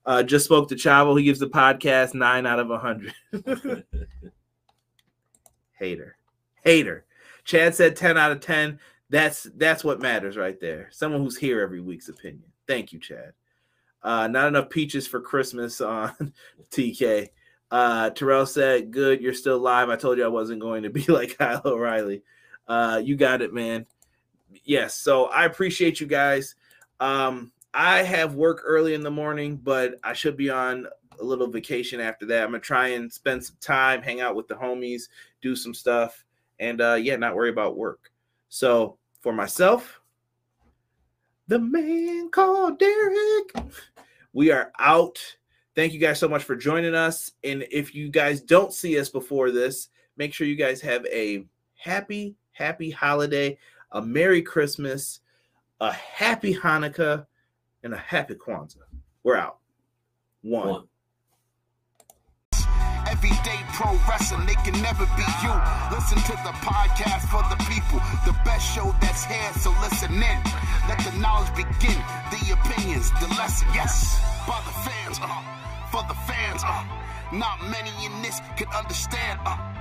Uh, 0.05 0.23
just 0.23 0.45
spoke 0.45 0.69
to 0.69 0.75
Chavo. 0.75 1.17
He 1.17 1.25
gives 1.25 1.39
the 1.39 1.49
podcast 1.49 2.13
nine 2.13 2.45
out 2.45 2.59
of 2.59 2.71
a 2.71 2.79
hundred. 2.79 3.13
Hater, 5.81 6.15
hater. 6.63 7.05
Chad 7.43 7.73
said 7.73 7.95
ten 7.95 8.15
out 8.15 8.31
of 8.31 8.39
ten. 8.39 8.79
That's 9.09 9.47
that's 9.55 9.83
what 9.83 9.99
matters 9.99 10.37
right 10.37 10.59
there. 10.59 10.89
Someone 10.91 11.21
who's 11.21 11.35
here 11.35 11.59
every 11.59 11.81
week's 11.81 12.07
opinion. 12.07 12.43
Thank 12.67 12.93
you, 12.93 12.99
Chad. 12.99 13.33
Uh, 14.03 14.27
not 14.27 14.47
enough 14.47 14.69
peaches 14.69 15.07
for 15.07 15.19
Christmas 15.19 15.81
on 15.81 16.33
TK. 16.71 17.29
Uh, 17.71 18.11
Terrell 18.11 18.45
said, 18.45 18.91
"Good, 18.91 19.21
you're 19.21 19.33
still 19.33 19.57
live. 19.57 19.89
I 19.89 19.95
told 19.95 20.19
you 20.19 20.23
I 20.23 20.27
wasn't 20.27 20.61
going 20.61 20.83
to 20.83 20.91
be 20.91 21.03
like 21.07 21.39
Kyle 21.39 21.61
O'Reilly. 21.65 22.21
Uh, 22.67 23.01
you 23.03 23.15
got 23.15 23.41
it, 23.41 23.51
man. 23.51 23.87
Yes. 24.63 24.95
So 24.95 25.25
I 25.25 25.45
appreciate 25.45 25.99
you 25.99 26.05
guys. 26.05 26.53
Um, 26.99 27.51
I 27.73 28.03
have 28.03 28.35
work 28.35 28.61
early 28.63 28.93
in 28.93 29.01
the 29.01 29.09
morning, 29.09 29.55
but 29.55 29.95
I 30.03 30.13
should 30.13 30.37
be 30.37 30.51
on 30.51 30.85
a 31.19 31.23
little 31.23 31.47
vacation 31.47 31.99
after 31.99 32.25
that. 32.27 32.43
I'm 32.43 32.51
gonna 32.51 32.59
try 32.59 32.89
and 32.89 33.11
spend 33.11 33.43
some 33.43 33.55
time, 33.61 34.01
hang 34.01 34.21
out 34.21 34.35
with 34.35 34.47
the 34.47 34.55
homies, 34.55 35.03
do 35.41 35.55
some 35.55 35.73
stuff, 35.73 36.23
and 36.59 36.81
uh, 36.81 36.93
yeah, 36.93 37.15
not 37.15 37.35
worry 37.35 37.49
about 37.49 37.77
work. 37.77 38.11
So 38.49 38.97
for 39.21 39.33
myself, 39.33 40.01
the 41.47 41.59
man 41.59 42.29
called 42.29 42.79
Derek. 42.79 43.53
We 44.33 44.51
are 44.51 44.71
out. 44.79 45.19
Thank 45.75 45.93
you 45.93 45.99
guys 45.99 46.19
so 46.19 46.27
much 46.27 46.43
for 46.43 46.55
joining 46.55 46.95
us. 46.95 47.31
And 47.43 47.65
if 47.71 47.93
you 47.95 48.09
guys 48.09 48.41
don't 48.41 48.73
see 48.73 48.99
us 48.99 49.09
before 49.09 49.51
this, 49.51 49.89
make 50.17 50.33
sure 50.33 50.47
you 50.47 50.55
guys 50.55 50.81
have 50.81 51.05
a 51.07 51.45
happy, 51.75 52.35
happy 52.51 52.89
holiday, 52.89 53.57
a 53.91 54.01
Merry 54.01 54.41
Christmas, 54.41 55.21
a 55.79 55.91
happy 55.91 56.53
Hanukkah, 56.53 57.25
and 57.83 57.93
a 57.93 57.97
happy 57.97 58.35
Kwanzaa. 58.35 58.77
We're 59.23 59.37
out. 59.37 59.57
One. 60.41 60.67
One. 60.67 60.87
Everyday 63.23 63.61
pro 63.73 63.93
wrestling, 64.09 64.47
they 64.47 64.55
can 64.65 64.81
never 64.81 65.05
be 65.13 65.21
you. 65.45 65.53
Listen 65.93 66.17
to 66.25 66.33
the 66.41 66.53
podcast 66.65 67.29
for 67.29 67.45
the 67.53 67.57
people, 67.69 68.01
the 68.25 68.33
best 68.43 68.65
show 68.73 68.95
that's 68.99 69.25
here, 69.25 69.53
so 69.61 69.69
listen 69.79 70.11
in. 70.13 70.39
Let 70.89 70.97
the 71.05 71.13
knowledge 71.19 71.53
begin, 71.53 72.01
the 72.33 72.57
opinions, 72.57 73.11
the 73.21 73.27
lesson, 73.37 73.67
yes. 73.75 74.17
By 74.47 74.59
the 74.65 74.73
fans, 74.89 75.19
uh, 75.21 75.37
for 75.91 76.01
the 76.09 76.15
fans, 76.25 76.63
uh, 76.65 76.83
not 77.31 77.61
many 77.69 77.91
in 78.03 78.23
this 78.23 78.41
can 78.57 78.65
understand, 78.73 79.39
uh. 79.45 79.80